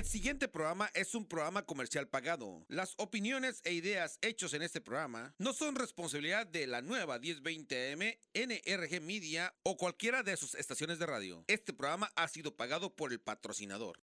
El 0.00 0.06
siguiente 0.06 0.48
programa 0.48 0.88
es 0.94 1.14
un 1.14 1.26
programa 1.26 1.66
comercial 1.66 2.08
pagado. 2.08 2.64
Las 2.68 2.94
opiniones 2.96 3.60
e 3.64 3.74
ideas 3.74 4.18
hechos 4.22 4.54
en 4.54 4.62
este 4.62 4.80
programa 4.80 5.34
no 5.36 5.52
son 5.52 5.74
responsabilidad 5.74 6.46
de 6.46 6.66
la 6.66 6.80
nueva 6.80 7.18
1020M, 7.18 8.16
NRG 8.32 9.02
Media 9.02 9.52
o 9.62 9.76
cualquiera 9.76 10.22
de 10.22 10.38
sus 10.38 10.54
estaciones 10.54 10.98
de 10.98 11.04
radio. 11.04 11.44
Este 11.48 11.74
programa 11.74 12.10
ha 12.16 12.28
sido 12.28 12.56
pagado 12.56 12.96
por 12.96 13.12
el 13.12 13.20
patrocinador. 13.20 14.00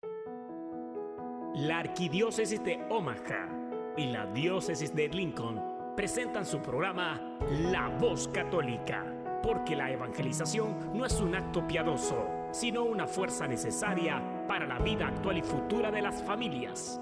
La 1.55 1.79
Arquidiócesis 1.79 2.63
de 2.63 2.77
Omaha 2.91 3.95
y 3.97 4.05
la 4.05 4.27
Diócesis 4.27 4.93
de 4.93 5.07
Lincoln 5.07 5.59
presentan 5.95 6.45
su 6.45 6.61
programa 6.61 7.39
La 7.71 7.89
Voz 7.89 8.27
Católica 8.27 9.17
porque 9.41 9.75
la 9.75 9.91
evangelización 9.91 10.95
no 10.95 11.05
es 11.07 11.13
un 11.13 11.33
acto 11.33 11.65
piadoso, 11.65 12.36
sino 12.51 12.83
una 12.83 13.07
fuerza 13.07 13.47
necesaria 13.47 14.21
para 14.47 14.65
la 14.65 14.79
vida 14.79 15.07
actual 15.07 15.37
y 15.37 15.41
futura 15.41 15.91
de 15.91 16.01
las 16.01 16.23
familias. 16.23 16.99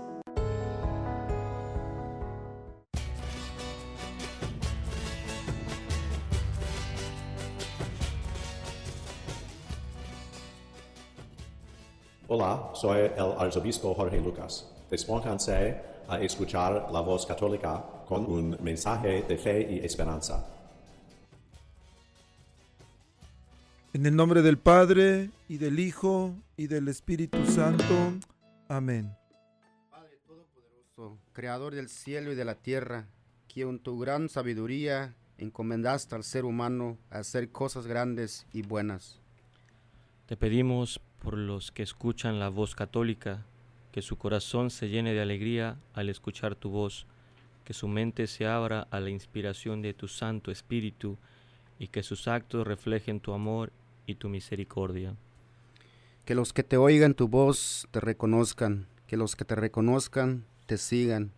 Hola, 12.28 12.72
soy 12.74 13.12
el 13.16 13.34
arzobispo 13.38 13.94
Jorge 13.94 14.20
Lucas. 14.20 14.68
Despónganse 14.90 15.80
a 16.08 16.20
escuchar 16.20 16.88
la 16.92 17.02
voz 17.02 17.26
católica 17.26 17.84
con 18.08 18.26
un 18.26 18.58
mensaje 18.62 19.22
de 19.22 19.38
fe 19.38 19.62
y 19.62 19.86
esperanza. 19.86 20.55
En 23.96 24.06
el 24.06 24.14
nombre 24.14 24.42
del 24.42 24.58
Padre, 24.58 25.30
y 25.48 25.58
del 25.58 25.80
Hijo, 25.80 26.36
y 26.58 26.68
del 26.68 26.90
Espíritu 26.90 27.38
Santo. 27.46 27.86
Amén. 28.68 29.16
Padre 29.90 30.20
Todopoderoso, 30.28 31.18
Creador 31.32 31.74
del 31.74 31.88
cielo 31.88 32.34
y 32.34 32.36
de 32.36 32.44
la 32.44 32.56
tierra, 32.56 33.08
que 33.48 33.62
en 33.62 33.80
tu 33.80 33.98
gran 33.98 34.28
sabiduría 34.28 35.16
encomendaste 35.38 36.14
al 36.14 36.26
ser 36.26 36.44
humano 36.44 36.98
a 37.10 37.20
hacer 37.20 37.54
cosas 37.54 37.88
grandes 37.88 38.46
y 38.52 38.64
buenas. 38.64 39.22
Te 40.26 40.36
pedimos 40.36 41.00
por 41.24 41.38
los 41.38 41.72
que 41.72 41.84
escuchan 41.84 42.38
la 42.38 42.50
voz 42.50 42.76
católica, 42.76 43.46
que 43.94 44.02
su 44.02 44.18
corazón 44.18 44.72
se 44.72 44.90
llene 44.90 45.14
de 45.14 45.22
alegría 45.22 45.78
al 45.94 46.10
escuchar 46.10 46.56
tu 46.56 46.70
voz, 46.70 47.08
que 47.64 47.72
su 47.72 47.88
mente 47.88 48.28
se 48.28 48.46
abra 48.46 48.90
a 48.92 49.00
la 49.00 49.10
inspiración 49.10 49.82
de 49.82 49.94
tu 49.94 50.10
Santo 50.10 50.52
Espíritu 50.52 51.18
y 51.80 51.88
que 51.88 52.04
sus 52.04 52.28
actos 52.28 52.68
reflejen 52.68 53.22
tu 53.22 53.32
amor 53.32 53.72
y 54.06 54.16
tu 54.16 54.30
misericordia. 54.30 55.16
Que 56.26 56.36
los 56.36 56.54
que 56.54 56.64
te 56.64 56.78
oigan 56.78 57.14
tu 57.14 57.28
voz 57.28 57.88
te 57.92 58.00
reconozcan, 58.00 58.88
que 59.08 59.18
los 59.18 59.36
que 59.36 59.46
te 59.46 59.56
reconozcan 59.56 60.46
te 60.66 60.78
sigan, 60.78 61.32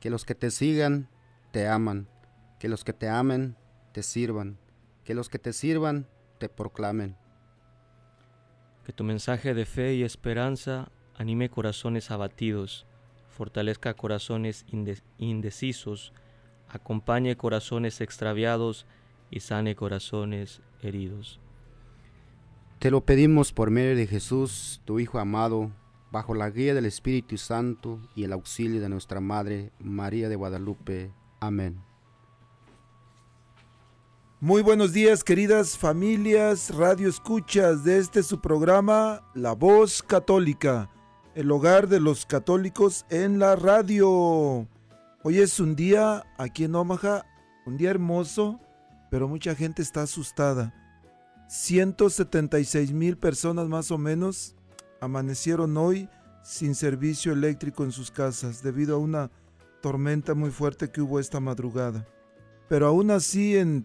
que 0.00 0.10
los 0.10 0.24
que 0.24 0.34
te 0.34 0.50
sigan 0.50 1.08
te 1.52 1.68
aman, 1.68 2.08
que 2.58 2.68
los 2.68 2.84
que 2.84 2.92
te 2.92 3.08
amen 3.08 3.56
te 3.92 4.02
sirvan, 4.02 4.58
que 5.04 5.14
los 5.14 5.28
que 5.28 5.38
te 5.38 5.52
sirvan 5.52 6.06
te 6.38 6.48
proclamen. 6.48 7.16
Que 8.84 8.92
tu 8.92 9.04
mensaje 9.04 9.54
de 9.54 9.66
fe 9.66 9.94
y 9.94 10.02
esperanza 10.02 10.90
anime 11.16 11.50
corazones 11.50 12.10
abatidos, 12.10 12.86
fortalezca 13.28 13.94
corazones 13.94 14.64
indecisos, 15.18 16.12
acompañe 16.68 17.36
corazones 17.36 18.00
extraviados 18.00 18.86
y 19.30 19.40
sane 19.40 19.76
corazones 19.76 20.62
heridos. 20.82 21.40
Te 22.80 22.90
lo 22.90 23.04
pedimos 23.04 23.52
por 23.52 23.70
medio 23.70 23.94
de 23.94 24.06
Jesús, 24.06 24.80
tu 24.86 25.00
Hijo 25.00 25.18
amado, 25.18 25.70
bajo 26.10 26.34
la 26.34 26.48
guía 26.48 26.72
del 26.72 26.86
Espíritu 26.86 27.36
Santo 27.36 28.00
y 28.14 28.24
el 28.24 28.32
auxilio 28.32 28.80
de 28.80 28.88
nuestra 28.88 29.20
Madre 29.20 29.70
María 29.78 30.30
de 30.30 30.36
Guadalupe. 30.36 31.12
Amén. 31.40 31.78
Muy 34.40 34.62
buenos 34.62 34.94
días 34.94 35.22
queridas 35.22 35.76
familias, 35.76 36.74
radio 36.74 37.10
escuchas 37.10 37.84
de 37.84 37.98
este 37.98 38.22
su 38.22 38.40
programa 38.40 39.28
La 39.34 39.52
Voz 39.52 40.02
Católica, 40.02 40.88
el 41.34 41.50
hogar 41.50 41.86
de 41.86 42.00
los 42.00 42.24
católicos 42.24 43.04
en 43.10 43.38
la 43.38 43.56
radio. 43.56 44.66
Hoy 45.22 45.38
es 45.38 45.60
un 45.60 45.76
día 45.76 46.24
aquí 46.38 46.64
en 46.64 46.74
Omaha, 46.74 47.26
un 47.66 47.76
día 47.76 47.90
hermoso, 47.90 48.58
pero 49.10 49.28
mucha 49.28 49.54
gente 49.54 49.82
está 49.82 50.04
asustada 50.04 50.79
176 51.50 52.92
mil 52.92 53.16
personas 53.16 53.66
más 53.66 53.90
o 53.90 53.98
menos 53.98 54.54
amanecieron 55.00 55.76
hoy 55.76 56.08
sin 56.44 56.76
servicio 56.76 57.32
eléctrico 57.32 57.82
en 57.82 57.90
sus 57.90 58.12
casas 58.12 58.62
debido 58.62 58.94
a 58.94 58.98
una 59.00 59.32
tormenta 59.82 60.34
muy 60.34 60.50
fuerte 60.50 60.92
que 60.92 61.00
hubo 61.00 61.18
esta 61.18 61.40
madrugada. 61.40 62.06
Pero 62.68 62.86
aún 62.86 63.10
así 63.10 63.56
en 63.56 63.84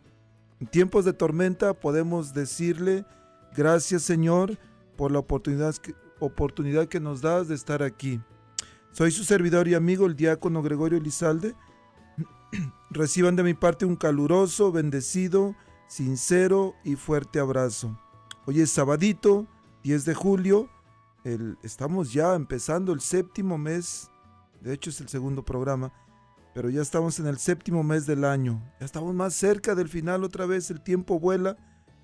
tiempos 0.70 1.06
de 1.06 1.14
tormenta 1.14 1.74
podemos 1.74 2.36
decirle 2.36 3.04
gracias 3.58 4.04
Señor 4.04 4.60
por 4.96 5.12
la 5.12 5.18
oportunidad 5.18 5.76
que, 5.78 5.96
oportunidad 6.20 6.88
que 6.88 7.00
nos 7.00 7.22
das 7.22 7.48
de 7.48 7.56
estar 7.56 7.82
aquí. 7.82 8.22
Soy 8.92 9.10
su 9.10 9.24
servidor 9.24 9.68
y 9.68 9.74
amigo 9.74 10.06
el 10.06 10.16
diácono 10.16 10.62
Gregorio 10.62 11.00
Elizalde. 11.00 11.56
Reciban 12.92 13.36
de 13.36 13.42
mi 13.42 13.56
parte 13.56 13.86
un 13.86 13.96
caluroso, 13.96 14.72
bendecido 14.72 15.56
sincero 15.88 16.76
y 16.84 16.96
fuerte 16.96 17.40
abrazo. 17.40 18.00
Hoy 18.46 18.62
es 18.62 18.72
sabadito, 18.72 19.48
10 19.84 20.06
de 20.06 20.14
julio. 20.14 20.70
Estamos 21.64 22.14
ya 22.14 22.36
empezando 22.36 22.94
el 22.94 23.02
séptimo 23.02 23.58
mes. 23.58 24.10
De 24.62 24.74
hecho 24.74 24.90
es 24.90 25.02
el 25.02 25.10
segundo 25.10 25.44
programa. 25.44 25.92
Pero 26.54 26.70
ya 26.70 26.82
estamos 26.82 27.20
en 27.20 27.28
el 27.28 27.38
séptimo 27.38 27.84
mes 27.84 28.06
del 28.06 28.24
año. 28.24 28.62
Ya 28.80 28.86
estamos 28.86 29.14
más 29.14 29.34
cerca 29.34 29.76
del 29.76 29.90
final 29.90 30.24
otra 30.24 30.46
vez. 30.46 30.72
El 30.72 30.82
tiempo 30.82 31.20
vuela. 31.20 31.58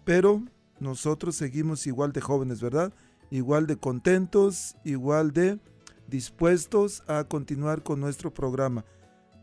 Pero 0.04 0.44
nosotros 0.80 1.36
seguimos 1.36 1.86
igual 1.88 2.12
de 2.12 2.22
jóvenes, 2.22 2.60
¿verdad? 2.62 2.94
Igual 3.30 3.68
de 3.68 3.78
contentos, 3.78 4.76
igual 4.84 5.32
de 5.32 5.60
dispuestos 6.08 7.04
a 7.08 7.24
continuar 7.24 7.84
con 7.84 8.02
nuestro 8.02 8.34
programa. 8.34 8.84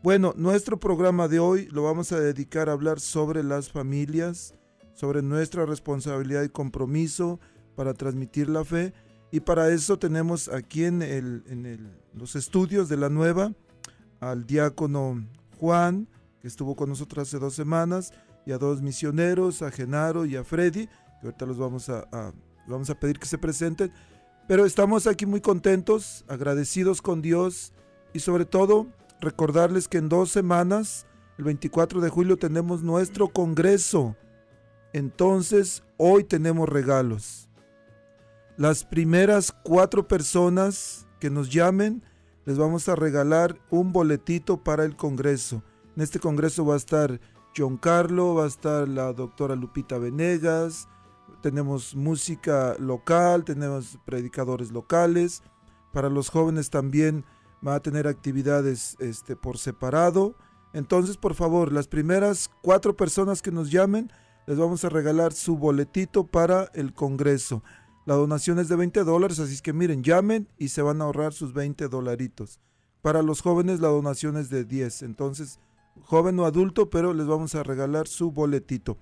Bueno, 0.01 0.33
nuestro 0.37 0.79
programa 0.79 1.27
de 1.27 1.39
hoy 1.39 1.67
lo 1.71 1.83
vamos 1.83 2.13
a 2.13 2.19
dedicar 2.21 2.69
a 2.69 2.71
hablar 2.71 3.01
sobre 3.01 3.43
las 3.43 3.69
familias, 3.69 4.53
sobre 4.93 5.21
nuestra 5.21 5.65
responsabilidad 5.65 6.43
y 6.43 6.49
compromiso 6.49 7.41
para 7.75 7.93
transmitir 7.93 8.47
la 8.47 8.63
fe. 8.63 8.93
Y 9.29 9.41
para 9.41 9.67
eso 9.67 9.99
tenemos 9.99 10.47
aquí 10.47 10.85
en, 10.85 11.01
el, 11.01 11.91
los 12.13 12.37
estudios 12.37 12.87
de 12.87 12.95
la 12.95 13.09
nueva 13.09 13.51
al 14.21 14.45
diácono 14.45 15.21
Juan, 15.59 16.07
que 16.41 16.47
estuvo 16.47 16.77
con 16.77 16.87
nosotros 16.87 17.27
hace 17.27 17.37
dos 17.37 17.53
semanas, 17.53 18.13
y 18.45 18.53
a 18.53 18.57
dos 18.57 18.81
misioneros, 18.81 19.61
a 19.61 19.69
Genaro 19.69 20.25
y 20.25 20.37
a 20.37 20.45
Freddy, 20.45 20.87
que 20.87 21.27
ahorita 21.27 21.45
los 21.45 21.57
vamos 21.57 21.89
a, 21.89 22.33
vamos 22.69 22.89
a 22.89 22.97
pedir 22.97 23.19
que 23.19 23.25
se 23.25 23.37
presenten. 23.37 23.91
Pero 24.47 24.65
estamos 24.65 25.07
aquí 25.07 25.25
muy 25.25 25.41
contentos, 25.41 26.23
agradecidos 26.29 27.01
con 27.01 27.21
Dios 27.21 27.73
y 28.13 28.19
sobre 28.21 28.45
todo 28.45 28.87
recordarles 29.21 29.87
que 29.87 29.97
en 29.97 30.09
dos 30.09 30.31
semanas, 30.31 31.05
el 31.37 31.45
24 31.45 32.01
de 32.01 32.09
julio, 32.09 32.37
tenemos 32.37 32.83
nuestro 32.83 33.29
congreso. 33.29 34.15
Entonces, 34.93 35.83
hoy 35.97 36.23
tenemos 36.23 36.67
regalos. 36.67 37.49
Las 38.57 38.83
primeras 38.83 39.51
cuatro 39.63 40.07
personas 40.07 41.07
que 41.19 41.29
nos 41.29 41.49
llamen, 41.49 42.03
les 42.45 42.57
vamos 42.57 42.89
a 42.89 42.95
regalar 42.95 43.57
un 43.69 43.93
boletito 43.93 44.63
para 44.63 44.83
el 44.83 44.95
congreso. 44.95 45.63
En 45.95 46.03
este 46.03 46.19
congreso 46.19 46.65
va 46.65 46.73
a 46.73 46.77
estar 46.77 47.19
John 47.55 47.77
Carlo, 47.77 48.35
va 48.35 48.45
a 48.45 48.47
estar 48.47 48.87
la 48.87 49.13
doctora 49.13 49.55
Lupita 49.55 49.97
Venegas, 49.97 50.87
tenemos 51.41 51.95
música 51.95 52.75
local, 52.79 53.43
tenemos 53.45 53.97
predicadores 54.05 54.71
locales. 54.71 55.41
Para 55.93 56.09
los 56.09 56.29
jóvenes 56.29 56.69
también 56.69 57.25
va 57.65 57.75
a 57.75 57.81
tener 57.81 58.07
actividades 58.07 58.95
este, 58.99 59.35
por 59.35 59.57
separado. 59.57 60.35
Entonces, 60.73 61.17
por 61.17 61.33
favor, 61.33 61.71
las 61.71 61.87
primeras 61.87 62.49
cuatro 62.61 62.95
personas 62.95 63.41
que 63.41 63.51
nos 63.51 63.71
llamen, 63.71 64.11
les 64.45 64.57
vamos 64.57 64.85
a 64.85 64.89
regalar 64.89 65.33
su 65.33 65.57
boletito 65.57 66.25
para 66.25 66.69
el 66.73 66.93
Congreso. 66.93 67.63
La 68.05 68.15
donación 68.15 68.59
es 68.59 68.69
de 68.69 68.75
20 68.75 69.03
dólares, 69.03 69.39
así 69.39 69.59
que 69.61 69.73
miren, 69.73 70.03
llamen 70.03 70.47
y 70.57 70.69
se 70.69 70.81
van 70.81 71.01
a 71.01 71.05
ahorrar 71.05 71.33
sus 71.33 71.53
20 71.53 71.87
dolaritos. 71.89 72.59
Para 73.01 73.21
los 73.21 73.41
jóvenes 73.41 73.79
la 73.79 73.89
donación 73.89 74.37
es 74.37 74.49
de 74.49 74.65
10, 74.65 75.03
entonces 75.03 75.59
joven 76.03 76.39
o 76.39 76.45
adulto, 76.45 76.89
pero 76.89 77.13
les 77.13 77.27
vamos 77.27 77.53
a 77.55 77.63
regalar 77.63 78.07
su 78.07 78.31
boletito. 78.31 78.97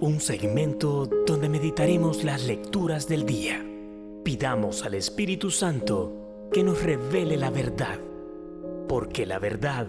Un 0.00 0.20
segmento 0.20 1.06
donde 1.26 1.48
meditaremos 1.48 2.24
las 2.24 2.46
lecturas 2.46 3.08
del 3.08 3.26
día. 3.26 3.64
Pidamos 4.24 4.84
al 4.84 4.94
Espíritu 4.94 5.50
Santo 5.50 6.48
que 6.50 6.64
nos 6.64 6.82
revele 6.82 7.36
la 7.36 7.50
verdad, 7.50 8.00
porque 8.88 9.26
la 9.26 9.38
verdad 9.38 9.86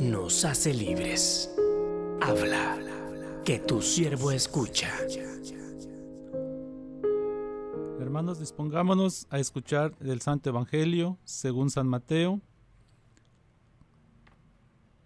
nos 0.00 0.46
hace 0.46 0.72
libres. 0.72 1.54
Habla, 2.22 2.78
que 3.44 3.58
tu 3.58 3.82
siervo 3.82 4.30
escucha. 4.30 4.90
Hermanos, 8.00 8.40
dispongámonos 8.40 9.26
a 9.28 9.38
escuchar 9.38 9.94
el 10.00 10.22
Santo 10.22 10.48
Evangelio 10.48 11.18
según 11.24 11.68
San 11.68 11.86
Mateo. 11.86 12.40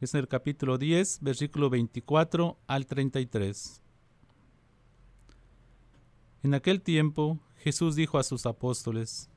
Es 0.00 0.14
en 0.14 0.20
el 0.20 0.28
capítulo 0.28 0.78
10, 0.78 1.18
versículo 1.20 1.68
24 1.68 2.56
al 2.68 2.86
33. 2.86 3.82
En 6.44 6.54
aquel 6.54 6.80
tiempo 6.80 7.40
Jesús 7.58 7.96
dijo 7.96 8.18
a 8.18 8.22
sus 8.22 8.46
apóstoles, 8.46 9.28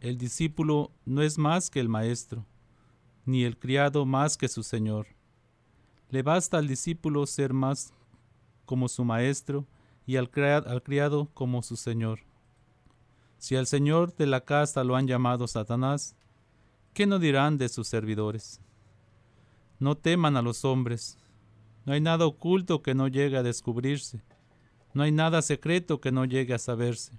El 0.00 0.16
discípulo 0.16 0.90
no 1.04 1.22
es 1.22 1.38
más 1.38 1.70
que 1.70 1.80
el 1.80 1.88
maestro, 1.88 2.46
ni 3.24 3.44
el 3.44 3.58
criado 3.58 4.06
más 4.06 4.36
que 4.36 4.48
su 4.48 4.62
señor. 4.62 5.06
Le 6.08 6.22
basta 6.22 6.58
al 6.58 6.66
discípulo 6.66 7.26
ser 7.26 7.52
más 7.52 7.92
como 8.64 8.88
su 8.88 9.04
maestro 9.04 9.66
y 10.06 10.16
al, 10.16 10.30
criado 10.30 11.28
como 11.34 11.62
su 11.62 11.76
señor. 11.76 12.20
Si 13.38 13.54
al 13.56 13.66
señor 13.66 14.14
de 14.16 14.26
la 14.26 14.44
casa 14.44 14.82
lo 14.82 14.96
han 14.96 15.06
llamado 15.06 15.46
Satanás, 15.46 16.16
¿qué 16.94 17.06
no 17.06 17.18
dirán 17.18 17.58
de 17.58 17.68
sus 17.68 17.86
servidores? 17.88 18.60
No 19.78 19.96
teman 19.96 20.36
a 20.36 20.42
los 20.42 20.64
hombres. 20.64 21.18
No 21.84 21.92
hay 21.92 22.00
nada 22.00 22.26
oculto 22.26 22.82
que 22.82 22.94
no 22.94 23.08
llegue 23.08 23.36
a 23.36 23.42
descubrirse. 23.42 24.22
No 24.94 25.02
hay 25.02 25.12
nada 25.12 25.42
secreto 25.42 26.00
que 26.00 26.12
no 26.12 26.24
llegue 26.24 26.54
a 26.54 26.58
saberse. 26.58 27.18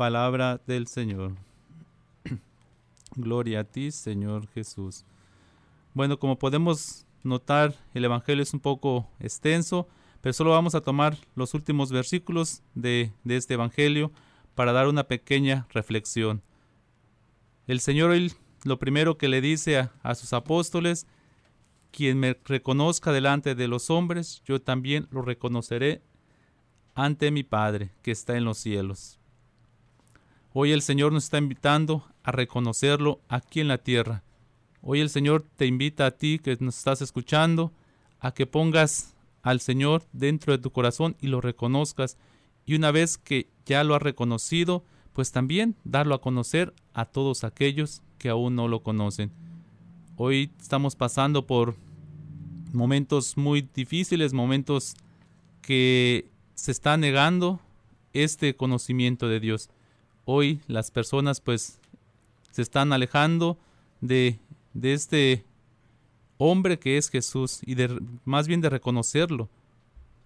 Palabra 0.00 0.58
del 0.66 0.86
Señor. 0.86 1.36
Gloria 3.16 3.60
a 3.60 3.64
ti, 3.64 3.90
Señor 3.90 4.48
Jesús. 4.48 5.04
Bueno, 5.92 6.18
como 6.18 6.38
podemos 6.38 7.04
notar, 7.22 7.74
el 7.92 8.06
Evangelio 8.06 8.42
es 8.42 8.54
un 8.54 8.60
poco 8.60 9.06
extenso, 9.18 9.86
pero 10.22 10.32
solo 10.32 10.52
vamos 10.52 10.74
a 10.74 10.80
tomar 10.80 11.18
los 11.34 11.52
últimos 11.52 11.92
versículos 11.92 12.62
de, 12.74 13.12
este 13.26 13.52
Evangelio 13.52 14.10
para 14.54 14.72
dar 14.72 14.88
una 14.88 15.04
pequeña 15.04 15.66
reflexión. 15.68 16.40
El 17.66 17.80
Señor 17.80 18.16
lo 18.64 18.78
primero 18.78 19.18
que 19.18 19.28
le 19.28 19.42
dice 19.42 19.90
a, 20.02 20.14
sus 20.14 20.32
apóstoles, 20.32 21.06
quien 21.90 22.18
me 22.18 22.38
reconozca 22.46 23.12
delante 23.12 23.54
de 23.54 23.68
los 23.68 23.90
hombres, 23.90 24.40
yo 24.46 24.62
también 24.62 25.08
lo 25.10 25.20
reconoceré 25.20 26.00
ante 26.94 27.30
mi 27.30 27.42
Padre 27.42 27.90
que 28.00 28.12
está 28.12 28.38
en 28.38 28.46
los 28.46 28.56
cielos. 28.56 29.19
Hoy 30.52 30.72
el 30.72 30.82
Señor 30.82 31.12
nos 31.12 31.24
está 31.24 31.38
invitando 31.38 32.04
a 32.22 32.32
reconocerlo 32.32 33.20
aquí 33.28 33.60
en 33.60 33.68
la 33.68 33.78
tierra, 33.78 34.22
Hoy 34.82 35.00
el 35.00 35.10
Señor 35.10 35.44
te 35.56 35.66
invita 35.66 36.06
a 36.06 36.10
ti 36.12 36.38
que 36.38 36.56
nos 36.60 36.78
estás 36.78 37.02
escuchando 37.02 37.70
a 38.18 38.32
que 38.32 38.46
pongas 38.46 39.14
al 39.42 39.60
Señor 39.60 40.04
dentro 40.12 40.52
de 40.56 40.62
tu 40.62 40.70
corazón 40.70 41.16
y 41.20 41.26
lo 41.26 41.40
reconozcas. 41.40 42.16
Y 42.64 42.74
una 42.76 42.90
vez 42.90 43.18
que 43.18 43.48
ya 43.66 43.84
lo 43.84 43.94
has 43.94 44.02
reconocido, 44.02 44.84
pues 45.12 45.32
también 45.32 45.76
darlo 45.84 46.14
a 46.14 46.20
conocer 46.20 46.72
a 46.94 47.04
todos 47.04 47.44
aquellos 47.44 48.02
que 48.18 48.30
aún 48.30 48.54
no 48.54 48.68
lo 48.68 48.82
conocen. 48.82 49.32
Hoy 50.16 50.50
estamos 50.60 50.96
pasando 50.96 51.46
por 51.46 51.76
momentos 52.72 53.36
muy 53.36 53.68
difíciles, 53.74 54.32
momentos 54.32 54.94
que 55.60 56.30
se 56.54 56.72
está 56.72 56.96
negando 56.96 57.60
este 58.14 58.56
conocimiento 58.56 59.28
de 59.28 59.40
Dios. 59.40 59.68
Hoy 60.32 60.60
las 60.68 60.92
personas 60.92 61.40
pues 61.40 61.80
se 62.52 62.62
están 62.62 62.92
alejando 62.92 63.58
de 64.00 64.38
de 64.74 64.92
este 64.92 65.44
hombre 66.38 66.78
que 66.78 66.96
es 66.96 67.10
Jesús 67.10 67.60
y 67.64 67.74
de 67.74 68.00
más 68.24 68.46
bien 68.46 68.60
de 68.60 68.70
reconocerlo. 68.70 69.48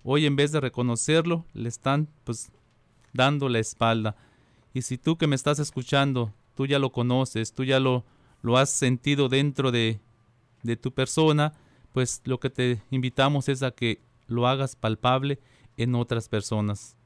Hoy 0.02 0.26
en 0.26 0.36
vez 0.36 0.52
de 0.52 0.60
reconocerlo, 0.60 1.46
le 1.54 1.68
están 1.68 2.08
pues 2.24 2.50
dando 3.12 3.48
la 3.48 3.58
espalda. 3.58 4.14
Y 4.74 4.82
si 4.82 4.98
tú 4.98 5.16
que 5.16 5.26
me 5.26 5.36
estás 5.36 5.58
escuchando, 5.58 6.32
tú 6.54 6.66
ya 6.66 6.78
lo 6.78 6.92
conoces, 6.92 7.54
tú 7.54 7.64
ya 7.64 7.80
lo, 7.80 8.04
lo 8.42 8.58
has 8.58 8.70
sentido 8.70 9.30
dentro 9.30 9.72
de, 9.72 10.00
de 10.62 10.76
tu 10.76 10.92
persona, 10.92 11.54
pues 11.92 12.20
lo 12.24 12.38
que 12.38 12.50
te 12.50 12.82
invitamos 12.90 13.48
es 13.48 13.62
a 13.62 13.70
que 13.70 14.00
lo 14.26 14.46
hagas 14.46 14.76
palpable 14.76 15.38
en 15.78 15.94
otras 15.94 16.28
personas. 16.28 16.96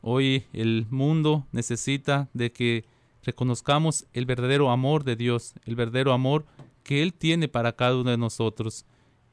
Hoy 0.00 0.46
el 0.52 0.86
mundo 0.90 1.46
necesita 1.52 2.28
de 2.32 2.52
que 2.52 2.84
reconozcamos 3.22 4.06
el 4.12 4.26
verdadero 4.26 4.70
amor 4.70 5.04
de 5.04 5.16
Dios, 5.16 5.54
el 5.64 5.76
verdadero 5.76 6.12
amor 6.12 6.46
que 6.82 7.02
Él 7.02 7.12
tiene 7.12 7.48
para 7.48 7.74
cada 7.74 7.96
uno 7.96 8.10
de 8.10 8.16
nosotros. 8.16 8.86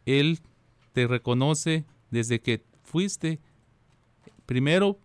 Él 0.05 0.39
te 0.93 1.07
reconoce 1.07 1.85
desde 2.09 2.41
que 2.41 2.63
fuiste 2.83 3.39
primero 4.45 4.99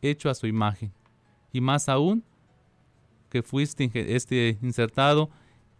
hecho 0.00 0.30
a 0.30 0.34
su 0.34 0.46
imagen 0.46 0.92
y 1.52 1.60
más 1.60 1.88
aún 1.88 2.24
que 3.28 3.42
fuiste 3.42 3.90
este, 3.94 4.58
insertado 4.62 5.30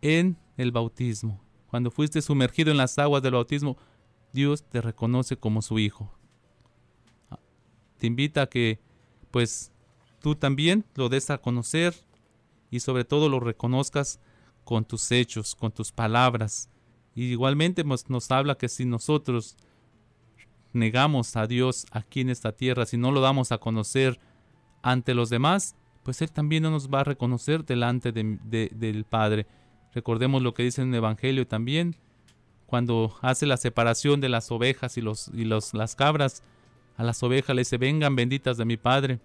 en 0.00 0.36
el 0.56 0.72
bautismo. 0.72 1.40
Cuando 1.68 1.90
fuiste 1.90 2.22
sumergido 2.22 2.70
en 2.70 2.76
las 2.76 2.98
aguas 2.98 3.22
del 3.22 3.34
bautismo, 3.34 3.76
Dios 4.32 4.62
te 4.62 4.80
reconoce 4.80 5.36
como 5.36 5.60
su 5.60 5.78
hijo. 5.78 6.10
Te 7.98 8.06
invita 8.06 8.42
a 8.42 8.46
que 8.46 8.80
pues 9.32 9.72
tú 10.20 10.36
también 10.36 10.84
lo 10.94 11.08
des 11.08 11.30
a 11.30 11.38
conocer 11.38 11.94
y 12.70 12.78
sobre 12.78 13.04
todo 13.04 13.28
lo 13.28 13.40
reconozcas 13.40 14.20
con 14.64 14.84
tus 14.84 15.10
hechos, 15.10 15.56
con 15.56 15.72
tus 15.72 15.90
palabras. 15.90 16.68
Y 17.14 17.24
igualmente 17.24 17.82
nos, 17.82 18.08
nos 18.08 18.30
habla 18.30 18.54
que 18.54 18.68
si 18.68 18.84
nosotros 18.84 19.56
negamos 20.72 21.36
a 21.36 21.46
Dios 21.46 21.86
aquí 21.90 22.20
en 22.20 22.30
esta 22.30 22.52
tierra, 22.52 22.86
si 22.86 22.96
no 22.96 23.10
lo 23.10 23.20
damos 23.20 23.50
a 23.50 23.58
conocer 23.58 24.20
ante 24.82 25.14
los 25.14 25.28
demás, 25.28 25.74
pues 26.02 26.22
Él 26.22 26.30
también 26.30 26.62
no 26.62 26.70
nos 26.70 26.88
va 26.88 27.00
a 27.00 27.04
reconocer 27.04 27.64
delante 27.64 28.12
del 28.12 29.04
Padre. 29.04 29.46
Recordemos 29.92 30.42
lo 30.42 30.54
que 30.54 30.62
dice 30.62 30.82
en 30.82 30.88
el 30.88 30.96
Evangelio 30.96 31.46
también, 31.46 31.96
cuando 32.66 33.14
hace 33.20 33.44
la 33.46 33.58
separación 33.58 34.20
de 34.20 34.30
las 34.30 34.50
ovejas 34.50 34.96
y, 34.96 35.02
los, 35.02 35.28
y 35.34 35.44
los, 35.44 35.74
las 35.74 35.94
cabras, 35.94 36.42
a 36.96 37.04
las 37.04 37.22
ovejas 37.22 37.54
le 37.54 37.60
dice, 37.60 37.78
vengan 37.78 38.16
benditas 38.16 38.56
de 38.56 38.64
mi 38.64 38.76
Padre. 38.76 39.20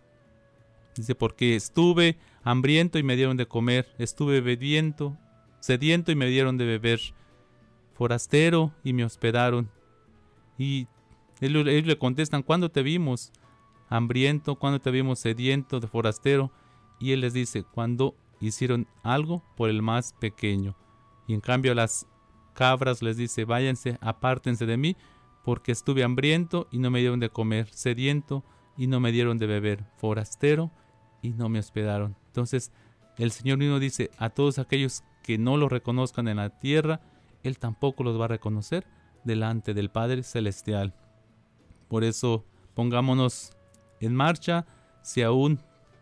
Dice, 0.96 1.16
porque 1.16 1.56
estuve 1.56 2.18
hambriento 2.44 2.98
y 2.98 3.04
me 3.04 3.16
dieron 3.16 3.38
de 3.38 3.48
comer, 3.48 3.88
estuve 3.98 4.42
bebiendo, 4.42 5.18
sediento 5.60 6.12
y 6.12 6.16
me 6.16 6.28
dieron 6.28 6.58
de 6.58 6.66
beber, 6.66 7.00
forastero 7.94 8.74
y 8.84 8.94
me 8.94 9.04
hospedaron. 9.04 9.70
Y 10.58 10.88
ellos, 11.40 11.66
le 11.66 11.98
contestan, 11.98 12.42
¿cuándo 12.42 12.70
te 12.70 12.82
vimos? 12.82 13.32
Hambriento, 13.90 14.56
¿cuándo 14.56 14.80
te 14.80 14.92
vimos 14.92 15.20
sediento, 15.20 15.80
de 15.80 15.88
forastero? 15.88 16.52
Y 17.00 17.12
él 17.12 17.22
les 17.22 17.34
dice, 17.34 17.64
cuando 17.64 18.16
hicieron 18.40 18.88
algo 19.04 19.44
por 19.56 19.70
el 19.70 19.82
más 19.82 20.14
pequeño. 20.14 20.76
Y 21.28 21.34
en 21.34 21.42
cambio 21.42 21.76
las 21.76 22.08
cabras 22.54 23.02
les 23.02 23.18
dice, 23.18 23.46
váyanse, 23.46 23.98
apártense 24.02 24.66
de 24.66 24.78
mí, 24.78 24.96
porque 25.48 25.72
estuve 25.72 26.04
hambriento 26.04 26.68
y 26.72 26.77
no 26.77 26.92
me 26.92 27.00
dieron 27.00 27.22
de 27.22 27.30
comer, 27.30 27.70
sediento 27.70 28.44
y 28.75 28.88
no 28.88 29.00
me 29.00 29.13
dieron 29.13 29.38
de 29.38 29.48
beber, 29.48 29.86
forastero 29.96 30.72
y 31.22 31.30
no 31.30 31.48
me 31.48 31.60
hospedaron. 31.60 32.18
Entonces 32.25 32.74
el 33.18 33.32
Señor 33.32 33.58
mismo 33.58 33.80
dice, 33.80 34.12
a 34.18 34.30
todos 34.30 34.60
aquellos 34.60 35.06
que 35.24 35.38
no 35.38 35.56
lo 35.56 35.70
reconozcan 35.70 36.27
en 36.27 36.36
la 36.36 36.50
tierra, 36.60 37.00
Él 37.44 37.60
tampoco 37.60 38.04
los 38.04 38.20
va 38.20 38.25
a 38.25 38.27
reconocer 38.27 38.86
delante 39.24 39.74
del 39.74 39.89
Padre 39.89 40.24
Celestial. 40.24 40.94
Por 41.88 42.04
eso 42.04 42.44
pongámonos 42.74 43.51
en 44.01 44.16
marcha 44.16 44.66
si 45.01 45.22
aún 45.22 45.62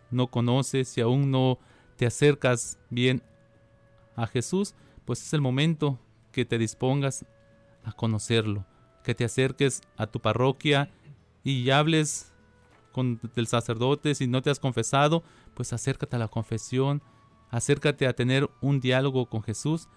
no 0.09 0.25
conoces, 0.25 0.87
si 0.87 1.01
aún 1.01 1.29
no 1.29 1.59
te 1.97 2.07
acercas 2.07 2.79
bien 2.89 3.21
a 4.15 4.25
Jesús, 4.25 4.73
pues 5.05 5.21
es 5.21 5.33
el 5.33 5.41
momento 5.41 5.99
que 6.31 6.45
te 6.45 6.57
dispongas 6.57 7.27
a 7.83 7.91
conocerlo, 7.91 8.65
que 9.05 9.15
te 9.15 9.23
acerques 9.23 9.81
a 9.95 10.07
tu 10.07 10.19
parroquia 10.19 10.89
y 11.43 11.69
hables 11.69 12.33
con 12.91 13.19
el 13.35 13.47
sacerdote, 13.47 14.15
si 14.15 14.27
no 14.27 14.41
te 14.41 14.49
has 14.49 14.59
confesado, 14.59 15.23
pues 15.53 15.71
acércate 15.73 16.15
a 16.15 16.19
la 16.19 16.27
confesión, 16.27 17.01
acércate 17.51 18.07
a 18.07 18.13
tener 18.13 18.49
un 18.61 18.79
diálogo 18.79 19.27
con 19.27 19.43
Jesús. 19.43 19.87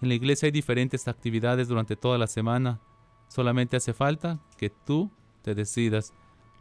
En 0.00 0.08
la 0.08 0.14
iglesia 0.14 0.46
hay 0.46 0.52
diferentes 0.52 1.06
actividades 1.06 1.68
durante 1.68 1.94
toda 1.96 2.16
la 2.18 2.26
semana. 2.26 2.80
Solamente 3.28 3.76
hace 3.76 3.92
falta 3.92 4.40
que 4.56 4.70
tú 4.70 5.10
te 5.42 5.54
decidas. 5.54 6.12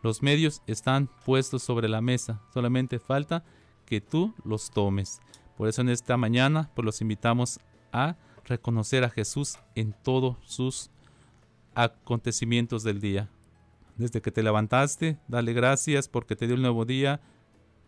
Los 0.01 0.21
medios 0.21 0.61
están 0.67 1.09
puestos 1.25 1.63
sobre 1.63 1.87
la 1.87 2.01
mesa. 2.01 2.41
Solamente 2.53 2.99
falta 2.99 3.43
que 3.85 4.01
tú 4.01 4.33
los 4.43 4.71
tomes. 4.71 5.21
Por 5.57 5.67
eso 5.69 5.81
en 5.81 5.89
esta 5.89 6.17
mañana 6.17 6.69
pues 6.75 6.85
los 6.85 7.01
invitamos 7.01 7.59
a 7.91 8.17
reconocer 8.45 9.03
a 9.03 9.09
Jesús 9.09 9.57
en 9.75 9.93
todos 10.03 10.37
sus 10.41 10.89
acontecimientos 11.75 12.83
del 12.83 12.99
día. 12.99 13.29
Desde 13.97 14.21
que 14.21 14.31
te 14.31 14.43
levantaste, 14.43 15.17
dale 15.27 15.53
gracias 15.53 16.07
porque 16.07 16.35
te 16.35 16.47
dio 16.47 16.55
un 16.55 16.61
nuevo 16.61 16.85
día, 16.85 17.21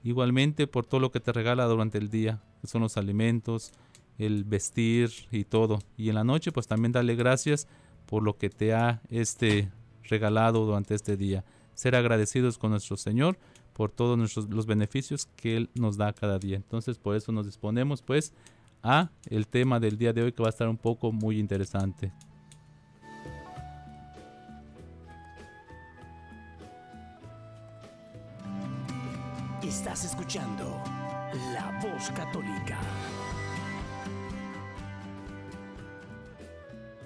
igualmente 0.03 0.67
por 0.67 0.85
todo 0.85 0.99
lo 0.99 1.11
que 1.11 1.19
te 1.19 1.31
regala 1.33 1.65
durante 1.65 1.97
el 1.97 2.09
día, 2.09 2.43
que 2.61 2.67
son 2.67 2.81
los 2.81 2.97
alimentos, 2.97 3.71
el 4.17 4.43
vestir 4.43 5.11
y 5.31 5.45
todo. 5.45 5.79
Y 5.97 6.09
en 6.09 6.15
la 6.15 6.23
noche 6.23 6.51
pues 6.51 6.67
también 6.67 6.91
dale 6.91 7.15
gracias 7.15 7.67
por 8.05 8.23
lo 8.23 8.37
que 8.37 8.49
te 8.49 8.73
ha 8.73 9.01
este 9.09 9.71
regalado 10.03 10.65
durante 10.65 10.93
este 10.95 11.17
día. 11.17 11.43
Ser 11.73 11.95
agradecidos 11.95 12.57
con 12.57 12.71
nuestro 12.71 12.97
Señor 12.97 13.37
por 13.73 13.91
todos 13.91 14.17
nuestros, 14.17 14.49
los 14.49 14.65
beneficios 14.65 15.27
que 15.35 15.57
Él 15.57 15.69
nos 15.73 15.97
da 15.97 16.13
cada 16.13 16.39
día. 16.39 16.57
Entonces 16.57 16.97
por 16.97 17.15
eso 17.15 17.31
nos 17.31 17.45
disponemos 17.45 18.01
pues 18.01 18.33
a 18.83 19.09
el 19.27 19.47
tema 19.47 19.79
del 19.79 19.97
día 19.97 20.13
de 20.13 20.21
hoy 20.21 20.31
que 20.31 20.43
va 20.43 20.49
a 20.49 20.51
estar 20.51 20.69
un 20.69 20.77
poco 20.77 21.11
muy 21.11 21.39
interesante. 21.39 22.13
Estás 29.85 30.05
escuchando 30.05 30.81
La 31.53 31.79
Voz 31.79 32.09
Católica. 32.15 32.79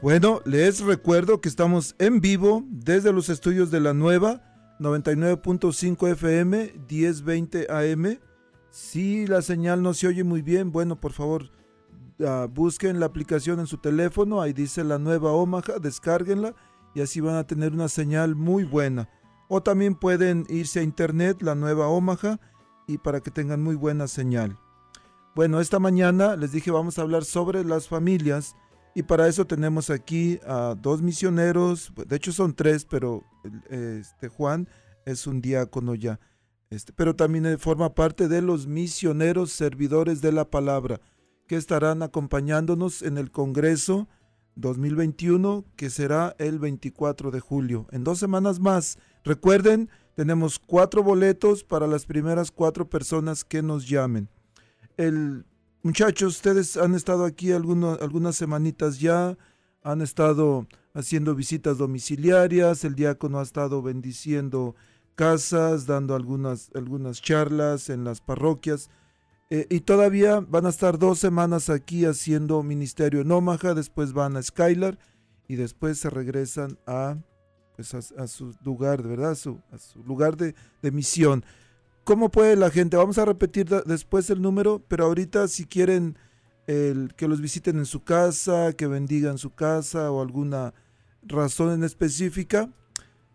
Bueno, 0.01 0.39
les 0.45 0.79
recuerdo 0.79 1.41
que 1.41 1.49
estamos 1.49 1.93
en 1.99 2.21
vivo 2.21 2.63
desde 2.69 3.11
los 3.11 3.27
estudios 3.27 3.69
de 3.69 3.81
la 3.81 3.93
nueva 3.93 4.41
99.5 4.79 6.09
FM 6.11 6.71
1020 6.89 7.67
AM. 7.69 8.17
Si 8.69 9.27
la 9.27 9.41
señal 9.41 9.83
no 9.83 9.93
se 9.93 10.07
oye 10.07 10.23
muy 10.23 10.41
bien, 10.41 10.71
bueno, 10.71 11.01
por 11.01 11.11
favor, 11.11 11.51
uh, 12.19 12.47
busquen 12.47 13.01
la 13.01 13.07
aplicación 13.07 13.59
en 13.59 13.67
su 13.67 13.79
teléfono, 13.79 14.41
ahí 14.41 14.53
dice 14.53 14.85
la 14.85 14.99
nueva 14.99 15.33
Omaha, 15.33 15.79
descárguenla 15.81 16.55
y 16.95 17.01
así 17.01 17.19
van 17.19 17.35
a 17.35 17.45
tener 17.45 17.73
una 17.73 17.89
señal 17.89 18.35
muy 18.35 18.63
buena. 18.63 19.09
O 19.49 19.61
también 19.61 19.95
pueden 19.95 20.45
irse 20.47 20.79
a 20.79 20.83
internet, 20.83 21.41
la 21.41 21.55
nueva 21.55 21.89
Omaha, 21.89 22.39
y 22.89 22.97
para 22.97 23.21
que 23.21 23.29
tengan 23.29 23.61
muy 23.61 23.75
buena 23.75 24.07
señal. 24.07 24.57
Bueno, 25.35 25.61
esta 25.61 25.77
mañana 25.77 26.35
les 26.35 26.51
dije 26.51 26.71
vamos 26.71 26.97
a 26.97 27.03
hablar 27.03 27.23
sobre 27.23 27.63
las 27.63 27.87
familias 27.87 28.55
y 28.95 29.03
para 29.03 29.27
eso 29.27 29.45
tenemos 29.45 29.91
aquí 29.91 30.39
a 30.45 30.75
dos 30.75 31.03
misioneros, 31.03 31.93
de 32.07 32.15
hecho 32.15 32.31
son 32.31 32.55
tres, 32.55 32.85
pero 32.85 33.23
este 33.69 34.27
Juan 34.27 34.67
es 35.05 35.27
un 35.27 35.39
diácono 35.39 35.93
ya. 35.93 36.19
Este, 36.71 36.91
pero 36.91 37.15
también 37.15 37.59
forma 37.59 37.93
parte 37.93 38.27
de 38.27 38.41
los 38.41 38.65
misioneros 38.65 39.51
servidores 39.51 40.21
de 40.21 40.31
la 40.31 40.49
palabra 40.49 40.99
que 41.47 41.57
estarán 41.57 42.01
acompañándonos 42.01 43.03
en 43.03 43.19
el 43.19 43.29
Congreso 43.29 44.07
2021 44.55 45.63
que 45.75 45.91
será 45.91 46.35
el 46.39 46.57
24 46.57 47.29
de 47.29 47.39
julio. 47.39 47.87
En 47.91 48.03
dos 48.03 48.17
semanas 48.17 48.59
más. 48.59 48.97
Recuerden, 49.23 49.89
tenemos 50.19 50.59
cuatro 50.59 51.01
boletos 51.01 51.63
para 51.63 51.87
las 51.87 52.05
primeras 52.05 52.51
cuatro 52.51 52.89
personas 52.89 53.45
que 53.45 53.63
nos 53.63 53.87
llamen. 53.87 54.27
El 54.97 55.45
Muchachos, 55.81 56.35
ustedes 56.35 56.75
han 56.75 56.93
estado 56.93 57.23
aquí 57.23 57.53
algunas 57.53 58.35
semanitas 58.35 58.99
ya, 58.99 59.37
han 59.81 60.01
estado 60.01 60.67
haciendo 60.93 61.35
visitas 61.35 61.77
domiciliarias, 61.77 62.83
el 62.83 62.95
diácono 62.95 63.39
ha 63.39 63.43
estado 63.43 63.81
bendiciendo 63.81 64.75
casas, 65.15 65.85
dando 65.85 66.15
algunas, 66.15 66.69
algunas 66.75 67.21
charlas 67.21 67.89
en 67.89 68.03
las 68.03 68.19
parroquias. 68.19 68.89
Eh, 69.49 69.67
y 69.69 69.79
todavía 69.79 70.41
van 70.41 70.65
a 70.65 70.69
estar 70.69 70.99
dos 70.99 71.19
semanas 71.19 71.69
aquí 71.69 72.03
haciendo 72.03 72.61
ministerio 72.61 73.21
en 73.21 73.31
Omaha, 73.31 73.73
después 73.73 74.11
van 74.11 74.35
a 74.35 74.43
Skylar 74.43 74.99
y 75.47 75.55
después 75.55 75.97
se 75.97 76.09
regresan 76.09 76.77
a, 76.85 77.15
pues 77.79 77.93
a, 77.93 78.27
su 78.27 78.53
lugar, 78.65 79.01
de 79.01 79.07
verdad, 79.07 79.35
su, 79.35 79.61
a 79.71 79.77
su 79.77 80.03
lugar 80.03 80.35
de, 80.35 80.53
misión. 80.91 81.45
¿Cómo 82.03 82.27
puede 82.29 82.57
la 82.57 82.69
gente? 82.71 82.97
Vamos 82.97 83.17
a 83.17 83.23
repetir 83.23 83.69
después 83.69 84.29
el 84.29 84.41
número, 84.41 84.83
pero 84.89 85.05
ahorita 85.05 85.47
si 85.47 85.63
quieren 85.63 86.17
que 86.67 87.27
los 87.29 87.39
visiten 87.39 87.77
en 87.77 87.85
su 87.85 88.03
casa, 88.03 88.73
que 88.73 88.85
bendigan 88.85 89.37
su 89.37 89.51
casa 89.51 90.11
o 90.11 90.21
alguna 90.21 90.73
razón 91.23 91.71
en 91.71 91.85
específica, 91.85 92.69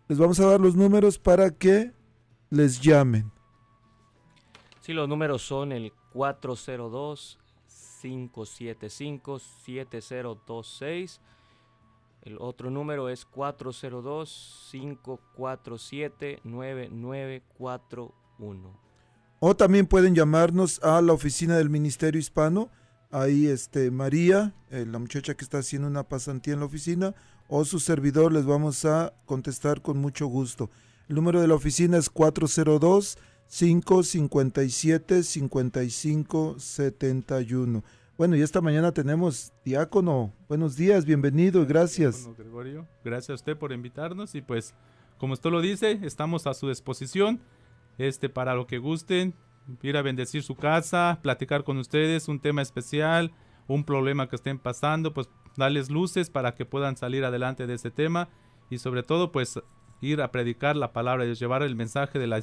les 0.07 0.19
vamos 0.19 0.39
a 0.39 0.45
dar 0.45 0.61
los 0.61 0.75
números 0.75 1.17
para 1.17 1.49
que 1.49 1.93
les 2.51 2.79
llamen. 2.79 3.31
Sí, 4.79 4.93
los 4.93 5.09
números 5.09 5.41
son 5.41 5.71
el 5.71 5.91
402 6.13 7.39
575 8.03 9.39
7026. 9.39 11.19
El 12.25 12.37
otro 12.39 12.69
número 12.71 13.07
es 13.09 13.23
402 13.23 14.67
547 14.71 16.39
9941. 16.43 18.79
O 19.39 19.55
también 19.55 19.85
pueden 19.85 20.15
llamarnos 20.15 20.83
a 20.83 20.99
la 21.03 21.13
oficina 21.13 21.55
del 21.55 21.69
Ministerio 21.69 22.19
Hispano. 22.19 22.71
Ahí 23.11 23.45
este 23.45 23.91
María, 23.91 24.55
eh, 24.71 24.87
la 24.87 24.97
muchacha 24.97 25.35
que 25.35 25.43
está 25.43 25.59
haciendo 25.59 25.87
una 25.87 26.01
pasantía 26.01 26.55
en 26.55 26.61
la 26.61 26.65
oficina, 26.65 27.13
o 27.47 27.63
su 27.63 27.79
servidor 27.79 28.33
les 28.33 28.45
vamos 28.45 28.85
a 28.85 29.13
contestar 29.25 29.83
con 29.83 29.99
mucho 29.99 30.25
gusto. 30.25 30.71
El 31.07 31.17
número 31.17 31.41
de 31.41 31.47
la 31.47 31.53
oficina 31.53 31.97
es 31.97 32.09
402 32.09 33.19
557 33.47 35.21
5571. 35.21 37.83
Bueno, 38.17 38.37
y 38.37 38.41
esta 38.41 38.61
mañana 38.61 38.93
tenemos 38.93 39.51
diácono. 39.65 40.31
Buenos 40.47 40.77
días, 40.77 41.03
bienvenido 41.03 41.61
y 41.61 41.65
gracias. 41.65 42.29
Gregorio, 42.37 42.87
gracias 43.03 43.31
a 43.31 43.33
usted 43.33 43.57
por 43.57 43.73
invitarnos 43.73 44.35
y 44.35 44.41
pues 44.41 44.73
como 45.17 45.33
usted 45.33 45.49
lo 45.49 45.59
dice, 45.59 45.99
estamos 46.01 46.47
a 46.47 46.53
su 46.53 46.69
disposición 46.69 47.41
este, 47.97 48.29
para 48.29 48.55
lo 48.55 48.67
que 48.67 48.77
gusten, 48.77 49.33
ir 49.81 49.97
a 49.97 50.01
bendecir 50.01 50.43
su 50.43 50.55
casa, 50.55 51.19
platicar 51.23 51.65
con 51.65 51.77
ustedes 51.77 52.29
un 52.29 52.39
tema 52.39 52.61
especial, 52.61 53.33
un 53.67 53.83
problema 53.83 54.29
que 54.29 54.37
estén 54.37 54.59
pasando, 54.59 55.13
pues 55.13 55.27
darles 55.57 55.89
luces 55.89 56.29
para 56.29 56.55
que 56.55 56.63
puedan 56.63 56.95
salir 56.95 57.25
adelante 57.25 57.67
de 57.67 57.73
ese 57.73 57.91
tema 57.91 58.29
y 58.69 58.77
sobre 58.77 59.03
todo 59.03 59.33
pues 59.33 59.59
ir 59.99 60.21
a 60.21 60.31
predicar 60.31 60.77
la 60.77 60.93
palabra 60.93 61.23
de 61.23 61.31
Dios, 61.31 61.39
llevar 61.39 61.63
el 61.63 61.75
mensaje 61.75 62.17
de 62.17 62.27
la, 62.27 62.39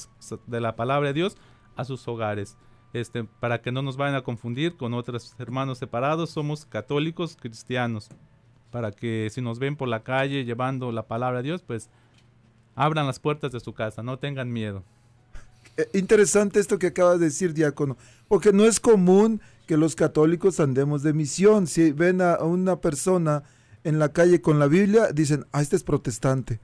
de 0.46 0.60
la 0.60 0.76
palabra 0.76 1.08
de 1.08 1.14
Dios 1.14 1.38
a 1.76 1.86
sus 1.86 2.06
hogares. 2.08 2.58
Este, 2.92 3.24
para 3.24 3.62
que 3.62 3.72
no 3.72 3.82
nos 3.82 3.96
vayan 3.96 4.16
a 4.16 4.22
confundir 4.22 4.76
con 4.76 4.92
otros 4.92 5.34
hermanos 5.38 5.78
separados, 5.78 6.30
somos 6.30 6.66
católicos 6.66 7.36
cristianos. 7.40 8.08
Para 8.70 8.92
que 8.92 9.28
si 9.30 9.40
nos 9.40 9.58
ven 9.58 9.76
por 9.76 9.88
la 9.88 10.02
calle 10.02 10.44
llevando 10.44 10.92
la 10.92 11.06
palabra 11.06 11.38
de 11.38 11.44
Dios, 11.44 11.62
pues 11.62 11.90
abran 12.74 13.06
las 13.06 13.18
puertas 13.18 13.52
de 13.52 13.60
su 13.60 13.72
casa, 13.72 14.02
no 14.02 14.18
tengan 14.18 14.52
miedo. 14.52 14.82
Eh, 15.76 15.88
interesante 15.94 16.60
esto 16.60 16.78
que 16.78 16.88
acabas 16.88 17.18
de 17.18 17.26
decir, 17.26 17.54
diácono, 17.54 17.96
porque 18.28 18.52
no 18.52 18.64
es 18.64 18.80
común 18.80 19.40
que 19.66 19.76
los 19.76 19.94
católicos 19.94 20.60
andemos 20.60 21.02
de 21.02 21.12
misión. 21.12 21.66
Si 21.66 21.92
ven 21.92 22.20
a 22.20 22.36
una 22.38 22.80
persona 22.80 23.42
en 23.84 23.98
la 23.98 24.12
calle 24.12 24.40
con 24.40 24.58
la 24.58 24.66
Biblia, 24.66 25.12
dicen, 25.12 25.46
ah, 25.52 25.62
este 25.62 25.76
es 25.76 25.82
protestante. 25.82 26.60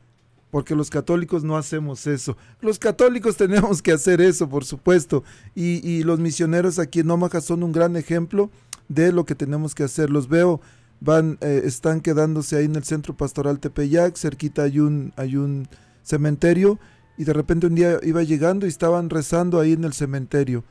Porque 0.50 0.74
los 0.74 0.90
católicos 0.90 1.44
no 1.44 1.56
hacemos 1.56 2.06
eso. 2.06 2.36
Los 2.60 2.78
católicos 2.78 3.36
tenemos 3.38 3.82
que 3.82 3.92
hacer 3.92 4.20
eso, 4.20 4.48
por 4.48 4.64
supuesto, 4.64 5.24
y, 5.54 5.86
y 5.88 6.02
los 6.02 6.20
misioneros 6.20 6.78
aquí 6.78 7.00
en 7.00 7.10
Omaha 7.10 7.40
son 7.40 7.62
un 7.62 7.72
gran 7.72 7.96
ejemplo 7.96 8.50
de 8.88 9.12
lo 9.12 9.24
que 9.24 9.34
tenemos 9.34 9.74
que 9.74 9.84
hacer. 9.84 10.10
Los 10.10 10.28
veo, 10.28 10.60
van, 11.00 11.38
eh, 11.40 11.62
están 11.64 12.00
quedándose 12.00 12.56
ahí 12.56 12.64
en 12.64 12.76
el 12.76 12.84
centro 12.84 13.16
pastoral 13.16 13.60
Tepeyac, 13.60 14.16
cerquita 14.16 14.62
hay 14.62 14.80
un, 14.80 15.12
hay 15.16 15.36
un 15.36 15.68
cementerio, 16.02 16.78
y 17.16 17.24
de 17.24 17.32
repente 17.32 17.66
un 17.66 17.74
día 17.74 17.98
iba 18.02 18.22
llegando 18.22 18.64
y 18.64 18.68
estaban 18.68 19.10
rezando 19.10 19.60
ahí 19.60 19.72
en 19.72 19.84
el 19.84 19.92
cementerio. 19.92 20.64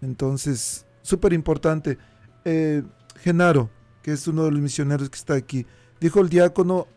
Entonces, 0.00 0.84
súper 1.00 1.32
importante. 1.32 1.96
Eh, 2.44 2.82
Genaro, 3.20 3.70
que 4.02 4.12
es 4.12 4.26
uno 4.26 4.44
de 4.44 4.50
los 4.50 4.60
misioneros 4.60 5.08
que 5.08 5.16
está 5.16 5.34
aquí, 5.34 5.64
dijo 6.00 6.20
el 6.20 6.28
diácono 6.28 6.88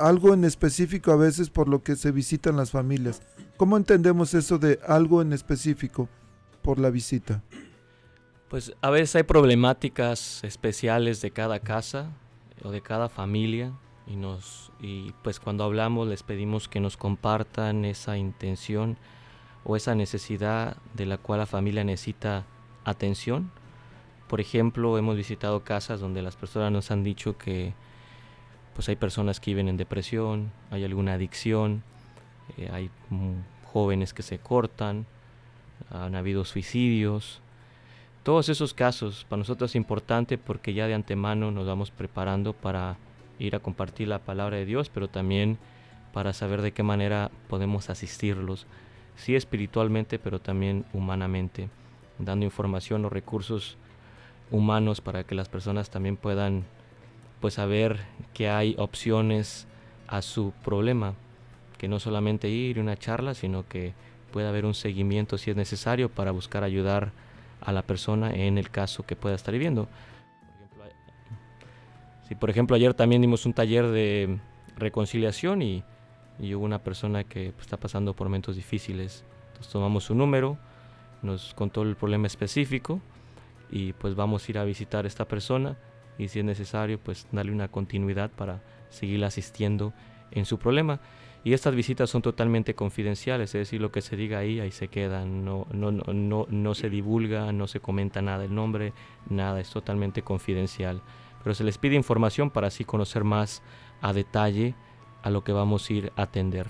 algo 0.00 0.32
en 0.32 0.44
específico 0.44 1.12
a 1.12 1.16
veces 1.16 1.50
por 1.50 1.68
lo 1.68 1.82
que 1.82 1.94
se 1.94 2.10
visitan 2.10 2.56
las 2.56 2.70
familias. 2.70 3.22
¿Cómo 3.56 3.76
entendemos 3.76 4.34
eso 4.34 4.58
de 4.58 4.80
algo 4.86 5.20
en 5.20 5.32
específico 5.32 6.08
por 6.62 6.78
la 6.78 6.90
visita? 6.90 7.42
Pues 8.48 8.72
a 8.80 8.90
veces 8.90 9.14
hay 9.16 9.22
problemáticas 9.22 10.42
especiales 10.42 11.20
de 11.20 11.30
cada 11.30 11.60
casa 11.60 12.10
o 12.64 12.70
de 12.70 12.80
cada 12.80 13.08
familia 13.08 13.72
y 14.06 14.16
nos 14.16 14.72
y 14.80 15.12
pues 15.22 15.38
cuando 15.38 15.64
hablamos 15.64 16.08
les 16.08 16.22
pedimos 16.22 16.66
que 16.66 16.80
nos 16.80 16.96
compartan 16.96 17.84
esa 17.84 18.16
intención 18.16 18.96
o 19.64 19.76
esa 19.76 19.94
necesidad 19.94 20.78
de 20.94 21.06
la 21.06 21.18
cual 21.18 21.40
la 21.40 21.46
familia 21.46 21.84
necesita 21.84 22.46
atención. 22.84 23.52
Por 24.28 24.40
ejemplo, 24.40 24.96
hemos 24.96 25.16
visitado 25.16 25.62
casas 25.62 26.00
donde 26.00 26.22
las 26.22 26.36
personas 26.36 26.72
nos 26.72 26.90
han 26.90 27.04
dicho 27.04 27.36
que 27.36 27.74
pues 28.80 28.88
hay 28.88 28.96
personas 28.96 29.40
que 29.40 29.50
viven 29.50 29.68
en 29.68 29.76
depresión, 29.76 30.50
hay 30.70 30.84
alguna 30.84 31.12
adicción, 31.12 31.82
eh, 32.56 32.70
hay 32.72 32.88
mm, 33.10 33.66
jóvenes 33.70 34.14
que 34.14 34.22
se 34.22 34.38
cortan, 34.38 35.04
han 35.90 36.14
habido 36.14 36.46
suicidios, 36.46 37.42
todos 38.22 38.48
esos 38.48 38.72
casos 38.72 39.26
para 39.28 39.40
nosotros 39.40 39.72
es 39.72 39.76
importante 39.76 40.38
porque 40.38 40.72
ya 40.72 40.86
de 40.86 40.94
antemano 40.94 41.50
nos 41.50 41.66
vamos 41.66 41.90
preparando 41.90 42.54
para 42.54 42.96
ir 43.38 43.54
a 43.54 43.58
compartir 43.58 44.08
la 44.08 44.20
palabra 44.20 44.56
de 44.56 44.64
Dios, 44.64 44.88
pero 44.88 45.08
también 45.08 45.58
para 46.14 46.32
saber 46.32 46.62
de 46.62 46.72
qué 46.72 46.82
manera 46.82 47.30
podemos 47.50 47.90
asistirlos, 47.90 48.66
sí 49.14 49.36
espiritualmente, 49.36 50.18
pero 50.18 50.40
también 50.40 50.86
humanamente, 50.94 51.68
dando 52.18 52.46
información 52.46 53.04
o 53.04 53.10
recursos 53.10 53.76
humanos 54.50 55.02
para 55.02 55.24
que 55.24 55.34
las 55.34 55.50
personas 55.50 55.90
también 55.90 56.16
puedan 56.16 56.64
pues 57.40 57.54
saber 57.54 57.98
que 58.34 58.48
hay 58.48 58.74
opciones 58.78 59.66
a 60.06 60.22
su 60.22 60.52
problema, 60.64 61.14
que 61.78 61.88
no 61.88 61.98
solamente 61.98 62.48
ir 62.48 62.78
a 62.78 62.82
una 62.82 62.96
charla, 62.96 63.34
sino 63.34 63.66
que 63.66 63.94
puede 64.32 64.48
haber 64.48 64.66
un 64.66 64.74
seguimiento 64.74 65.38
si 65.38 65.50
es 65.50 65.56
necesario 65.56 66.08
para 66.08 66.30
buscar 66.30 66.62
ayudar 66.62 67.12
a 67.60 67.72
la 67.72 67.82
persona 67.82 68.30
en 68.30 68.58
el 68.58 68.70
caso 68.70 69.04
que 69.04 69.16
pueda 69.16 69.34
estar 69.34 69.52
viviendo. 69.52 69.88
Si 72.28 72.34
por 72.34 72.50
ejemplo 72.50 72.76
ayer 72.76 72.94
también 72.94 73.22
dimos 73.22 73.44
un 73.44 73.54
taller 73.54 73.88
de 73.88 74.38
reconciliación 74.76 75.62
y, 75.62 75.82
y 76.38 76.54
hubo 76.54 76.64
una 76.64 76.78
persona 76.78 77.24
que 77.24 77.52
pues, 77.52 77.62
está 77.66 77.76
pasando 77.76 78.14
por 78.14 78.28
momentos 78.28 78.56
difíciles, 78.56 79.24
entonces 79.48 79.72
tomamos 79.72 80.04
su 80.04 80.14
número, 80.14 80.58
nos 81.22 81.54
contó 81.54 81.82
el 81.82 81.96
problema 81.96 82.28
específico 82.28 83.00
y 83.70 83.94
pues 83.94 84.14
vamos 84.14 84.46
a 84.46 84.52
ir 84.52 84.58
a 84.58 84.64
visitar 84.64 85.04
a 85.04 85.08
esta 85.08 85.26
persona 85.26 85.76
y 86.20 86.28
si 86.28 86.40
es 86.40 86.44
necesario 86.44 87.00
pues 87.00 87.26
darle 87.32 87.52
una 87.52 87.68
continuidad 87.68 88.30
para 88.30 88.62
seguir 88.90 89.24
asistiendo 89.24 89.94
en 90.30 90.44
su 90.44 90.58
problema. 90.58 91.00
Y 91.42 91.54
estas 91.54 91.74
visitas 91.74 92.10
son 92.10 92.20
totalmente 92.20 92.74
confidenciales, 92.74 93.54
es 93.54 93.60
decir, 93.60 93.80
lo 93.80 93.90
que 93.90 94.02
se 94.02 94.14
diga 94.14 94.38
ahí, 94.38 94.60
ahí 94.60 94.70
se 94.70 94.88
queda, 94.88 95.24
no, 95.24 95.66
no, 95.72 95.90
no, 95.90 96.46
no, 96.50 96.74
se 96.74 96.90
divulga, 96.90 97.50
no 97.52 97.66
se 97.66 97.80
comenta 97.80 98.20
nada 98.20 98.44
el 98.44 98.54
nombre, 98.54 98.92
nada, 99.30 99.58
es 99.58 99.70
totalmente 99.70 100.20
confidencial. 100.20 101.00
Pero 101.42 101.54
se 101.54 101.64
les 101.64 101.78
pide 101.78 101.96
información 101.96 102.50
para 102.50 102.66
así 102.66 102.84
conocer 102.84 103.24
más 103.24 103.62
a 104.02 104.12
detalle 104.12 104.74
a 105.22 105.30
lo 105.30 105.42
que 105.42 105.52
vamos 105.52 105.88
a 105.88 105.92
ir 105.94 106.12
a 106.16 106.22
atender. 106.22 106.66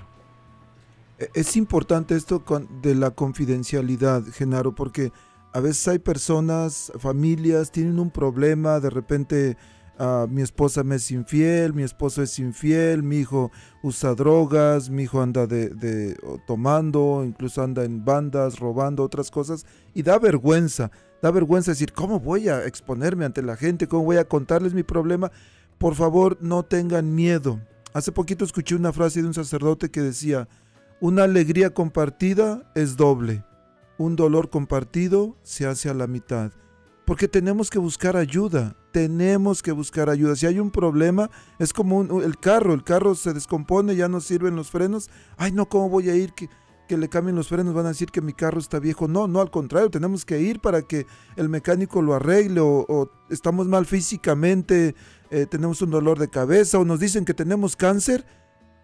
E, 1.19 1.31
es 1.35 1.57
importante 1.57 2.15
esto 2.15 2.45
de 2.81 2.95
la 2.95 3.11
confidencialidad, 3.11 4.23
Genaro, 4.33 4.77
porque 4.77 5.11
a 5.53 5.61
veces 5.61 5.87
hay 5.89 5.99
personas, 5.99 6.93
familias, 6.99 7.71
tienen 7.71 7.99
un 7.99 8.11
problema, 8.11 8.81
de 8.81 8.91
repente 8.91 9.57
Ah, 10.03 10.27
mi 10.27 10.41
esposa 10.41 10.83
me 10.83 10.97
es 10.97 11.11
infiel, 11.11 11.75
mi 11.75 11.83
esposo 11.83 12.23
es 12.23 12.39
infiel, 12.39 13.03
mi 13.03 13.19
hijo 13.19 13.53
usa 13.83 14.15
drogas, 14.15 14.89
mi 14.89 15.03
hijo 15.03 15.21
anda 15.21 15.47
de, 15.47 16.17
tomando, 16.47 17.23
incluso 17.23 17.63
anda 17.63 17.85
en 17.85 18.03
bandas, 18.03 18.61
robando 18.61 19.05
otras 19.05 19.31
cosas, 19.31 19.67
y 19.93 20.03
da 20.03 20.19
vergüenza, 20.19 20.91
da 21.21 21.31
vergüenza 21.31 21.73
decir, 21.73 21.93
¿cómo 21.93 22.19
voy 22.19 22.49
a 22.49 22.65
exponerme 22.65 23.27
ante 23.27 23.43
la 23.43 23.57
gente? 23.57 23.89
¿Cómo 23.89 24.05
voy 24.05 24.17
a 24.17 24.25
contarles 24.27 24.73
mi 24.73 24.85
problema? 24.85 25.31
Por 25.77 25.95
favor, 25.95 26.39
no 26.41 26.63
tengan 26.63 27.15
miedo. 27.15 27.61
Hace 27.93 28.11
poquito 28.11 28.47
escuché 28.47 28.77
una 28.77 28.95
frase 28.95 29.21
de 29.21 29.29
un 29.29 29.35
sacerdote 29.35 29.91
que 29.91 30.01
decía, 30.01 30.49
una 31.03 31.25
alegría 31.25 31.75
compartida 31.75 32.73
es 32.75 32.97
doble, 32.97 33.45
un 34.05 34.17
dolor 34.17 34.51
compartido 34.51 35.37
se 35.43 35.67
hace 35.67 35.89
a 35.89 35.95
la 35.95 36.07
mitad, 36.07 36.53
porque 37.05 37.29
tenemos 37.29 37.71
que 37.71 37.79
buscar 37.79 38.17
ayuda 38.17 38.77
tenemos 38.91 39.63
que 39.63 39.73
buscar 39.73 40.11
ayuda. 40.11 40.37
Si 40.37 40.47
hay 40.47 40.59
un 40.59 40.71
problema, 40.71 41.31
es 41.59 41.73
como 41.73 42.21
el 42.21 42.39
carro, 42.39 42.75
el 42.75 42.85
carro 42.85 43.15
se 43.15 43.33
descompone, 43.33 43.97
ya 43.97 44.09
no 44.09 44.21
sirven 44.21 44.57
los 44.57 44.71
frenos. 44.71 45.11
Ay, 45.37 45.53
no, 45.53 45.69
¿cómo 45.69 45.89
voy 45.89 46.11
a 46.11 46.17
ir? 46.17 46.33
Que, 46.33 46.49
que 46.89 46.97
le 46.97 47.09
cambien 47.09 47.37
los 47.37 47.49
frenos, 47.49 47.73
van 47.73 47.87
a 47.87 47.91
decir 47.91 48.11
que 48.11 48.21
mi 48.21 48.33
carro 48.33 48.59
está 48.59 48.79
viejo. 48.81 49.07
No, 49.07 49.29
no, 49.29 49.41
al 49.41 49.51
contrario, 49.51 49.91
tenemos 49.91 50.25
que 50.25 50.41
ir 50.41 50.61
para 50.61 50.83
que 50.83 51.07
el 51.37 51.49
mecánico 51.49 52.03
lo 52.03 52.15
arregle 52.15 52.61
o, 52.63 53.11
estamos 53.31 53.69
mal 53.69 53.87
físicamente, 53.87 54.95
eh, 55.31 55.47
tenemos 55.47 55.81
un 55.83 55.91
dolor 55.91 56.19
de 56.19 56.29
cabeza 56.29 56.79
o 56.79 56.85
nos 56.85 56.99
dicen 56.99 57.25
que 57.25 57.35
tenemos 57.35 57.77
cáncer. 57.77 58.27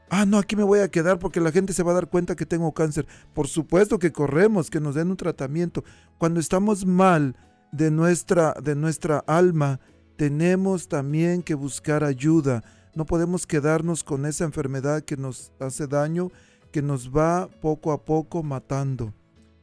Ah, 0.09 0.25
no, 0.25 0.39
aquí 0.39 0.55
me 0.55 0.63
voy 0.63 0.81
a 0.81 0.89
quedar 0.89 1.19
porque 1.19 1.41
la 1.41 1.51
gente 1.51 1.73
se 1.73 1.83
va 1.83 1.91
a 1.93 1.97
dar 1.97 2.09
cuenta 2.09 2.37
que 2.37 2.47
tengo 2.47 2.73
cáncer. 2.73 3.07
Por 3.35 3.49
supuesto 3.49 3.99
que 3.99 4.13
corremos, 4.13 4.71
que 4.71 4.81
nos 4.81 4.95
den 4.95 5.11
un 5.11 5.17
tratamiento. 5.17 5.85
Cuando 6.19 6.39
estamos 6.39 6.87
mal 6.87 7.37
de 7.73 7.91
nuestra, 7.91 8.55
de 8.63 8.77
nuestra 8.77 9.19
alma, 9.27 9.81
tenemos 10.17 10.89
también 10.89 11.43
que 11.43 11.55
buscar 11.55 12.05
ayuda. 12.05 12.63
No 12.95 13.05
podemos 13.05 13.47
quedarnos 13.47 14.05
con 14.05 14.27
esa 14.27 14.45
enfermedad 14.45 15.03
que 15.03 15.17
nos 15.17 15.53
hace 15.59 15.87
daño, 15.87 16.31
que 16.73 16.83
nos 16.83 17.11
va 17.11 17.49
poco 17.61 17.93
a 17.93 18.05
poco 18.05 18.43
matando. 18.43 19.13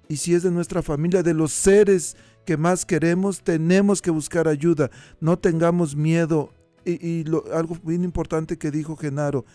Y 0.08 0.17
si 0.17 0.36
es 0.36 0.43
de 0.43 0.51
nuestra 0.51 0.84
familia, 0.84 1.23
de 1.23 1.34
los 1.34 1.53
seres 1.53 2.15
que 2.45 2.58
más 2.58 2.86
queremos, 2.86 3.41
tenemos 3.41 4.01
que 4.01 4.12
buscar 4.12 4.47
ayuda. 4.47 4.91
No 5.19 5.39
tengamos 5.39 5.95
miedo. 5.95 6.51
Y, 6.86 7.23
algo 7.53 7.77
bien 7.84 8.03
importante 8.03 8.58
que 8.58 8.69
dijo 8.69 8.97
Genaro, 8.97 9.45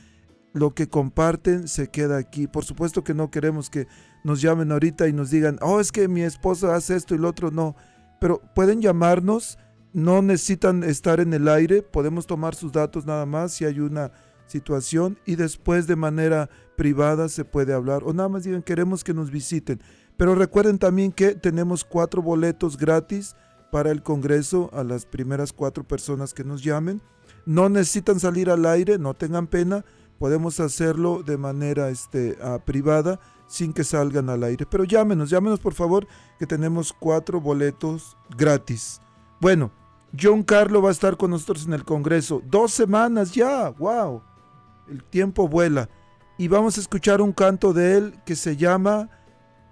lo 0.59 0.75
que 0.75 0.89
comparten 0.89 1.69
se 1.69 1.89
queda 1.89 2.19
aquí. 2.19 2.47
Por 2.47 2.65
supuesto 2.65 3.05
que 3.05 3.15
no 3.15 3.31
queremos 3.31 3.71
que 3.71 3.87
nos 4.25 4.41
llamen 4.41 4.73
ahorita 4.73 5.09
y 5.09 5.13
nos 5.13 5.31
digan, 5.31 5.59
oh, 5.63 5.81
es 5.81 5.93
que 5.93 6.09
mi 6.09 6.23
esposa 6.23 6.75
hace 6.75 6.97
esto 6.97 7.15
y 7.15 7.19
lo 7.19 7.29
otro. 7.29 7.51
No, 7.51 7.77
pero 8.21 8.41
pueden 8.55 8.83
llamarnos 8.83 9.59
no 9.93 10.23
necesitan 10.23 10.85
estar 10.85 11.21
en 11.21 11.33
el 11.33 11.49
aire, 11.49 11.83
podemos 11.83 12.27
tomar 12.27 12.55
sus 12.55 12.73
datos 12.73 13.07
nada 13.07 13.27
más 13.27 13.53
si 13.53 13.65
hay 13.65 13.81
una 13.81 14.13
situación 14.47 15.19
y 15.27 15.37
después 15.37 15.87
de 15.87 15.97
manera 15.97 16.49
privada 16.77 17.29
se 17.29 17.45
puede 17.45 17.73
hablar 17.73 18.03
o 18.05 18.13
nada 18.13 18.29
más 18.29 18.45
digan 18.45 18.63
queremos 18.63 19.05
que 19.05 19.15
nos 19.15 19.31
visiten. 19.31 19.81
Pero 20.17 20.35
recuerden 20.35 20.79
también 20.79 21.13
que 21.13 21.35
tenemos 21.35 21.85
cuatro 21.85 22.23
boletos 22.23 22.77
gratis 22.77 23.37
para 23.71 23.91
el 23.91 24.03
Congreso 24.03 24.71
a 24.73 24.83
las 24.85 25.07
primeras 25.07 25.53
cuatro 25.53 25.85
personas 25.87 26.35
que 26.35 26.45
nos 26.45 26.63
llamen. 26.63 27.01
No 27.47 27.69
necesitan 27.69 28.19
salir 28.19 28.51
al 28.51 28.67
aire, 28.67 28.99
no 28.99 29.15
tengan 29.15 29.47
pena, 29.47 29.85
podemos 30.19 30.61
hacerlo 30.61 31.23
de 31.23 31.37
manera 31.37 31.91
este, 31.91 32.39
ah, 32.43 32.59
privada 32.65 33.21
sin 33.47 33.73
que 33.73 33.85
salgan 33.85 34.29
al 34.29 34.45
aire. 34.45 34.67
Pero 34.67 34.85
llámenos, 34.85 35.31
llámenos 35.31 35.61
por 35.61 35.75
favor 35.75 36.07
que 36.39 36.47
tenemos 36.47 36.93
cuatro 36.93 37.41
boletos 37.41 38.17
gratis. 38.37 39.01
Bueno, 39.41 39.73
John 40.19 40.43
Carlo 40.43 40.83
va 40.83 40.91
a 40.91 40.93
estar 40.93 41.17
con 41.17 41.31
nosotros 41.31 41.67
en 41.67 41.73
el 41.73 41.85
Congreso. 41.85 42.43
Dos 42.47 42.73
semanas 42.73 43.33
ya, 43.33 43.71
wow. 43.71 44.23
El 44.89 45.03
tiempo 45.05 45.49
vuela. 45.49 45.89
Y 46.37 46.49
vamos 46.49 46.79
a 46.79 46.81
escuchar 46.81 47.21
un 47.21 47.33
canto 47.33 47.73
de 47.73 47.97
él 47.97 48.15
que 48.25 48.37
se 48.37 48.57
llama 48.57 49.11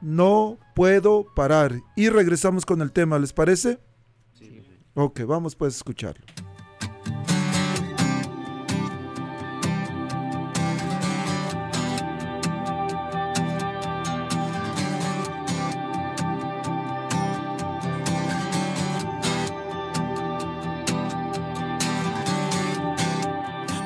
No 0.00 0.58
puedo 0.74 1.26
parar. 1.34 1.80
Y 1.94 2.08
regresamos 2.08 2.66
con 2.66 2.82
el 2.82 2.92
tema, 2.92 3.18
¿les 3.18 3.32
parece? 3.32 3.78
Sí. 4.32 4.62
Ok, 4.94 5.20
vamos 5.26 5.54
pues 5.54 5.74
a 5.74 5.76
escucharlo. 5.76 6.24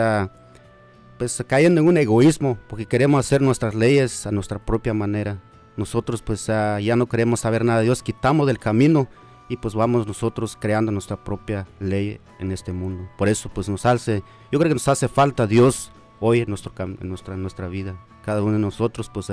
pues 1.18 1.44
cayendo 1.48 1.82
en 1.82 1.88
un 1.88 1.98
egoísmo 1.98 2.58
porque 2.70 2.86
queremos 2.86 3.20
hacer 3.20 3.42
nuestras 3.42 3.76
leyes 3.76 4.26
a 4.26 4.32
nuestra 4.32 4.60
propia 4.60 4.94
manera. 4.94 5.42
Nosotros 5.76 6.22
pues 6.22 6.46
ya 6.46 6.96
no 6.96 7.08
queremos 7.08 7.42
saber 7.42 7.66
nada 7.66 7.80
de 7.80 7.86
Dios, 7.86 8.02
quitamos 8.02 8.48
del 8.48 8.60
camino 8.60 9.10
y 9.50 9.58
pues 9.58 9.76
vamos 9.76 10.08
nosotros 10.08 10.58
creando 10.60 10.92
nuestra 10.92 11.22
propia 11.24 11.68
ley 11.80 12.20
en 12.40 12.52
este 12.52 12.72
mundo. 12.72 13.08
Por 13.18 13.28
eso 13.28 13.50
pues 13.54 13.70
nos 13.70 13.86
hace, 13.86 14.24
yo 14.52 14.60
creo 14.60 14.70
que 14.70 14.76
nos 14.76 14.88
hace 14.88 15.08
falta 15.08 15.48
Dios 15.48 15.92
hoy 16.20 16.40
en, 16.40 16.50
nuestro, 16.50 16.72
en 16.78 16.98
nuestra, 17.10 17.36
en 17.36 17.42
nuestra 17.42 17.68
vida. 17.68 17.96
Cada 18.24 18.42
uno 18.42 18.54
de 18.54 18.60
nosotros 18.60 19.12
pues 19.14 19.30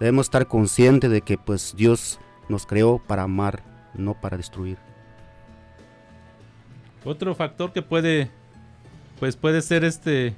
debemos 0.00 0.26
estar 0.26 0.48
conscientes 0.48 1.10
de 1.10 1.20
que 1.20 1.38
pues 1.38 1.74
Dios 1.76 2.18
nos 2.48 2.66
creó 2.66 3.00
para 3.06 3.22
amar, 3.22 3.62
no 3.94 4.14
para 4.20 4.36
destruir. 4.36 4.78
Otro 7.04 7.34
factor 7.34 7.72
que 7.72 7.82
puede, 7.82 8.30
pues 9.20 9.36
puede 9.36 9.62
ser 9.62 9.84
este, 9.84 10.34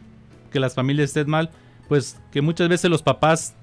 que 0.51 0.61
las 0.61 0.75
familias 0.75 1.11
estén 1.11 1.31
mal, 1.31 1.51
pues 1.89 2.21
que 2.31 2.43
muchas 2.43 2.69
veces 2.69 2.91
los 2.91 3.03
papás 3.03 3.55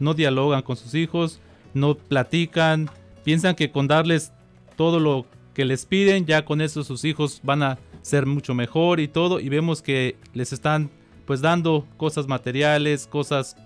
no 0.00 0.14
dialogan 0.14 0.62
con 0.62 0.76
sus 0.76 0.94
hijos, 0.94 1.40
no 1.74 1.94
platican, 1.94 2.90
piensan 3.22 3.54
que 3.54 3.70
con 3.70 3.86
darles 3.86 4.32
todo 4.76 4.98
lo 4.98 5.26
que 5.54 5.64
les 5.64 5.86
piden, 5.86 6.26
ya 6.26 6.44
con 6.44 6.60
eso 6.60 6.82
sus 6.84 7.04
hijos 7.04 7.40
van 7.42 7.62
a 7.62 7.78
ser 8.02 8.26
mucho 8.26 8.54
mejor 8.54 8.98
y 9.00 9.08
todo, 9.08 9.40
y 9.40 9.48
vemos 9.48 9.82
que 9.82 10.16
les 10.32 10.52
están 10.52 10.90
pues 11.26 11.40
dando 11.40 11.86
cosas 11.96 12.26
materiales, 12.28 13.06
cosas 13.06 13.56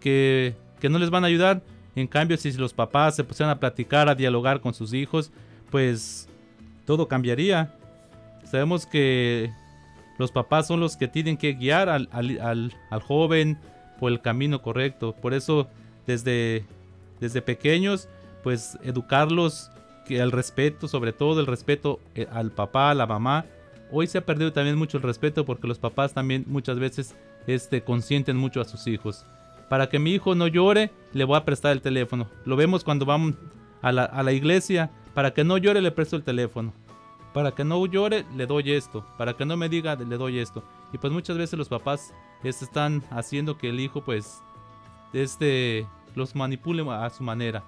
que, 0.00 0.56
que 0.80 0.88
no 0.88 0.98
les 0.98 1.10
van 1.10 1.24
a 1.24 1.28
ayudar. 1.28 1.62
En 1.94 2.06
cambio, 2.06 2.36
si 2.36 2.52
los 2.52 2.72
papás 2.72 3.16
se 3.16 3.24
pusieran 3.24 3.54
a 3.54 3.60
platicar, 3.60 4.08
a 4.08 4.14
dialogar 4.14 4.60
con 4.60 4.74
sus 4.74 4.92
hijos, 4.92 5.30
pues 5.70 6.28
todo 6.84 7.08
cambiaría. 7.08 7.74
Sabemos 8.44 8.86
que 8.86 9.52
los 10.18 10.32
papás 10.32 10.66
son 10.66 10.80
los 10.80 10.96
que 10.96 11.08
tienen 11.08 11.36
que 11.36 11.54
guiar 11.54 11.88
al, 11.88 12.72
joven 13.06 13.58
por 13.98 14.12
el 14.12 14.20
camino 14.20 14.62
correcto. 14.62 15.14
Por 15.14 15.34
eso, 15.34 15.68
desde, 16.06 16.64
desde 17.20 17.42
pequeños, 17.42 18.08
pues 18.42 18.78
educarlos 18.82 19.70
que 20.06 20.20
el 20.20 20.32
respeto, 20.32 20.88
sobre 20.88 21.12
todo 21.12 21.40
el 21.40 21.46
respeto 21.46 22.00
eh, 22.14 22.26
al 22.32 22.50
papá, 22.50 22.90
a 22.90 22.94
la 22.94 23.06
mamá. 23.06 23.46
Hoy 23.92 24.06
se 24.06 24.18
ha 24.18 24.26
perdido 24.26 24.52
también 24.52 24.76
mucho 24.76 24.96
el 24.96 25.02
respeto 25.02 25.44
porque 25.44 25.68
los 25.68 25.78
papás 25.78 26.12
también 26.12 26.44
muchas 26.46 26.78
veces 26.78 27.14
este, 27.46 27.82
consienten 27.82 28.36
mucho 28.36 28.60
a 28.60 28.64
sus 28.64 28.86
hijos. 28.86 29.24
Para 29.70 29.88
que 29.88 30.00
mi 30.00 30.10
hijo 30.10 30.34
no 30.34 30.48
llore, 30.48 30.90
le 31.12 31.22
voy 31.22 31.36
a 31.36 31.44
prestar 31.44 31.70
el 31.70 31.80
teléfono. 31.80 32.26
Lo 32.44 32.56
vemos 32.56 32.82
cuando 32.82 33.06
vamos 33.06 33.34
a 33.82 33.92
la, 33.92 34.32
iglesia. 34.32 34.90
Para 35.14 35.32
que 35.32 35.44
no 35.44 35.58
llore, 35.58 35.80
le 35.80 35.92
presto 35.92 36.16
el 36.16 36.24
teléfono. 36.24 36.74
Para 37.32 37.52
que 37.52 37.62
no 37.62 37.86
llore, 37.86 38.26
le 38.34 38.46
doy 38.46 38.72
esto. 38.72 39.06
Para 39.16 39.34
que 39.34 39.44
no 39.44 39.56
me 39.56 39.68
diga, 39.68 39.94
le 39.94 40.16
doy 40.16 40.40
esto. 40.40 40.64
Y 40.92 40.98
pues 40.98 41.12
muchas 41.12 41.38
veces 41.38 41.56
los 41.56 41.68
papás 41.68 42.12
este, 42.42 42.64
están 42.64 43.04
haciendo 43.12 43.58
que 43.58 43.68
el 43.68 43.78
hijo 43.78 44.02
pues 44.04 44.42
este, 45.12 45.86
los 46.16 46.34
manipule 46.34 46.84
a 46.90 47.08
su 47.10 47.22
manera. 47.22 47.62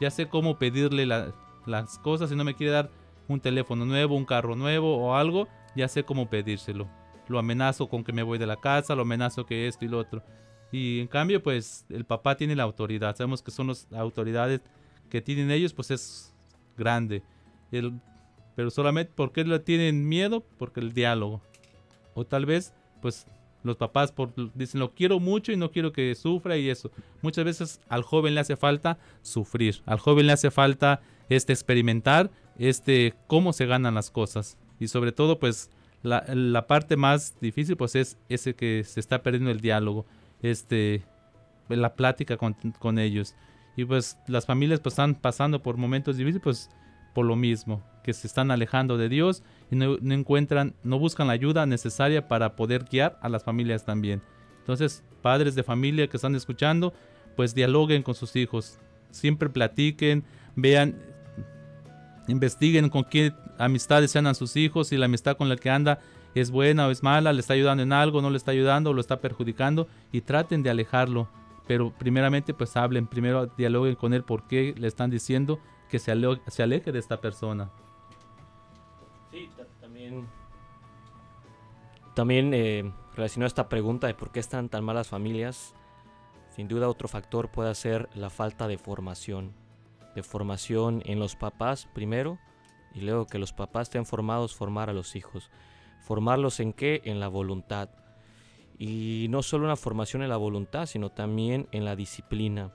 Ya 0.00 0.12
sé 0.12 0.28
cómo 0.28 0.60
pedirle 0.60 1.06
la, 1.06 1.34
las 1.66 1.98
cosas. 1.98 2.30
Si 2.30 2.36
no 2.36 2.44
me 2.44 2.54
quiere 2.54 2.72
dar 2.72 2.88
un 3.26 3.40
teléfono 3.40 3.84
nuevo, 3.84 4.14
un 4.14 4.26
carro 4.26 4.54
nuevo 4.54 4.96
o 4.96 5.16
algo, 5.16 5.48
ya 5.74 5.88
sé 5.88 6.04
cómo 6.04 6.30
pedírselo. 6.30 6.88
Lo 7.26 7.36
amenazo 7.36 7.88
con 7.88 8.04
que 8.04 8.12
me 8.12 8.22
voy 8.22 8.38
de 8.38 8.46
la 8.46 8.58
casa, 8.58 8.94
lo 8.94 9.02
amenazo 9.02 9.44
que 9.44 9.66
esto 9.66 9.84
y 9.84 9.88
lo 9.88 9.98
otro. 9.98 10.22
Y 10.70 11.00
en 11.00 11.06
cambio, 11.06 11.42
pues 11.42 11.86
el 11.88 12.04
papá 12.04 12.36
tiene 12.36 12.56
la 12.56 12.64
autoridad. 12.64 13.16
Sabemos 13.16 13.42
que 13.42 13.50
son 13.50 13.68
las 13.68 13.86
autoridades 13.92 14.60
que 15.08 15.20
tienen 15.22 15.50
ellos, 15.50 15.72
pues 15.72 15.90
es 15.90 16.34
grande. 16.76 17.22
El, 17.72 17.94
pero 18.54 18.70
solamente 18.70 19.12
porque 19.14 19.44
le 19.44 19.58
tienen 19.60 20.08
miedo, 20.08 20.44
porque 20.58 20.80
el 20.80 20.92
diálogo. 20.92 21.40
O 22.14 22.24
tal 22.24 22.46
vez, 22.46 22.74
pues 23.00 23.26
los 23.62 23.76
papás 23.76 24.12
por, 24.12 24.32
dicen 24.54 24.80
lo 24.80 24.94
quiero 24.94 25.20
mucho 25.20 25.52
y 25.52 25.56
no 25.56 25.70
quiero 25.70 25.92
que 25.92 26.14
sufra 26.14 26.56
y 26.56 26.68
eso. 26.68 26.90
Muchas 27.22 27.44
veces 27.44 27.80
al 27.88 28.02
joven 28.02 28.34
le 28.34 28.40
hace 28.40 28.56
falta 28.56 28.98
sufrir. 29.22 29.82
Al 29.86 29.98
joven 29.98 30.26
le 30.26 30.32
hace 30.32 30.50
falta 30.50 31.00
este 31.28 31.52
experimentar 31.52 32.30
este 32.58 33.14
cómo 33.26 33.52
se 33.52 33.66
ganan 33.66 33.94
las 33.94 34.10
cosas 34.10 34.58
y 34.80 34.88
sobre 34.88 35.12
todo 35.12 35.38
pues 35.38 35.70
la, 36.02 36.24
la, 36.28 36.66
parte 36.66 36.96
más 36.96 37.38
difícil 37.40 37.76
pues 37.76 37.94
es 37.94 38.18
ese 38.28 38.54
que 38.54 38.84
se 38.84 39.00
está 39.00 39.22
perdiendo 39.22 39.50
el 39.50 39.60
diálogo 39.60 40.06
este 40.42 41.04
la 41.68 41.94
plática 41.94 42.36
con, 42.36 42.54
con 42.78 42.98
ellos. 42.98 43.34
Y 43.76 43.84
pues 43.84 44.18
las 44.26 44.46
familias 44.46 44.80
pues 44.80 44.94
están 44.94 45.14
pasando 45.14 45.62
por 45.62 45.76
momentos 45.76 46.16
difíciles 46.16 46.42
pues 46.42 46.70
por 47.14 47.26
lo 47.26 47.36
mismo 47.36 47.82
que 48.02 48.12
se 48.12 48.26
están 48.26 48.50
alejando 48.50 48.96
de 48.96 49.08
Dios 49.08 49.42
y 49.70 49.76
no, 49.76 49.98
no 50.00 50.14
encuentran 50.14 50.74
no 50.82 50.98
buscan 50.98 51.26
la 51.26 51.34
ayuda 51.34 51.66
necesaria 51.66 52.26
para 52.26 52.56
poder 52.56 52.84
guiar 52.84 53.18
a 53.22 53.28
las 53.28 53.44
familias 53.44 53.84
también. 53.84 54.22
Entonces 54.60 55.04
padres 55.22 55.54
de 55.54 55.62
familia 55.62 56.08
que 56.08 56.16
están 56.16 56.34
escuchando 56.34 56.94
pues 57.36 57.54
dialoguen 57.54 58.02
con 58.02 58.14
sus 58.14 58.34
hijos. 58.36 58.78
Siempre 59.10 59.48
platiquen 59.48 60.24
vean 60.56 60.96
investiguen 62.28 62.88
con 62.88 63.04
qué 63.04 63.32
amistades 63.58 64.10
sean 64.10 64.26
a 64.26 64.34
sus 64.34 64.56
hijos, 64.56 64.88
si 64.88 64.96
la 64.96 65.06
amistad 65.06 65.36
con 65.36 65.48
la 65.48 65.56
que 65.56 65.70
anda 65.70 66.00
es 66.34 66.50
buena 66.50 66.86
o 66.86 66.90
es 66.90 67.02
mala, 67.02 67.32
le 67.32 67.40
está 67.40 67.54
ayudando 67.54 67.82
en 67.82 67.92
algo, 67.92 68.22
no 68.22 68.30
le 68.30 68.36
está 68.36 68.50
ayudando 68.50 68.92
lo 68.92 69.00
está 69.00 69.20
perjudicando 69.20 69.88
y 70.12 70.20
traten 70.20 70.62
de 70.62 70.70
alejarlo. 70.70 71.28
Pero 71.66 71.92
primeramente 71.96 72.54
pues 72.54 72.76
hablen, 72.76 73.06
primero 73.06 73.46
dialoguen 73.46 73.94
con 73.94 74.14
él 74.14 74.24
por 74.24 74.46
qué 74.46 74.74
le 74.76 74.88
están 74.88 75.10
diciendo 75.10 75.58
que 75.90 75.98
se 75.98 76.12
aleje 76.12 76.92
de 76.92 76.98
esta 76.98 77.20
persona. 77.20 77.70
Sí, 79.30 79.50
también, 79.80 80.26
también 82.14 82.54
eh, 82.54 82.92
relacionado 83.14 83.46
a 83.46 83.48
esta 83.48 83.68
pregunta 83.68 84.06
de 84.06 84.14
por 84.14 84.30
qué 84.30 84.40
están 84.40 84.68
tan 84.68 84.84
malas 84.84 85.08
familias, 85.08 85.74
sin 86.54 86.68
duda 86.68 86.88
otro 86.88 87.08
factor 87.08 87.50
puede 87.50 87.74
ser 87.74 88.08
la 88.14 88.30
falta 88.30 88.66
de 88.66 88.78
formación 88.78 89.52
de 90.18 90.22
formación 90.24 91.02
en 91.06 91.20
los 91.20 91.36
papás 91.36 91.88
primero 91.94 92.38
y 92.92 93.02
luego 93.02 93.26
que 93.26 93.38
los 93.38 93.52
papás 93.52 93.88
estén 93.88 94.04
formados, 94.04 94.56
formar 94.56 94.90
a 94.90 94.92
los 94.92 95.14
hijos. 95.14 95.50
¿Formarlos 96.00 96.60
en 96.60 96.72
qué? 96.72 97.02
En 97.04 97.20
la 97.20 97.28
voluntad. 97.28 97.90
Y 98.78 99.26
no 99.30 99.42
solo 99.42 99.64
una 99.64 99.76
formación 99.76 100.22
en 100.22 100.28
la 100.28 100.36
voluntad, 100.36 100.86
sino 100.86 101.10
también 101.10 101.68
en 101.72 101.84
la 101.84 101.96
disciplina. 101.96 102.72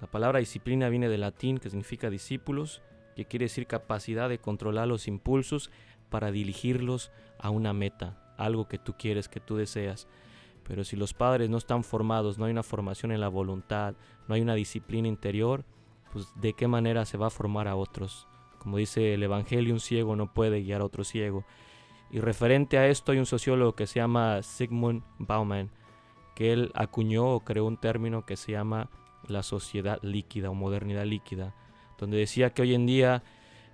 La 0.00 0.10
palabra 0.10 0.38
disciplina 0.38 0.88
viene 0.88 1.08
del 1.08 1.20
latín 1.20 1.58
que 1.58 1.70
significa 1.70 2.10
discípulos, 2.10 2.82
que 3.14 3.26
quiere 3.26 3.44
decir 3.44 3.66
capacidad 3.66 4.28
de 4.28 4.38
controlar 4.38 4.88
los 4.88 5.06
impulsos 5.06 5.70
para 6.08 6.30
dirigirlos 6.30 7.12
a 7.38 7.50
una 7.50 7.72
meta. 7.72 8.20
algo 8.36 8.66
que 8.66 8.78
tú 8.78 8.94
quieres, 8.98 9.28
que 9.28 9.38
tú 9.38 9.56
deseas. 9.56 10.08
Pero 10.66 10.82
si 10.82 10.96
los 10.96 11.14
padres 11.14 11.50
no 11.50 11.56
están 11.56 11.84
formados, 11.84 12.36
no 12.36 12.46
hay 12.46 12.50
una 12.50 12.62
formación 12.62 13.12
en 13.12 13.20
la 13.20 13.28
voluntad, 13.28 13.94
no 14.26 14.34
hay 14.34 14.40
una 14.40 14.54
disciplina 14.54 15.06
interior, 15.06 15.64
pues 16.12 16.26
de 16.36 16.54
qué 16.54 16.66
manera 16.66 17.04
se 17.04 17.16
va 17.16 17.28
a 17.28 17.30
formar 17.30 17.68
a 17.68 17.76
otros. 17.76 18.26
Como 18.58 18.78
dice 18.78 19.14
el 19.14 19.22
Evangelio, 19.22 19.74
un 19.74 19.80
ciego 19.80 20.16
no 20.16 20.32
puede 20.32 20.62
guiar 20.62 20.80
a 20.80 20.84
otro 20.84 21.04
ciego. 21.04 21.44
Y 22.10 22.20
referente 22.20 22.78
a 22.78 22.86
esto 22.86 23.12
hay 23.12 23.18
un 23.18 23.26
sociólogo 23.26 23.74
que 23.74 23.86
se 23.86 24.00
llama 24.00 24.42
Sigmund 24.42 25.02
Bauman, 25.18 25.70
que 26.34 26.52
él 26.52 26.70
acuñó 26.74 27.28
o 27.30 27.40
creó 27.40 27.66
un 27.66 27.76
término 27.76 28.24
que 28.24 28.36
se 28.36 28.52
llama 28.52 28.90
la 29.26 29.42
sociedad 29.42 29.98
líquida 30.02 30.50
o 30.50 30.54
modernidad 30.54 31.04
líquida, 31.04 31.54
donde 31.98 32.18
decía 32.18 32.50
que 32.50 32.62
hoy 32.62 32.74
en 32.74 32.86
día 32.86 33.22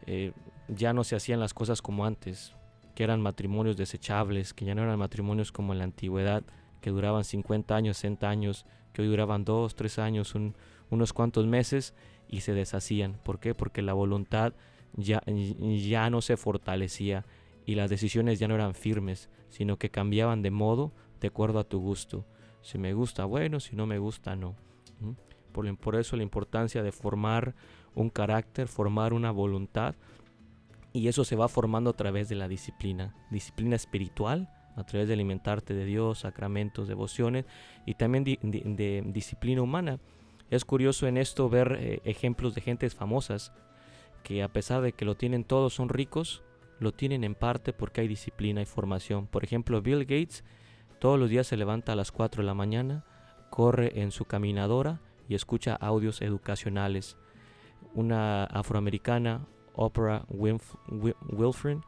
eh, 0.07 0.33
ya 0.69 0.93
no 0.93 1.05
se 1.05 1.16
hacían 1.16 1.40
las 1.40 1.55
cosas 1.55 1.83
como 1.83 2.05
antes, 2.05 2.55
que 2.95 3.05
eran 3.05 3.21
matrimonios 3.21 3.77
desechables, 3.77 4.55
que 4.55 4.64
ya 4.64 4.75
no 4.75 4.83
eran 4.83 4.99
matrimonios 4.99 5.53
como 5.53 5.73
en 5.73 5.79
la 5.79 5.85
antigüedad, 5.85 6.45
que 6.81 6.90
duraban 6.90 7.25
50 7.25 7.75
años, 7.75 7.97
60 7.99 8.29
años, 8.29 8.66
que 8.93 9.03
hoy 9.03 9.09
duraban 9.09 9.45
2, 9.45 9.75
3 9.75 9.99
años, 9.99 10.35
un, 10.35 10.55
unos 10.90 11.12
cuantos 11.12 11.47
meses 11.47 11.95
y 12.29 12.40
se 12.40 12.53
deshacían. 12.53 13.14
¿Por 13.23 13.38
qué? 13.38 13.55
Porque 13.55 13.83
la 13.83 13.93
voluntad 13.93 14.55
ya, 14.95 15.23
ya 15.27 16.11
no 16.11 16.21
se 16.21 16.37
fortalecía 16.37 17.25
y 17.70 17.76
las 17.76 17.88
decisiones 17.88 18.40
ya 18.40 18.48
no 18.48 18.56
eran 18.56 18.74
firmes, 18.74 19.30
sino 19.48 19.78
que 19.78 19.90
cambiaban 19.90 20.42
de 20.42 20.50
modo 20.50 20.92
de 21.20 21.28
acuerdo 21.28 21.61
a 21.61 21.68
tu 21.68 21.78
gusto. 21.78 22.26
Si 22.62 22.78
me 22.78 22.94
gusta, 22.94 23.26
bueno, 23.26 23.61
si 23.61 23.76
no 23.76 23.87
me 23.87 23.98
gusta, 23.98 24.35
no. 24.35 24.56
Por, 25.52 25.78
por 25.78 25.94
eso 25.94 26.16
la 26.16 26.24
importancia 26.24 26.83
de 26.83 26.90
formar 26.90 27.54
un 27.94 28.11
carácter, 28.11 28.66
formar 28.66 29.12
una 29.12 29.30
voluntad, 29.30 29.94
y 30.92 31.06
eso 31.06 31.22
se 31.22 31.37
va 31.37 31.46
formando 31.46 31.90
a 31.90 31.96
través 31.96 32.28
de 32.28 32.35
la 32.35 32.48
disciplina, 32.48 33.14
disciplina 33.30 33.76
espiritual, 33.76 34.50
a 34.74 34.83
través 34.83 35.06
de 35.06 35.14
alimentarte 35.14 35.72
de 35.72 35.85
Dios, 35.85 36.18
sacramentos, 36.18 36.88
devociones, 36.88 37.44
y 37.87 37.94
también 37.94 38.24
de, 38.24 39.04
disciplina 39.06 39.62
humana. 39.62 40.00
Es 40.50 40.64
curioso 40.64 41.06
en 41.06 41.18
esto 41.18 41.48
ver 41.48 41.78
eh, 41.78 42.00
ejemplos 42.02 42.56
de 42.56 42.62
gentes 42.62 42.96
famosas 42.96 43.52
que 44.24 44.42
a 44.42 44.48
pesar 44.48 44.83
de 44.83 44.92
que 44.92 45.04
lo 45.04 45.14
tienen 45.14 45.44
todos 45.44 45.74
son 45.74 45.88
ricos, 45.88 46.42
lo 46.81 46.93
tienen 46.93 47.23
en 47.23 47.35
parte 47.35 47.73
porque 47.73 48.01
hay 48.01 48.09
disciplina 48.09 48.61
y 48.61 48.66
formación. 48.66 49.27
Por 49.27 49.45
ejemplo, 49.45 49.81
Bill 49.81 50.01
Gates 50.01 50.45
todos 51.01 51.19
los 51.19 51.31
días 51.31 51.47
se 51.47 51.57
levanta 51.57 51.93
a 51.93 51.97
las 51.97 52.12
4 52.12 52.43
de 52.43 52.47
la 52.47 52.55
mañana, 52.55 53.05
corre 53.49 54.03
en 54.03 54.11
su 54.11 54.27
caminadora 54.27 55.01
y 55.29 55.35
escucha 55.35 55.75
audios 55.75 56.21
educacionales. 56.21 57.16
Una 57.95 58.45
afroamericana, 58.45 59.47
Oprah 59.75 60.25
Winf 60.29 60.75
Wilfrin, 60.88 61.83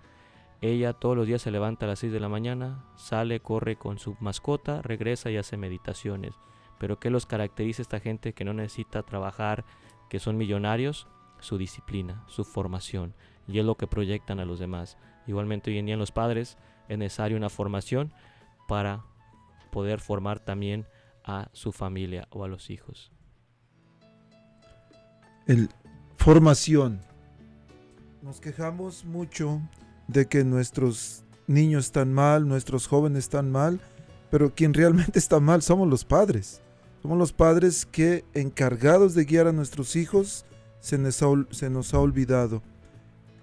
ella 0.63 0.93
todos 0.95 1.15
los 1.15 1.27
días 1.27 1.43
se 1.43 1.51
levanta 1.51 1.85
a 1.85 1.91
las 1.91 1.99
6 1.99 2.13
de 2.13 2.21
la 2.21 2.31
mañana, 2.31 2.87
sale, 2.97 3.41
corre 3.41 3.77
con 3.77 3.99
su 3.99 4.17
mascota, 4.21 4.81
regresa 4.81 5.31
y 5.31 5.37
hace 5.37 5.59
meditaciones. 5.59 6.35
Pero 6.79 6.99
¿qué 6.99 7.11
los 7.11 7.27
caracteriza 7.27 7.83
esta 7.83 8.01
gente 8.01 8.33
que 8.33 8.45
no 8.45 8.55
necesita 8.55 9.03
trabajar, 9.03 9.65
que 10.09 10.21
son 10.21 10.39
millonarios? 10.39 11.07
Su 11.39 11.59
disciplina, 11.59 12.25
su 12.29 12.45
formación. 12.45 13.15
Y 13.49 13.59
es 13.59 13.65
lo 13.65 13.77
que 13.77 13.87
proyectan 13.87 14.41
a 14.41 14.45
los 14.45 14.59
demás. 14.59 14.97
Igualmente 15.27 15.71
hoy 15.71 15.79
en 15.79 15.87
día 15.87 15.95
en 15.95 16.01
los 16.01 16.13
padres 16.13 16.57
es 16.89 16.99
necesaria 16.99 17.37
una 17.37 17.51
formación 17.51 18.13
para 18.69 19.05
poder 19.71 20.01
formar 20.01 20.41
también 20.41 20.87
a 21.25 21.49
su 21.53 21.73
familia 21.73 22.29
o 22.31 22.45
a 22.45 22.49
los 22.49 22.71
hijos. 22.71 23.13
El, 25.47 25.69
formación. 26.17 27.01
Nos 28.23 28.41
quejamos 28.41 29.05
mucho 29.05 29.61
de 30.07 30.27
que 30.27 30.45
nuestros 30.45 31.25
niños 31.47 31.87
están 31.87 32.13
mal, 32.13 32.47
nuestros 32.47 32.87
jóvenes 32.87 33.25
están 33.25 33.51
mal, 33.51 33.81
pero 34.31 34.55
quien 34.55 34.75
realmente 34.75 35.19
está 35.19 35.41
mal 35.41 35.63
somos 35.63 35.89
los 35.89 36.05
padres. 36.05 36.61
Somos 37.03 37.19
los 37.19 37.33
padres 37.33 37.85
que, 37.85 38.25
encargados 38.33 39.15
de 39.15 39.25
guiar 39.25 39.49
a 39.49 39.53
nuestros 39.53 39.97
hijos, 39.97 40.47
se 40.79 40.99
nos 40.99 41.21
ha, 41.23 41.27
se 41.51 41.69
nos 41.69 41.95
ha 41.95 41.99
olvidado. 41.99 42.63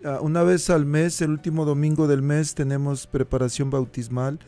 Uh, 0.01 0.23
una 0.23 0.43
vez 0.43 0.69
al 0.69 0.85
mes, 0.85 1.21
el 1.21 1.31
último 1.31 1.65
domingo 1.65 2.07
del 2.07 2.21
mes, 2.21 2.55
tenemos 2.55 3.05
preparación 3.05 3.69
bautismal 3.69 4.39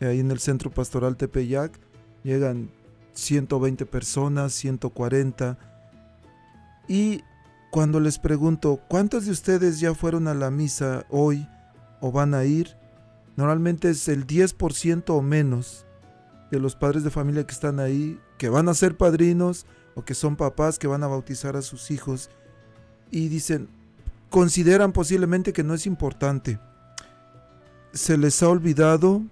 eh, 0.00 0.06
ahí 0.06 0.20
en 0.20 0.30
el 0.30 0.38
Centro 0.38 0.70
Pastoral 0.70 1.18
Tepeyac. 1.18 1.78
Llegan 2.22 2.70
120 3.12 3.84
personas, 3.84 4.54
140. 4.54 5.58
Y 6.88 7.22
cuando 7.70 8.00
les 8.00 8.18
pregunto, 8.18 8.80
¿cuántos 8.88 9.26
de 9.26 9.32
ustedes 9.32 9.78
ya 9.78 9.94
fueron 9.94 10.26
a 10.26 10.32
la 10.32 10.50
misa 10.50 11.04
hoy 11.10 11.46
o 12.00 12.10
van 12.10 12.32
a 12.32 12.44
ir? 12.44 12.74
Normalmente 13.36 13.90
es 13.90 14.08
el 14.08 14.26
10% 14.26 15.04
o 15.10 15.20
menos 15.20 15.84
de 16.50 16.60
los 16.60 16.76
padres 16.76 17.04
de 17.04 17.10
familia 17.10 17.46
que 17.46 17.52
están 17.52 17.78
ahí, 17.78 18.18
que 18.38 18.48
van 18.48 18.70
a 18.70 18.74
ser 18.74 18.96
padrinos 18.96 19.66
o 19.96 20.02
que 20.02 20.14
son 20.14 20.36
papás 20.36 20.78
que 20.78 20.86
van 20.86 21.02
a 21.02 21.08
bautizar 21.08 21.56
a 21.56 21.62
sus 21.62 21.90
hijos. 21.90 22.30
Y 23.10 23.28
dicen, 23.28 23.68
consideran 24.34 24.90
posiblemente 24.90 25.52
que 25.52 25.62
no 25.62 25.74
es 25.74 25.86
importante. 25.86 26.58
Se 27.92 28.18
les 28.18 28.42
ha 28.42 28.48
olvidado 28.48 29.22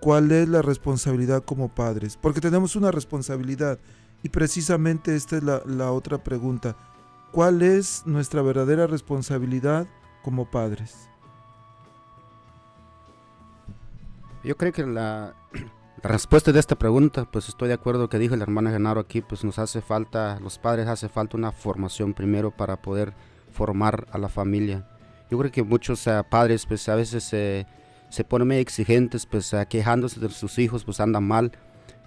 cuál 0.00 0.30
es 0.32 0.46
la 0.50 0.60
responsabilidad 0.60 1.42
como 1.42 1.74
padres, 1.74 2.18
porque 2.18 2.42
tenemos 2.42 2.76
una 2.76 2.90
responsabilidad 2.90 3.78
y 4.22 4.28
precisamente 4.28 5.16
esta 5.16 5.38
es 5.38 5.44
la, 5.44 5.62
la, 5.64 5.92
otra 5.92 6.22
pregunta. 6.22 6.76
¿Cuál 7.32 7.62
es 7.62 8.02
nuestra 8.04 8.42
verdadera 8.42 8.86
responsabilidad 8.86 9.86
como 10.22 10.50
padres? 10.50 11.08
Yo 14.42 14.58
creo 14.58 14.74
que 14.74 14.84
la, 14.84 15.34
la, 16.02 16.10
respuesta 16.10 16.52
de 16.52 16.60
esta 16.60 16.76
pregunta, 16.76 17.24
pues 17.24 17.48
estoy 17.48 17.68
de 17.68 17.74
acuerdo 17.74 18.10
que 18.10 18.18
dijo 18.18 18.36
la 18.36 18.42
hermana 18.42 18.72
Genaro 18.72 19.00
aquí, 19.00 19.22
pues 19.22 19.42
nos 19.42 19.58
hace 19.58 19.80
falta, 19.80 20.38
los 20.40 20.58
padres 20.58 20.86
hace 20.86 21.08
falta 21.08 21.38
una 21.38 21.50
formación 21.50 22.12
primero 22.12 22.50
para 22.50 22.76
poder 22.82 23.14
formar 23.54 24.06
a 24.10 24.18
la 24.18 24.28
familia. 24.28 24.86
Yo 25.30 25.38
creo 25.38 25.50
que 25.50 25.62
muchos 25.62 26.06
padres 26.28 26.66
pues 26.66 26.88
a 26.88 26.94
veces 26.94 27.24
se 27.24 28.24
ponen 28.24 28.48
muy 28.48 28.56
exigentes, 28.58 29.26
pues 29.26 29.52
uh, 29.52 29.66
quejándose 29.68 30.20
de 30.20 30.28
sus 30.28 30.58
hijos, 30.58 30.84
pues 30.84 31.00
andan 31.00 31.24
mal. 31.24 31.52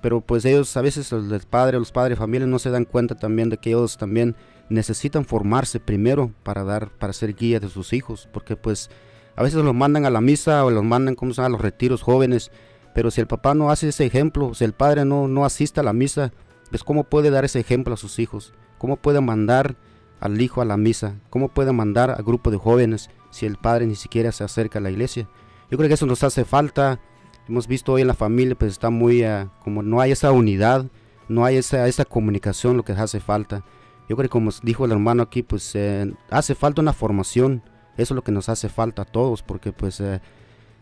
Pero 0.01 0.21
pues 0.21 0.45
ellos 0.45 0.77
a 0.77 0.81
veces 0.81 1.11
los 1.11 1.45
padres, 1.45 1.79
los 1.79 1.91
padres 1.91 2.17
de 2.17 2.21
familia 2.21 2.47
no 2.47 2.59
se 2.59 2.69
dan 2.69 2.85
cuenta 2.85 3.15
también 3.15 3.49
de 3.49 3.57
que 3.57 3.71
ellos 3.71 3.97
también 3.97 4.35
necesitan 4.69 5.25
formarse 5.25 5.79
primero 5.79 6.31
para 6.43 6.63
dar, 6.63 6.91
para 6.91 7.13
ser 7.13 7.33
guía 7.33 7.59
de 7.59 7.67
sus 7.67 7.93
hijos, 7.93 8.29
porque 8.31 8.55
pues 8.55 8.89
a 9.35 9.43
veces 9.43 9.63
los 9.63 9.73
mandan 9.73 10.05
a 10.05 10.09
la 10.09 10.21
misa 10.21 10.63
o 10.63 10.71
los 10.71 10.83
mandan 10.83 11.15
como 11.15 11.33
a 11.37 11.49
los 11.49 11.59
retiros 11.59 12.03
jóvenes, 12.03 12.51
pero 12.93 13.11
si 13.11 13.21
el 13.21 13.27
papá 13.27 13.53
no 13.53 13.69
hace 13.71 13.89
ese 13.89 14.05
ejemplo, 14.05 14.53
si 14.53 14.63
el 14.65 14.73
padre 14.73 15.03
no, 15.03 15.27
no 15.27 15.45
asiste 15.45 15.79
a 15.79 15.83
la 15.83 15.93
misa, 15.93 16.31
pues 16.69 16.83
cómo 16.83 17.03
puede 17.03 17.29
dar 17.29 17.43
ese 17.43 17.59
ejemplo 17.59 17.93
a 17.93 17.97
sus 17.97 18.19
hijos, 18.19 18.53
cómo 18.77 18.97
puede 18.97 19.19
mandar 19.19 19.75
al 20.19 20.41
hijo 20.41 20.61
a 20.61 20.65
la 20.65 20.77
misa? 20.77 21.15
¿Cómo 21.29 21.49
puede 21.49 21.71
mandar 21.71 22.11
a 22.11 22.21
grupo 22.21 22.51
de 22.51 22.57
jóvenes 22.57 23.09
si 23.29 23.45
el 23.45 23.57
padre 23.57 23.85
ni 23.85 23.95
siquiera 23.95 24.31
se 24.31 24.43
acerca 24.43 24.79
a 24.79 24.81
la 24.81 24.91
iglesia? 24.91 25.27
Yo 25.69 25.77
creo 25.77 25.87
que 25.87 25.95
eso 25.95 26.05
nos 26.05 26.23
hace 26.23 26.45
falta. 26.45 26.99
Hemos 27.47 27.67
visto 27.67 27.93
hoy 27.93 28.01
en 28.01 28.07
la 28.07 28.13
familia, 28.13 28.55
pues 28.55 28.71
está 28.71 28.89
muy, 28.89 29.25
uh, 29.25 29.49
como 29.63 29.81
no 29.81 30.01
hay 30.01 30.11
esa 30.11 30.31
unidad, 30.31 30.85
no 31.29 31.45
hay 31.45 31.57
esa, 31.57 31.87
esa 31.87 32.05
comunicación, 32.05 32.77
lo 32.77 32.83
que 32.83 32.93
hace 32.93 33.19
falta. 33.19 33.63
Yo 34.09 34.15
creo 34.15 34.29
que 34.29 34.29
como 34.29 34.51
dijo 34.63 34.85
el 34.85 34.91
hermano 34.91 35.23
aquí, 35.23 35.43
pues 35.43 35.75
eh, 35.75 36.13
hace 36.29 36.55
falta 36.55 36.81
una 36.81 36.93
formación. 36.93 37.61
Eso 37.97 38.13
es 38.13 38.15
lo 38.15 38.23
que 38.23 38.31
nos 38.31 38.47
hace 38.47 38.69
falta 38.69 39.01
a 39.01 39.05
todos, 39.05 39.41
porque 39.43 39.71
pues 39.71 39.99
eh, 39.99 40.21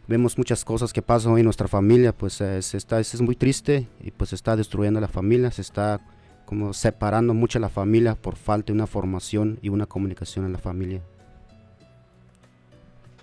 vemos 0.08 0.38
muchas 0.38 0.64
cosas 0.64 0.94
que 0.94 1.02
pasan 1.02 1.34
hoy 1.34 1.42
en 1.42 1.46
nuestra 1.46 1.68
familia, 1.68 2.16
pues 2.16 2.40
eh, 2.42 2.60
es 2.60 3.22
muy 3.22 3.36
triste 3.36 3.88
y 4.02 4.12
pues 4.12 4.34
está 4.34 4.56
destruyendo 4.56 5.00
la 5.00 5.08
familia, 5.08 5.50
se 5.52 5.62
está 5.62 6.02
como 6.46 6.74
separando 6.74 7.34
mucho 7.34 7.58
a 7.58 7.62
la 7.62 7.70
familia 7.70 8.16
por 8.16 8.36
falta 8.36 8.68
de 8.68 8.74
una 8.74 8.88
formación 8.88 9.60
y 9.62 9.70
una 9.70 9.86
comunicación 9.86 10.46
en 10.46 10.54
la 10.54 10.60
familia. 10.60 11.02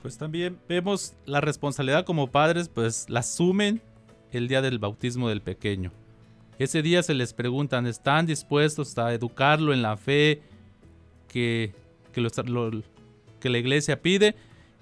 Pues 0.02 0.18
también 0.18 0.58
vemos 0.68 1.14
la 1.26 1.40
responsabilidad 1.40 2.04
como 2.04 2.26
padres, 2.26 2.68
pues 2.68 3.08
la 3.08 3.20
asumen 3.20 3.80
el 4.32 4.48
día 4.48 4.60
del 4.60 4.78
bautismo 4.78 5.28
del 5.28 5.42
pequeño. 5.42 5.92
Ese 6.58 6.82
día 6.82 7.02
se 7.02 7.14
les 7.14 7.32
preguntan, 7.32 7.86
¿están 7.86 8.26
dispuestos 8.26 8.98
a 8.98 9.12
educarlo 9.14 9.72
en 9.72 9.82
la 9.82 9.96
fe 9.96 10.42
que, 11.28 11.72
que, 12.12 12.28
que 13.40 13.48
la 13.48 13.58
iglesia 13.58 14.02
pide? 14.02 14.34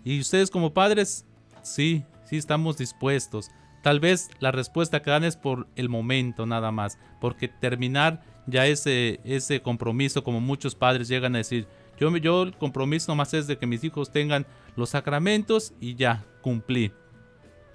Y 0.04 0.20
ustedes 0.20 0.50
como 0.50 0.72
padres, 0.72 1.24
sí, 1.62 2.04
sí 2.28 2.36
estamos 2.36 2.78
dispuestos. 2.78 3.50
Tal 3.82 4.00
vez 4.00 4.30
la 4.40 4.52
respuesta 4.52 5.02
que 5.02 5.10
dan 5.10 5.24
es 5.24 5.36
por 5.36 5.66
el 5.76 5.88
momento 5.88 6.46
nada 6.46 6.70
más, 6.70 6.98
porque 7.20 7.48
terminar 7.48 8.22
ya 8.46 8.66
ese, 8.66 9.20
ese 9.24 9.62
compromiso, 9.62 10.22
como 10.22 10.40
muchos 10.40 10.74
padres 10.74 11.08
llegan 11.08 11.34
a 11.34 11.38
decir, 11.38 11.66
yo, 11.98 12.14
yo 12.16 12.42
el 12.42 12.56
compromiso 12.56 13.12
nomás 13.12 13.32
es 13.34 13.46
de 13.46 13.58
que 13.58 13.66
mis 13.66 13.84
hijos 13.84 14.10
tengan 14.10 14.46
los 14.76 14.90
sacramentos 14.90 15.74
y 15.80 15.94
ya, 15.94 16.24
cumplí. 16.42 16.92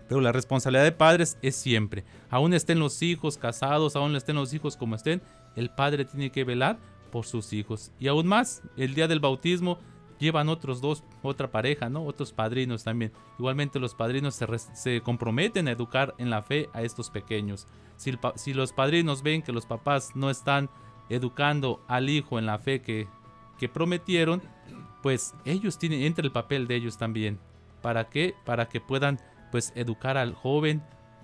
Pero 0.08 0.22
la 0.22 0.32
responsabilidad 0.32 0.84
de 0.84 0.92
padres 0.92 1.38
es 1.42 1.56
siempre, 1.56 2.04
aún 2.30 2.54
estén 2.54 2.80
los 2.80 3.02
hijos 3.02 3.38
casados, 3.38 3.96
aún 3.96 4.16
estén 4.16 4.36
los 4.36 4.54
hijos 4.54 4.78
como 4.78 4.96
estén, 4.96 5.22
el 5.56 5.70
padre 5.70 6.06
tiene 6.06 6.32
que 6.32 6.44
velar 6.44 6.78
por 7.12 7.26
sus 7.26 7.54
hijos. 7.54 7.92
Y 8.00 8.08
aún 8.08 8.28
más, 8.28 8.62
el 8.78 8.94
día 8.94 9.08
del 9.08 9.20
bautismo 9.20 9.80
llevan 10.20 10.50
otros 10.50 10.82
dos, 10.82 11.04
otra 11.22 11.52
pareja, 11.52 11.90
¿no? 11.90 12.06
Otros 12.06 12.32
padrinos 12.32 12.84
también. 12.84 13.12
Igualmente 13.38 13.80
los 13.80 13.96
padrinos 13.96 14.36
se, 14.36 14.46
se 14.74 15.02
comprometen 15.02 15.68
a 15.68 15.72
educar 15.72 16.16
en 16.18 16.30
la 16.30 16.42
fe 16.42 16.70
a 16.74 16.82
estos 16.82 17.10
pequeños. 17.10 17.68
Si, 17.98 18.18
si 18.36 18.54
los 18.54 18.74
padrinos 18.74 19.24
ven 19.24 19.42
que 19.42 19.52
los 19.52 19.66
papás 19.66 20.16
no 20.16 20.30
están 20.30 20.70
educando 21.10 21.84
al 21.88 22.10
hijo 22.10 22.40
en 22.40 22.46
la 22.46 22.60
fe 22.60 22.82
que, 22.82 23.08
que 23.58 23.70
prometieron, 23.70 24.42
pues 25.02 25.36
ellos 25.46 25.78
tienen, 25.78 26.02
entra 26.02 26.26
el 26.26 26.32
papel 26.32 26.68
de 26.68 26.76
ellos 26.76 26.98
también. 26.98 27.40
¿Para 27.82 28.10
qué? 28.10 28.34
Para 28.46 28.68
que 28.68 28.82
puedan 28.82 29.20
pues 29.52 29.72
educar 29.76 30.18
al 30.18 30.34
joven 30.34 30.82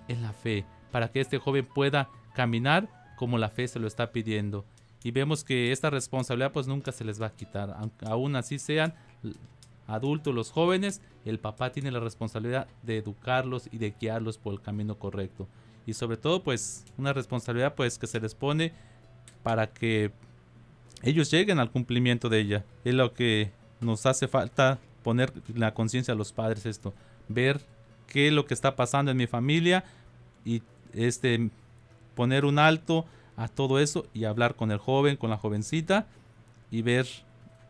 en 0.08 0.22
la 0.22 0.32
fe, 0.32 0.64
para 0.90 1.10
que 1.10 1.20
este 1.20 1.38
joven 1.38 1.66
pueda 1.66 2.08
caminar 2.34 2.88
como 3.16 3.38
la 3.38 3.48
fe 3.48 3.68
se 3.68 3.78
lo 3.78 3.86
está 3.86 4.12
pidiendo. 4.12 4.64
Y 5.04 5.10
vemos 5.10 5.44
que 5.44 5.72
esta 5.72 5.90
responsabilidad 5.90 6.52
pues 6.52 6.66
nunca 6.66 6.92
se 6.92 7.04
les 7.04 7.20
va 7.20 7.26
a 7.26 7.32
quitar, 7.32 7.76
aún 8.04 8.36
así 8.36 8.58
sean 8.58 8.94
adultos 9.86 10.34
los 10.34 10.50
jóvenes, 10.50 11.00
el 11.24 11.38
papá 11.38 11.72
tiene 11.72 11.90
la 11.90 12.00
responsabilidad 12.00 12.68
de 12.82 12.98
educarlos 12.98 13.68
y 13.72 13.78
de 13.78 13.94
guiarlos 14.00 14.38
por 14.38 14.54
el 14.54 14.60
camino 14.60 14.98
correcto. 14.98 15.48
Y 15.86 15.94
sobre 15.94 16.16
todo 16.16 16.42
pues 16.42 16.84
una 16.96 17.12
responsabilidad 17.12 17.74
pues 17.74 17.98
que 17.98 18.06
se 18.06 18.20
les 18.20 18.34
pone 18.34 18.72
para 19.42 19.66
que 19.66 20.12
ellos 21.02 21.30
lleguen 21.30 21.58
al 21.58 21.70
cumplimiento 21.70 22.28
de 22.28 22.40
ella. 22.40 22.64
Es 22.84 22.94
lo 22.94 23.12
que 23.12 23.50
nos 23.80 24.06
hace 24.06 24.28
falta 24.28 24.78
poner 25.02 25.32
la 25.54 25.74
conciencia 25.74 26.14
a 26.14 26.16
los 26.16 26.32
padres 26.32 26.64
esto, 26.64 26.94
ver 27.28 27.60
qué 28.06 28.28
es 28.28 28.32
lo 28.32 28.46
que 28.46 28.54
está 28.54 28.76
pasando 28.76 29.10
en 29.10 29.16
mi 29.16 29.26
familia 29.26 29.84
y 30.44 30.62
este 30.92 31.50
poner 32.14 32.44
un 32.44 32.58
alto 32.58 33.04
a 33.36 33.48
todo 33.48 33.78
eso 33.78 34.06
y 34.12 34.24
hablar 34.24 34.54
con 34.56 34.70
el 34.70 34.78
joven, 34.78 35.16
con 35.16 35.30
la 35.30 35.36
jovencita 35.36 36.06
y 36.70 36.82
ver, 36.82 37.06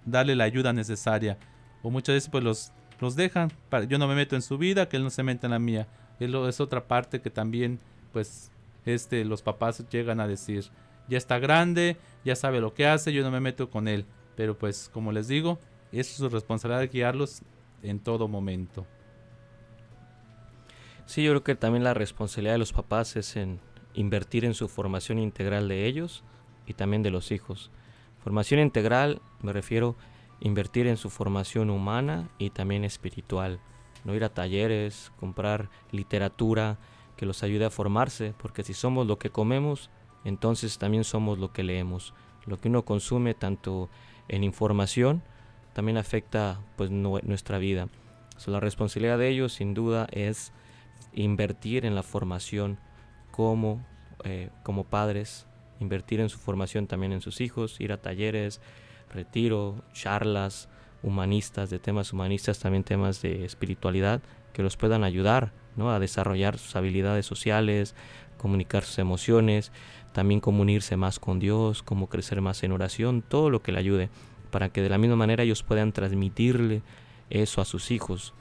darle 0.05 0.37
la 0.37 0.45
ayuda 0.45 0.73
necesaria. 0.73 1.39
O 1.83 1.91
muchas 1.91 2.15
veces 2.15 2.31
pues 2.31 2.45
los, 2.45 2.73
los 3.01 3.17
dejan, 3.17 3.51
yo 3.89 3.99
no 3.99 4.09
me 4.09 4.15
meto 4.15 4.37
en 4.37 4.43
su 4.43 4.59
vida, 4.59 4.89
que 4.89 4.97
él 4.97 5.05
no 5.05 5.11
se 5.11 5.23
meta 5.23 5.47
en 5.47 5.53
la 5.53 5.59
mía. 5.59 5.89
Es, 6.21 6.33
es 6.33 6.61
otra 6.61 6.87
parte 6.87 7.21
que 7.21 7.31
también 7.31 7.79
pues 8.13 8.51
este, 8.85 9.25
los 9.25 9.43
papás 9.43 9.85
llegan 9.91 10.21
a 10.21 10.27
decir, 10.27 10.65
ya 11.09 11.19
está 11.19 11.39
grande, 11.39 11.97
ya 12.25 12.37
sabe 12.37 12.61
lo 12.61 12.75
que 12.75 12.87
hace, 12.87 13.13
yo 13.13 13.23
no 13.23 13.31
me 13.31 13.41
meto 13.41 13.71
con 13.71 13.89
él. 13.89 14.07
Pero 14.37 14.57
pues 14.57 14.91
como 14.93 15.13
les 15.13 15.29
digo, 15.29 15.59
es 15.91 16.09
su 16.09 16.29
responsabilidad 16.29 16.91
guiarlos 16.91 17.43
en 17.83 17.99
todo 17.99 18.29
momento. 18.29 18.87
Sí, 21.07 21.25
yo 21.25 21.33
creo 21.33 21.45
que 21.45 21.55
también 21.55 21.85
la 21.85 21.95
responsabilidad 21.95 22.55
de 22.55 22.59
los 22.59 22.73
papás 22.73 23.17
es 23.17 23.37
en 23.37 23.61
invertir 23.95 24.45
en 24.45 24.55
su 24.55 24.68
formación 24.68 25.18
integral 25.18 25.68
de 25.68 25.86
ellos 25.86 26.22
y 26.66 26.74
también 26.74 27.03
de 27.03 27.11
los 27.11 27.32
hijos. 27.32 27.70
Formación 28.22 28.61
integral 28.61 29.20
me 29.43 29.53
refiero 29.53 29.97
invertir 30.40 30.86
en 30.86 30.97
su 30.97 31.11
formación 31.11 31.70
humana 31.70 32.28
y 32.38 32.51
también 32.51 32.84
espiritual. 32.84 33.61
No 34.05 34.14
ir 34.14 34.24
a 34.24 34.28
talleres, 34.34 35.12
comprar 35.18 35.70
literatura 35.93 36.78
que 37.16 37.26
los 37.26 37.43
ayude 37.43 37.64
a 37.64 37.70
formarse, 37.70 38.34
porque 38.38 38.64
si 38.64 38.74
somos 38.74 39.07
lo 39.07 39.18
que 39.18 39.30
comemos, 39.30 39.90
entonces 40.24 40.78
también 40.78 41.05
somos 41.05 41.38
lo 41.38 41.53
que 41.53 41.62
leemos. 41.62 42.14
Lo 42.47 42.61
que 42.61 42.68
uno 42.68 42.84
consume 42.84 43.34
tanto 43.34 43.88
en 44.28 44.43
información 44.43 45.22
también 45.72 45.97
afecta 45.99 46.61
pues 46.76 46.90
nue- 46.90 47.22
nuestra 47.22 47.59
vida. 47.59 47.88
So, 48.36 48.51
la 48.51 48.61
responsabilidad 48.61 49.18
de 49.18 49.28
ellos 49.28 49.53
sin 49.53 49.74
duda 49.74 50.09
es 50.11 50.53
invertir 51.12 51.84
en 51.86 51.95
la 51.95 52.03
formación 52.03 52.78
como, 53.33 53.85
eh, 54.22 54.51
como 54.62 54.85
padres, 54.85 55.47
invertir 55.80 56.20
en 56.20 56.28
su 56.28 56.39
formación 56.39 56.87
también 56.87 57.12
en 57.12 57.20
sus 57.20 57.41
hijos, 57.41 57.80
ir 57.80 57.93
a 57.93 58.01
talleres, 58.01 58.61
retiro, 59.11 59.83
charlas 59.93 60.68
humanistas, 61.03 61.68
de 61.70 61.80
temas 61.80 62.12
humanistas, 62.12 62.61
también 62.61 62.85
temas 62.85 63.20
de 63.20 63.45
espiritualidad, 63.45 64.22
que 64.53 64.62
los 64.62 64.76
puedan 64.76 65.03
ayudar 65.03 65.53
¿no? 65.74 65.91
a 65.91 65.99
desarrollar 65.99 66.59
sus 66.59 66.76
habilidades 66.76 67.26
sociales, 67.26 67.97
comunicar 68.39 68.85
sus 68.85 68.99
emociones, 68.99 69.72
también 70.12 70.41
comunirse 70.41 70.97
más 70.97 71.18
con 71.18 71.39
Dios, 71.39 71.83
cómo 71.83 72.09
crecer 72.09 72.41
más 72.41 72.62
en 72.62 72.72
oración, 72.72 73.22
todo 73.22 73.51
lo 73.51 73.62
que 73.62 73.72
le 73.72 73.78
ayude, 73.78 74.11
para 74.51 74.68
que 74.68 74.83
de 74.83 74.91
la 74.91 74.99
misma 74.99 75.16
manera 75.16 75.43
ellos 75.43 75.62
puedan 75.62 75.93
transmitirle 75.93 76.83
eso 77.30 77.61
a 77.61 77.64
sus 77.64 77.91
hijos. 77.91 78.35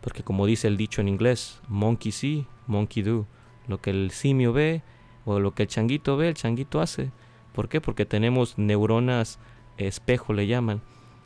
Porque 0.00 0.22
como 0.22 0.46
dice 0.46 0.66
el 0.66 0.76
dicho 0.76 1.00
en 1.00 1.08
inglés, 1.08 1.60
monkey 1.68 2.10
see, 2.10 2.46
monkey 2.66 3.02
do. 3.02 3.26
Lo 3.70 3.80
que 3.80 3.90
el 3.90 4.10
simio 4.10 4.52
ve 4.52 4.82
o 5.24 5.38
lo 5.38 5.54
que 5.54 5.62
el 5.62 5.68
changuito 5.68 6.16
ve, 6.16 6.26
el 6.26 6.34
changuito 6.34 6.80
hace. 6.80 7.12
¿Por 7.52 7.68
qué? 7.68 7.80
Porque 7.80 8.04
tenemos 8.04 8.58
neuronas 8.58 9.38
espejo, 9.78 10.32
le 10.32 10.48
llaman. 10.48 10.80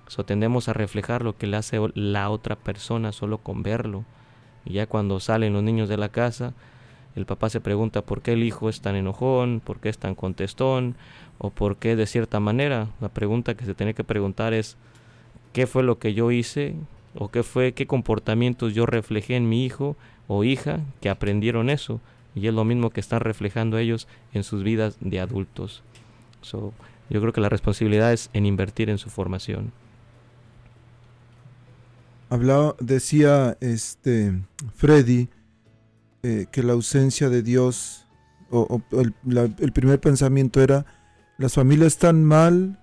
So, 0.09 0.27
tendemos 0.27 0.69
a 0.69 0.75
reflejar 0.75 1.23
lo 1.23 1.39
que 1.39 1.47
le 1.47 1.57
hace 1.57 1.81
la 1.95 2.29
otra 2.29 2.57
persona 2.57 3.13
solo 3.13 3.39
con 3.39 3.63
verlo. 3.63 4.05
Y 4.67 4.75
ya 4.75 4.87
cuando 4.87 5.21
salen 5.21 5.55
los 5.55 5.63
niños 5.63 5.89
de 5.89 5.97
la 5.97 6.11
casa, 6.11 6.53
el 7.17 7.25
papá 7.25 7.49
se 7.49 7.63
pregunta 7.63 8.03
por 8.03 8.21
qué 8.21 8.35
el 8.35 8.43
hijo 8.43 8.69
es 8.69 8.83
tan 8.83 8.95
enojón, 8.95 9.63
por 9.65 9.81
qué 9.81 9.89
es 9.89 9.97
tan 9.97 10.15
contestón, 10.15 10.97
o 11.39 11.49
por 11.49 11.77
qué 11.79 11.97
de 11.97 12.07
cierta 12.07 12.41
manera. 12.41 12.89
La 13.01 13.09
pregunta 13.09 13.55
que 13.55 13.65
se 13.65 13.75
tiene 13.75 13.95
que 13.95 14.05
preguntar 14.05 14.53
es, 14.53 14.77
¿qué 15.55 15.67
fue 15.67 15.83
lo 15.83 15.99
que 15.99 16.13
yo 16.13 16.31
hice? 16.31 16.75
¿O 17.17 17.29
qué 17.29 17.43
fue, 17.43 17.73
qué 17.73 17.87
comportamientos 17.87 18.75
yo 18.75 18.85
reflejé 18.85 19.37
en 19.37 19.49
mi 19.49 19.65
hijo 19.65 19.97
o 20.29 20.45
hija 20.45 20.81
que 21.01 21.09
aprendieron 21.09 21.71
eso? 21.71 22.01
Y 22.35 22.47
es 22.49 22.55
lo 22.55 22.64
mismo 22.64 22.91
que 22.91 23.01
están 23.01 23.20
reflejando 23.20 23.78
ellos 23.78 24.09
en 24.32 24.43
sus 24.45 24.62
vidas 24.62 24.97
de 25.01 25.20
adultos. 25.20 25.82
So, 26.41 26.72
yo 27.11 27.20
creo 27.20 27.32
que 27.32 27.41
la 27.41 27.49
responsabilidad 27.49 28.12
es 28.12 28.30
en 28.32 28.45
invertir 28.47 28.91
en 28.91 28.99
su 28.99 29.09
formación. 29.11 29.72
Hablaba, 32.30 32.74
decía 32.80 33.57
este 33.61 34.43
Freddy 34.74 35.28
eh, 36.22 36.47
que 36.51 36.62
la 36.62 36.72
ausencia 36.72 37.28
de 37.28 37.43
Dios, 37.43 38.07
o, 38.51 38.80
la- 39.24 39.51
el 39.59 39.72
primer 39.72 40.01
pensamiento 40.01 40.61
era, 40.62 40.87
las 41.39 41.55
familias 41.55 41.89
están 41.89 42.24
mal 42.24 42.80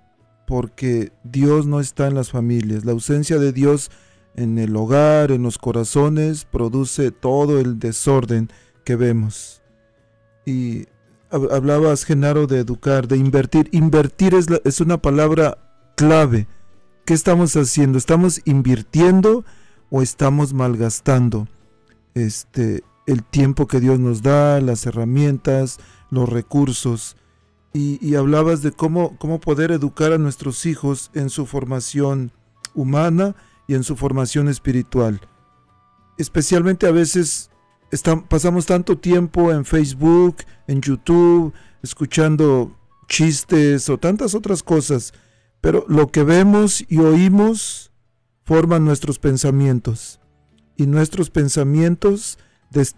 porque 0.48 1.12
Dios 1.24 1.66
no 1.66 1.80
está 1.80 2.08
en 2.08 2.16
las 2.16 2.30
familias. 2.30 2.86
La 2.86 2.92
ausencia 2.92 3.40
de 3.40 3.52
Dios 3.52 3.90
en 4.36 4.60
el 4.60 4.76
hogar, 4.76 5.32
en 5.32 5.44
los 5.44 5.58
corazones, 5.58 6.46
produce 6.46 7.12
todo 7.12 7.60
el 7.60 7.80
desorden 7.80 8.50
vemos. 8.96 9.62
Y 10.46 10.86
hab- 11.30 11.52
hablabas, 11.52 12.04
Genaro, 12.06 12.48
de 12.48 12.60
educar, 12.60 13.08
de 13.08 13.18
invertir. 13.18 13.70
Invertir 13.72 14.36
es, 14.36 14.48
es 14.64 14.82
una 14.82 15.02
palabra 15.02 15.58
clave. 15.96 16.48
¿Qué 17.06 17.14
estamos 17.14 17.56
haciendo? 17.56 17.98
¿Estamos 17.98 18.42
invirtiendo 18.46 19.44
o 19.90 20.02
estamos 20.02 20.54
malgastando 20.54 21.48
este, 22.14 22.84
el 23.08 23.24
tiempo 23.24 23.68
que 23.68 23.80
Dios 23.80 24.00
nos 24.00 24.22
da, 24.22 24.62
las 24.62 24.86
herramientas, 24.86 25.80
los 26.10 26.30
recursos? 26.30 27.18
Y, 27.74 28.06
y 28.06 28.16
hablabas 28.16 28.62
de 28.62 28.72
cómo, 28.72 29.18
cómo 29.18 29.40
poder 29.40 29.72
educar 29.72 30.12
a 30.12 30.18
nuestros 30.18 30.66
hijos 30.66 31.10
en 31.14 31.30
su 31.30 31.46
formación 31.46 32.32
humana 32.74 33.36
y 33.68 33.76
en 33.76 33.84
su 33.84 33.96
formación 33.96 34.50
espiritual. 34.50 35.22
Especialmente 36.18 36.86
a 36.86 36.92
veces 36.92 37.50
pasamos 38.30 38.66
tanto 38.66 38.98
tiempo 38.98 39.52
en 39.52 39.66
Facebook, 39.66 40.38
en 40.68 40.82
YouTube, 40.82 41.54
escuchando 41.84 42.78
chistes 43.08 43.90
o 43.90 43.98
tantas 43.98 44.36
otras 44.36 44.64
cosas, 44.64 45.14
pero 45.60 45.86
lo 45.90 46.08
que 46.08 46.24
vemos 46.24 46.84
y 46.88 47.00
oímos 47.00 47.92
forman 48.44 48.86
nuestros 48.86 49.20
pensamientos 49.20 50.20
y 50.78 50.88
nuestros 50.88 51.30
pensamientos 51.30 52.40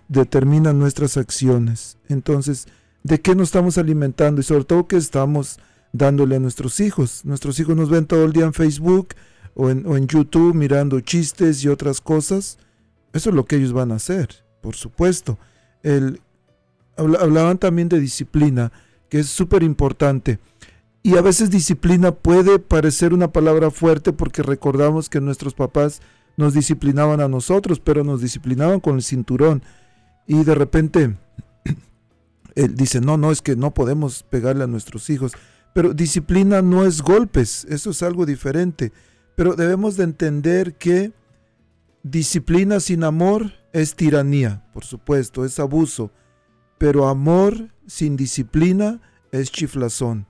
determinan 0.07 0.77
nuestras 0.77 1.17
acciones. 1.17 1.97
Entonces, 2.07 2.67
¿de 3.03 3.19
qué 3.19 3.35
nos 3.35 3.49
estamos 3.49 3.77
alimentando? 3.79 4.39
Y 4.39 4.43
sobre 4.43 4.65
todo, 4.65 4.87
¿qué 4.87 4.97
estamos 4.97 5.59
dándole 5.91 6.35
a 6.35 6.39
nuestros 6.39 6.79
hijos? 6.79 7.25
Nuestros 7.25 7.59
hijos 7.59 7.75
nos 7.75 7.89
ven 7.89 8.05
todo 8.05 8.25
el 8.25 8.33
día 8.33 8.45
en 8.45 8.53
Facebook 8.53 9.09
o 9.55 9.69
en 9.71 10.07
YouTube 10.07 10.53
mirando 10.53 10.99
chistes 11.01 11.63
y 11.63 11.69
otras 11.69 12.01
cosas. 12.01 12.59
Eso 13.13 13.31
es 13.31 13.35
lo 13.35 13.45
que 13.45 13.55
ellos 13.55 13.73
van 13.73 13.91
a 13.91 13.95
hacer, 13.95 14.42
por 14.64 14.76
supuesto. 14.76 15.38
El, 15.84 16.22
habla- 16.97 17.20
hablaban 17.20 17.57
también 17.59 17.89
de 17.89 17.99
disciplina, 17.99 18.72
que 19.09 19.20
es 19.20 19.28
súper 19.28 19.61
importante. 19.61 20.39
Y 21.03 21.18
a 21.18 21.22
veces 21.22 21.49
disciplina 21.51 22.14
puede 22.14 22.59
parecer 22.59 23.14
una 23.14 23.32
palabra 23.34 23.70
fuerte 23.70 24.14
porque 24.14 24.41
recordamos 24.41 25.09
que 25.09 25.20
nuestros 25.20 25.53
papás 25.53 26.01
nos 26.38 26.53
disciplinaban 26.53 27.20
a 27.20 27.28
nosotros, 27.28 27.82
pero 27.82 28.05
nos 28.05 28.22
disciplinaban 28.22 28.80
con 28.80 28.95
el 28.95 29.03
cinturón. 29.03 29.61
Y 30.26 30.45
de 30.45 30.55
repente 30.55 31.18
él 32.55 32.76
dice, 32.76 33.01
no, 33.01 33.18
no, 33.18 33.32
es 33.32 33.41
que 33.41 33.57
no 33.57 33.74
podemos 33.74 34.24
pegarle 34.24 34.64
a 34.64 34.68
nuestros 34.68 35.09
hijos. 35.09 35.34
Pero 35.74 35.93
disciplina 35.93 36.61
no 36.61 36.86
es 36.86 37.01
golpes, 37.01 37.66
eso 37.70 37.89
es 37.89 38.01
algo 38.01 38.26
diferente. 38.26 38.93
Pero 39.36 39.55
debemos 39.55 39.97
de 39.97 40.05
entender 40.05 40.76
que 40.76 41.11
disciplina 42.03 42.80
sin 42.80 43.03
amor 43.03 43.51
es 43.74 43.95
tiranía, 43.95 44.63
por 44.71 44.86
supuesto, 44.86 45.43
es 45.43 45.59
abuso. 45.59 46.11
Pero 46.78 47.07
amor 47.07 47.69
sin 47.88 48.15
disciplina 48.15 49.01
es 49.32 49.51
chiflazón. 49.51 50.28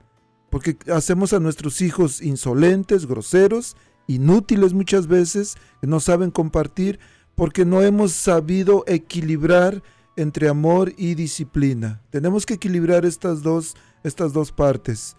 Porque 0.50 0.76
hacemos 0.92 1.32
a 1.32 1.40
nuestros 1.40 1.80
hijos 1.80 2.22
insolentes, 2.22 3.06
groseros 3.06 3.76
inútiles 4.06 4.72
muchas 4.72 5.06
veces, 5.06 5.56
que 5.80 5.86
no 5.86 6.00
saben 6.00 6.30
compartir, 6.30 6.98
porque 7.34 7.64
no 7.64 7.82
hemos 7.82 8.12
sabido 8.12 8.84
equilibrar 8.86 9.82
entre 10.16 10.48
amor 10.48 10.92
y 10.96 11.14
disciplina. 11.14 12.02
Tenemos 12.10 12.46
que 12.46 12.54
equilibrar 12.54 13.04
estas 13.04 13.42
dos, 13.42 13.76
estas 14.04 14.32
dos 14.32 14.52
partes. 14.52 15.16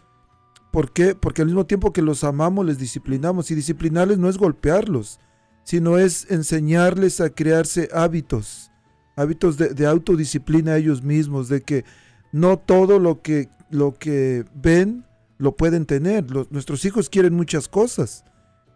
¿Por 0.71 0.91
qué? 0.91 1.15
Porque 1.15 1.41
al 1.41 1.47
mismo 1.47 1.65
tiempo 1.65 1.93
que 1.93 2.01
los 2.01 2.23
amamos, 2.23 2.65
les 2.65 2.77
disciplinamos. 2.77 3.51
Y 3.51 3.55
disciplinarles 3.55 4.17
no 4.17 4.29
es 4.29 4.37
golpearlos, 4.37 5.19
sino 5.65 5.97
es 5.97 6.31
enseñarles 6.31 7.19
a 7.19 7.29
crearse 7.29 7.89
hábitos, 7.91 8.71
hábitos 9.17 9.57
de, 9.57 9.73
de 9.73 9.85
autodisciplina 9.85 10.71
a 10.71 10.77
ellos 10.77 11.03
mismos, 11.03 11.49
de 11.49 11.61
que 11.61 11.83
no 12.31 12.57
todo 12.57 12.99
lo 12.99 13.21
que, 13.21 13.49
lo 13.69 13.93
que 13.93 14.45
ven 14.55 15.03
lo 15.37 15.57
pueden 15.57 15.85
tener. 15.85 16.25
Nuestros 16.49 16.85
hijos 16.85 17.09
quieren 17.09 17.33
muchas 17.33 17.67
cosas. 17.67 18.23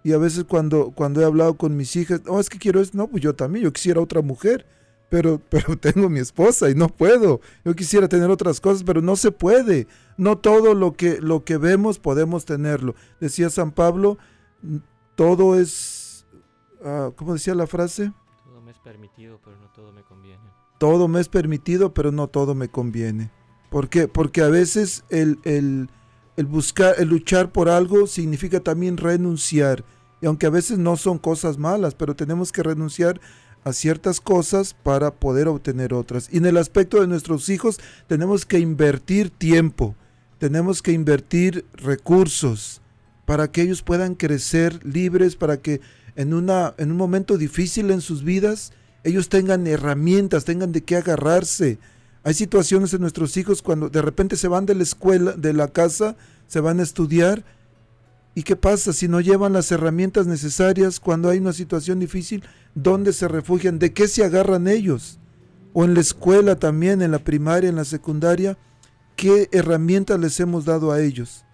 Y 0.03 0.11
a 0.13 0.17
veces 0.17 0.43
cuando, 0.45 0.91
cuando 0.91 1.21
he 1.21 1.25
hablado 1.25 1.55
con 1.55 1.77
mis 1.77 1.95
hijas, 1.95 2.21
no, 2.25 2.39
es 2.39 2.49
que 2.49 2.57
quiero 2.57 2.81
esto, 2.81 2.97
no, 2.97 3.07
pues 3.07 3.21
yo 3.23 3.33
también, 3.35 3.63
yo 3.65 3.71
quisiera 3.73 4.01
otra 4.01 4.21
mujer, 4.21 4.65
pero, 5.09 5.41
pero 5.49 5.77
tengo 5.77 6.09
mi 6.09 6.19
esposa 6.19 6.69
y 6.69 6.75
no 6.75 6.87
puedo. 6.89 7.41
Yo 7.63 7.75
quisiera 7.75 8.07
tener 8.07 8.29
otras 8.29 8.59
cosas, 8.61 8.83
pero 8.83 9.01
no 9.01 9.15
se 9.15 9.31
puede. 9.31 9.87
No 10.17 10.37
todo 10.37 10.73
lo 10.73 10.93
que, 10.93 11.21
lo 11.21 11.43
que 11.45 11.57
vemos 11.57 11.99
podemos 11.99 12.45
tenerlo. 12.45 12.95
Decía 13.19 13.49
San 13.49 13.71
Pablo, 13.71 14.17
"N- 14.63 14.81
todo 15.15 15.59
es, 15.59 16.08
ah, 16.83 17.11
¿cómo 17.15 17.33
decía 17.33 17.55
la 17.55 17.67
frase? 17.67 18.11
Todo 18.43 18.61
me 18.61 18.71
es 18.71 18.79
permitido, 18.79 19.39
pero 19.43 19.57
no 19.57 19.67
todo 19.69 19.91
me 19.91 20.01
conviene. 20.03 20.43
todo 20.77 21.07
me 21.07 21.19
es 21.19 21.29
permitido, 21.29 21.93
pero 21.93 22.11
no 22.11 22.27
todo 22.27 22.55
me 22.55 22.69
conviene. 22.69 23.31
¿Por 23.69 23.89
qué? 23.89 24.07
Porque 24.07 24.41
a 24.41 24.47
veces 24.47 25.03
el, 25.09 25.39
el- 25.43 25.89
el 26.37 26.45
buscar, 26.45 26.95
el 26.99 27.09
luchar 27.09 27.51
por 27.51 27.67
algo 27.67 28.07
significa 28.07 28.61
también 28.61 28.95
renunciar. 28.95 29.83
Y 30.21 30.25
aunque 30.25 30.45
a 30.45 30.49
veces 30.49 30.77
no 30.77 30.95
son 30.95 31.17
cosas 31.17 31.57
malas, 31.57 31.95
pero 31.95 32.15
tenemos 32.15 32.51
que 32.53 32.63
renunciar 32.63 33.19
a 33.65 33.73
ciertas 33.73 34.21
cosas 34.21 34.73
para 34.73 35.11
poder 35.11 35.49
obtener 35.49 35.93
otras. 35.93 36.29
Y 36.31 36.37
en 36.37 36.45
el 36.45 36.55
aspecto 36.55 37.01
de 37.01 37.07
nuestros 37.07 37.49
hijos 37.49 37.77
tenemos 38.07 38.45
que 38.45 38.59
invertir 38.59 39.29
tiempo, 39.31 39.95
tenemos 40.37 40.81
que 40.81 40.93
invertir 40.93 41.65
recursos 41.73 42.81
para 43.25 43.51
que 43.51 43.61
ellos 43.61 43.81
puedan 43.83 44.15
crecer 44.15 44.83
libres, 44.85 45.35
para 45.35 45.57
que 45.57 45.81
en, 46.19 46.33
una, 46.33 46.73
en 46.77 46.91
un 46.91 46.97
momento 46.97 47.37
difícil 47.37 47.91
en 47.91 48.01
sus 48.01 48.25
vidas 48.25 48.73
ellos 49.05 49.29
tengan 49.29 49.65
herramientas, 49.67 50.43
tengan 50.43 50.73
de 50.73 50.83
qué 50.83 50.97
agarrarse. 50.97 51.79
Hay 52.23 52.33
situaciones 52.33 52.93
en 52.93 52.99
nuestros 52.99 53.37
hijos 53.37 53.61
cuando 53.61 53.89
de 53.89 54.01
repente 54.01 54.35
se 54.35 54.49
van 54.49 54.65
de 54.65 54.75
la 54.75 54.83
escuela, 54.83 55.31
de 55.31 55.53
la 55.53 55.69
casa, 55.69 56.17
se 56.47 56.59
van 56.59 56.81
a 56.81 56.83
estudiar. 56.83 57.45
¿Y 58.35 58.43
qué 58.43 58.57
pasa 58.57 58.91
si 58.91 59.07
no 59.07 59.21
llevan 59.21 59.53
las 59.53 59.71
herramientas 59.71 60.27
necesarias 60.27 60.99
cuando 60.99 61.29
hay 61.29 61.39
una 61.39 61.53
situación 61.53 61.99
difícil? 61.99 62.43
¿Dónde 62.75 63.13
se 63.13 63.29
refugian? 63.29 63.79
¿De 63.79 63.93
qué 63.93 64.09
se 64.09 64.25
agarran 64.25 64.67
ellos? 64.67 65.19
O 65.71 65.85
en 65.85 65.93
la 65.93 66.01
escuela 66.01 66.57
también, 66.57 67.01
en 67.01 67.11
la 67.11 67.19
primaria, 67.19 67.69
en 67.69 67.77
la 67.77 67.85
secundaria, 67.85 68.57
¿qué 69.15 69.47
herramientas 69.53 70.19
les 70.19 70.37
hemos 70.41 70.65
dado 70.65 70.91
a 70.91 70.99
ellos? 70.99 71.45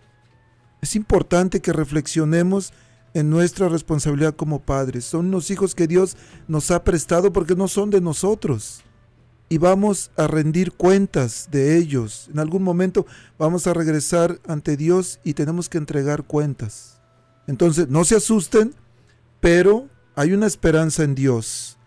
Es 0.82 0.96
importante 0.96 1.62
que 1.62 1.72
reflexionemos 1.72 2.74
en 3.16 3.30
nuestra 3.30 3.70
responsabilidad 3.70 4.36
como 4.36 4.60
padres. 4.60 5.06
Son 5.06 5.32
los 5.32 5.50
hijos 5.50 5.74
que 5.74 5.88
Dios 5.88 6.18
nos 6.50 6.70
ha 6.70 6.84
prestado 6.84 7.32
porque 7.32 7.56
no 7.56 7.70
son 7.70 7.90
de 7.90 8.02
nosotros. 8.02 8.84
Y 9.48 9.58
vamos 9.58 10.12
a 10.18 10.28
rendir 10.28 10.74
cuentas 10.74 11.48
de 11.50 11.78
ellos. 11.78 12.30
En 12.32 12.40
algún 12.40 12.62
momento 12.62 13.06
vamos 13.40 13.68
a 13.68 13.74
regresar 13.74 14.40
ante 14.48 14.76
Dios 14.76 15.22
y 15.24 15.34
tenemos 15.34 15.70
que 15.70 15.78
entregar 15.78 16.26
cuentas. 16.26 17.00
Entonces, 17.48 17.88
no 17.88 18.04
se 18.04 18.18
asusten, 18.18 18.76
pero 19.40 19.88
hay 20.16 20.34
una 20.34 20.48
esperanza 20.48 21.04
en 21.04 21.16
Dios. 21.16 21.78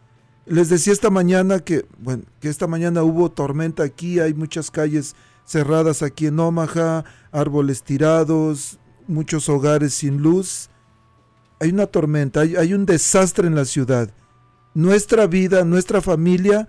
Les 0.46 0.70
decía 0.70 0.94
esta 0.94 1.10
mañana 1.10 1.58
que, 1.58 1.84
bueno, 1.98 2.22
que 2.40 2.48
esta 2.48 2.66
mañana 2.66 3.02
hubo 3.02 3.30
tormenta 3.30 3.82
aquí, 3.82 4.18
hay 4.18 4.32
muchas 4.32 4.70
calles 4.70 5.14
cerradas 5.44 6.02
aquí 6.02 6.28
en 6.28 6.40
Omaha, 6.40 7.04
árboles 7.32 7.82
tirados, 7.82 8.78
muchos 9.06 9.50
hogares 9.50 9.92
sin 9.92 10.22
luz. 10.22 10.70
Hay 11.60 11.70
una 11.70 11.86
tormenta, 11.86 12.40
hay, 12.40 12.72
un 12.72 12.86
desastre 12.86 13.46
en 13.46 13.54
la 13.54 13.64
ciudad. 13.64 14.10
Nuestra 14.74 15.26
vida, 15.26 15.64
nuestra 15.64 16.00
familia, 16.00 16.68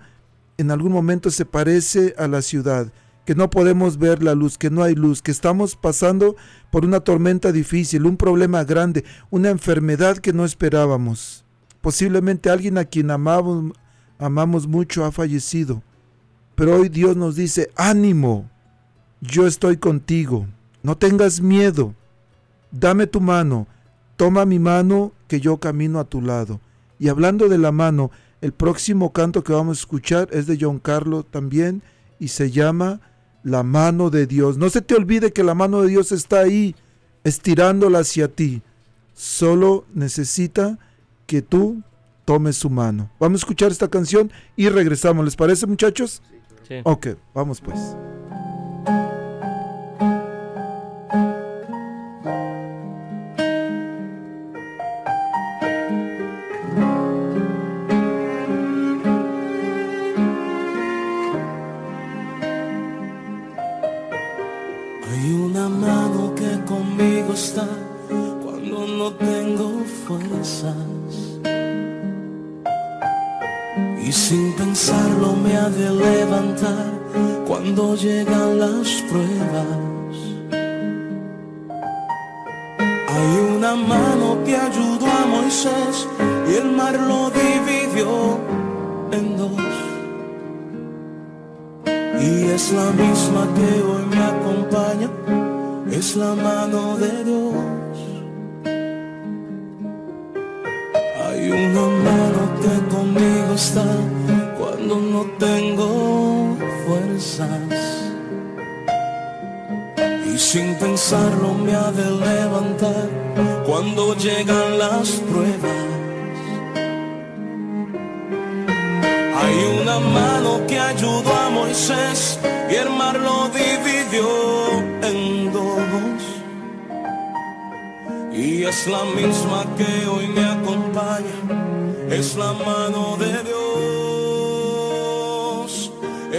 en 0.58 0.70
algún 0.70 0.92
momento 0.92 1.30
se 1.30 1.44
parece 1.44 2.14
a 2.18 2.26
la 2.26 2.42
ciudad, 2.42 2.92
que 3.24 3.34
no 3.34 3.50
podemos 3.50 3.98
ver 3.98 4.22
la 4.22 4.34
luz, 4.34 4.58
que 4.58 4.70
no 4.70 4.82
hay 4.82 4.94
luz, 4.94 5.22
que 5.22 5.30
estamos 5.30 5.76
pasando 5.76 6.34
por 6.72 6.84
una 6.84 7.00
tormenta 7.00 7.52
difícil, 7.52 8.06
un 8.06 8.16
problema 8.16 8.64
grande, 8.64 9.04
una 9.30 9.50
enfermedad 9.50 10.18
que 10.18 10.32
no 10.32 10.44
esperábamos. 10.44 11.44
Posiblemente 11.80 12.50
alguien 12.50 12.76
a 12.78 12.84
quien 12.84 13.10
amamos 13.10 14.66
mucho 14.66 15.04
ha 15.04 15.12
fallecido. 15.12 15.82
Pero 16.56 16.76
hoy 16.76 16.88
Dios 16.88 17.16
nos 17.16 17.36
dice, 17.36 17.70
ánimo, 17.76 18.50
yo 19.20 19.46
estoy 19.46 19.76
contigo, 19.76 20.46
no 20.82 20.96
tengas 20.96 21.40
miedo, 21.40 21.94
dame 22.70 23.06
tu 23.06 23.20
mano, 23.20 23.66
toma 24.20 24.44
mi 24.44 24.58
mano 24.58 25.12
que 25.28 25.40
yo 25.40 25.56
camino 25.56 25.98
a 25.98 26.04
tu 26.04 26.20
lado. 26.20 26.60
Y 26.98 27.08
hablando 27.08 27.48
de 27.48 27.56
la 27.56 27.72
mano, 27.72 28.10
el 28.42 28.52
próximo 28.52 29.14
canto 29.14 29.42
que 29.42 29.54
vamos 29.54 29.78
a 29.78 29.80
escuchar 29.80 30.28
es 30.30 30.46
de 30.46 30.58
John 30.60 30.78
Carlos 30.78 31.24
también 31.30 31.82
y 32.18 32.28
se 32.28 32.50
llama 32.50 33.00
La 33.42 33.62
mano 33.62 34.10
de 34.10 34.26
Dios. 34.26 34.58
No 34.58 34.68
se 34.68 34.82
te 34.82 34.94
olvide 34.94 35.32
que 35.32 35.42
la 35.42 35.54
mano 35.54 35.80
de 35.80 35.88
Dios 35.88 36.12
está 36.12 36.40
ahí, 36.40 36.76
estirándola 37.24 38.00
hacia 38.00 38.28
ti. 38.28 38.60
Solo 39.14 39.86
necesita 39.94 40.78
que 41.26 41.40
tú 41.40 41.82
tomes 42.26 42.58
su 42.58 42.68
mano. 42.68 43.10
Vamos 43.18 43.40
a 43.40 43.42
escuchar 43.44 43.70
esta 43.70 43.88
canción 43.88 44.30
y 44.54 44.68
regresamos. 44.68 45.24
¿Les 45.24 45.34
parece, 45.34 45.66
muchachos? 45.66 46.20
Sí. 46.68 46.74
Ok, 46.84 47.06
vamos 47.32 47.62
pues. 47.62 47.96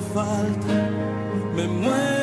falta, 0.00 0.90
me 1.54 1.66
mueve 1.66 2.19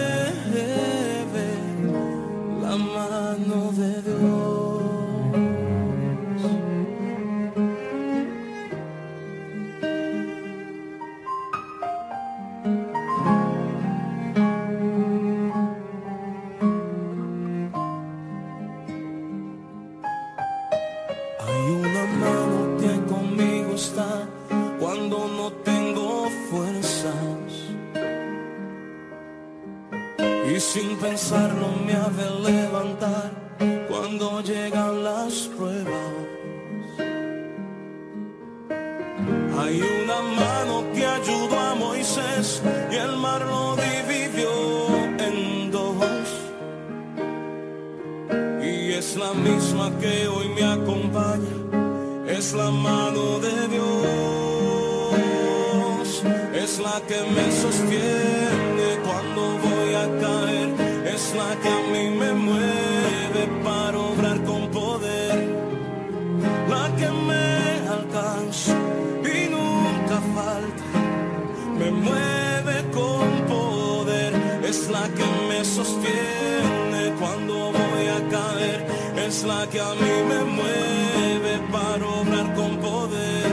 mí 80.02 80.14
me 80.32 80.42
mueve 80.58 81.54
para 81.72 82.06
obrar 82.06 82.54
con 82.56 82.72
poder, 82.78 83.52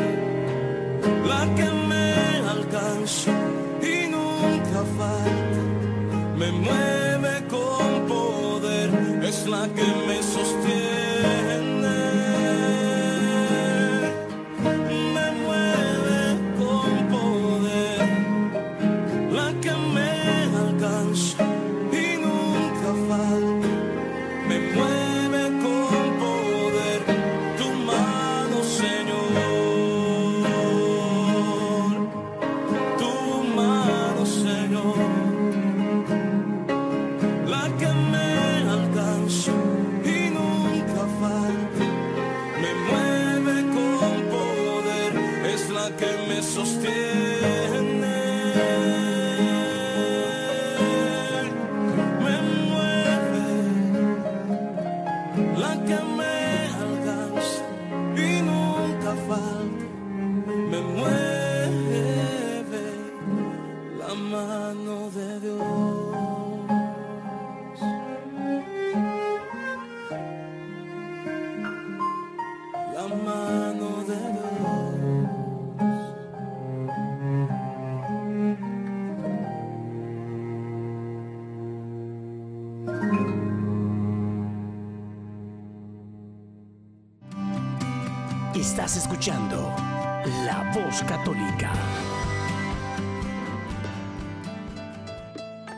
la 1.27 1.43
que 1.57 1.69
me 1.91 2.15
alcanza 2.57 3.33
y 3.83 4.09
nunca 4.09 4.81
falta, 4.99 5.63
me 6.39 6.51
mueve 6.53 7.35
con 7.49 8.07
poder, 8.09 8.91
es 9.25 9.47
la 9.47 9.65
que 9.77 9.87
me 10.09 10.23
sostiene. 10.23 10.94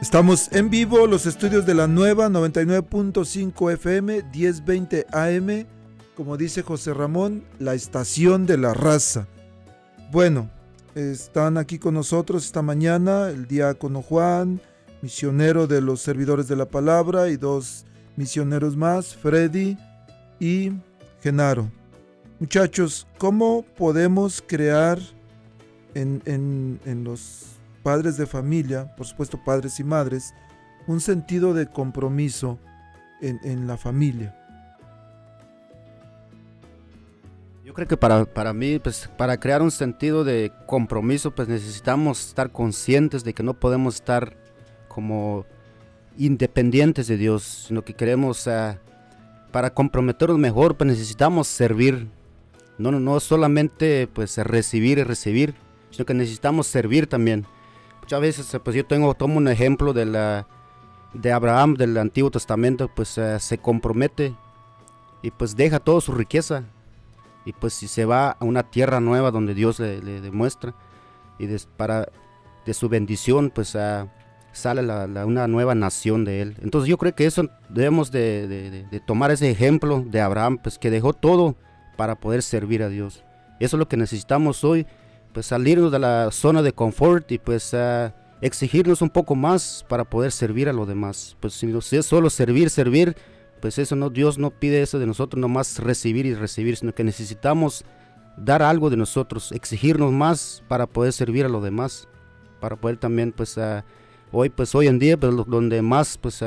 Estamos 0.07 0.49
en 0.53 0.71
vivo, 0.71 1.09
los 1.09 1.27
estudios 1.27 1.67
de 1.67 1.75
la 1.75 1.89
nueva 1.89 2.29
99.5 2.29 3.73
FM, 3.73 4.23
1020 4.33 5.05
AM, 5.13 5.67
como 6.17 6.37
dice 6.37 6.63
José 6.63 6.95
Ramón, 6.95 7.43
la 7.59 7.75
estación 7.75 8.47
de 8.47 8.57
la 8.57 8.73
raza. 8.73 9.27
Bueno, 10.13 10.49
están 10.95 11.59
aquí 11.59 11.81
con 11.81 11.95
nosotros 11.95 12.45
esta 12.47 12.63
mañana 12.63 13.31
el 13.31 13.49
diácono 13.49 14.01
Juan, 14.01 14.61
misionero 15.03 15.67
de 15.67 15.81
los 15.81 16.03
servidores 16.03 16.47
de 16.47 16.55
la 16.55 16.67
palabra, 16.67 17.29
y 17.29 17.37
dos 17.37 17.85
misioneros 18.15 18.77
más, 18.77 19.13
Freddy 19.17 19.77
y 20.39 20.71
Genaro. 21.21 21.69
Muchachos, 22.39 23.09
¿cómo 23.19 23.65
podemos 23.77 24.41
crear 24.47 25.01
en, 25.95 26.23
en- 26.27 26.79
en 26.85 27.03
los 27.03 27.56
padres 27.87 28.17
de 28.17 28.27
familia, 28.27 28.97
por 28.97 29.07
supuesto 29.07 29.39
padres 29.45 29.79
y 29.79 29.85
madres, 29.85 30.35
un 30.89 31.01
sentido 31.01 31.55
de 31.55 31.69
compromiso 31.69 32.59
en, 33.21 33.39
en 33.45 33.69
la 33.69 33.77
familia? 33.77 34.35
Yo 37.65 37.73
creo 37.75 37.87
que 37.87 37.97
para, 37.97 38.25
para 38.25 38.53
mí, 38.53 38.81
pues 38.81 39.09
para 39.17 39.39
crear 39.39 39.63
un 39.63 39.71
sentido 39.71 40.25
de 40.25 40.51
compromiso, 40.67 41.33
pues 41.33 41.47
necesitamos 41.47 42.27
estar 42.27 42.51
conscientes 42.51 43.23
de 43.23 43.35
que 43.35 43.45
no 43.45 43.55
podemos 43.55 43.95
estar 43.95 44.37
como 44.89 45.47
independientes 46.19 47.07
de 47.07 47.17
Dios, 47.17 47.67
sino 47.69 47.85
que 47.85 47.95
queremos, 47.95 48.49
ah, 48.49 48.81
para 49.53 49.73
comprometernos 49.73 50.41
mejor, 50.41 50.77
pues 50.77 50.89
necesitamos 50.89 51.47
servir. 51.47 52.09
No, 52.79 52.91
no, 52.91 52.99
no 52.99 53.21
solamente 53.21 54.09
pues 54.13 54.37
recibir 54.39 54.99
y 54.99 55.05
recibir, 55.05 55.55
sino 55.93 56.05
que 56.05 56.15
necesitamos 56.15 56.67
servir 56.67 57.07
también. 57.07 57.47
Muchas 58.07 58.21
veces, 58.21 58.55
eh, 58.55 58.61
pues 58.61 58.77
yo 58.77 58.87
tengo, 58.87 59.15
tomo 59.15 59.37
un 59.39 59.49
ejemplo 59.49 59.93
de, 59.93 60.07
la, 60.07 60.47
de 61.13 61.33
Abraham 61.33 61.75
del 61.75 61.99
Antiguo 61.99 62.31
Testamento, 62.31 62.89
pues 62.95 63.19
eh, 63.19 63.41
se 63.41 63.59
compromete 63.59 64.33
y 65.23 65.33
pues 65.33 65.57
deja 65.57 65.81
toda 65.81 66.01
su 66.01 66.13
riqueza 66.13 66.63
y 67.45 67.53
pues 67.53 67.75
si 67.75 67.89
se 67.89 68.05
va 68.05 68.31
a 68.39 68.45
una 68.45 68.63
tierra 68.63 69.01
nueva 69.01 69.33
donde 69.33 69.55
Dios 69.55 69.81
le, 69.81 70.01
le 70.03 70.21
demuestra 70.21 70.73
y 71.41 71.47
des- 71.47 71.67
para 71.77 72.07
de 72.65 72.75
su 72.75 72.89
bendición 72.89 73.51
pues 73.51 73.75
ah, 73.75 74.07
sale 74.53 74.83
la- 74.83 75.09
la- 75.09 75.27
una 75.27 75.49
nueva 75.49 75.75
nación 75.75 76.25
de 76.25 76.43
él. 76.43 76.57
Entonces 76.63 76.89
yo 76.89 76.99
creo 76.99 77.13
que 77.17 77.27
eso 77.27 77.49
debemos 77.71 78.13
de, 78.13 78.47
de- 78.47 78.71
de- 78.71 78.85
de 78.85 79.01
tomar 79.01 79.33
ese 79.33 79.51
ejemplo 79.51 80.05
de 80.07 80.21
Abraham 80.21 80.59
pues 80.63 80.79
que 80.79 80.91
dejó 80.93 81.13
todo 81.13 81.57
para 81.97 82.15
poder 82.15 82.45
servir 82.45 82.85
a 82.85 82.89
Dios. 82.89 83.25
Eso 83.59 83.75
es 83.77 83.79
lo 83.81 83.89
que 83.89 83.97
necesitamos 83.97 84.63
hoy 84.63 84.87
pues 85.37 85.45
salirnos 85.45 85.93
de 85.93 85.99
la 85.99 86.31
zona 86.33 86.63
de 86.63 86.73
confort 86.73 87.31
y 87.31 87.37
pues 87.39 87.77
exigirnos 88.41 89.03
un 89.03 89.11
poco 89.11 89.35
más 89.35 89.85
para 89.87 90.05
poder 90.05 90.33
servir 90.33 90.69
a 90.69 90.73
los 90.73 90.89
demás 90.89 91.37
pues 91.41 91.53
si 91.53 91.97
es 91.97 92.07
solo 92.07 92.31
servir 92.31 92.71
servir 92.71 93.17
pues 93.61 93.79
eso 93.79 93.97
no, 93.97 94.11
Dios 94.11 94.39
no 94.39 94.51
pide 94.51 94.83
eso 94.83 94.99
de 94.99 95.07
nosotros, 95.07 95.41
no 95.41 95.49
más 95.49 95.79
recibir 95.79 96.27
y 96.27 96.35
recibir, 96.35 96.77
sino 96.77 96.95
que 96.95 97.05
necesitamos 97.05 97.85
dar 98.37 98.63
algo 98.63 98.91
de 98.91 98.97
nosotros, 98.97 99.53
exigirnos 99.53 100.13
más 100.13 100.63
para 100.69 100.87
poder 100.87 101.13
servir 101.13 101.45
a 101.47 101.49
los 101.49 101.63
demás, 101.63 102.09
para 102.61 102.77
poder 102.77 102.99
también, 102.99 103.33
pues, 103.33 103.59
hoy, 104.31 104.51
pues, 104.51 104.75
hoy 104.75 104.89
en 104.89 104.99
día, 104.99 105.19
pues, 105.19 105.35
donde 105.47 105.83
más, 105.83 106.19
pues, 106.19 106.43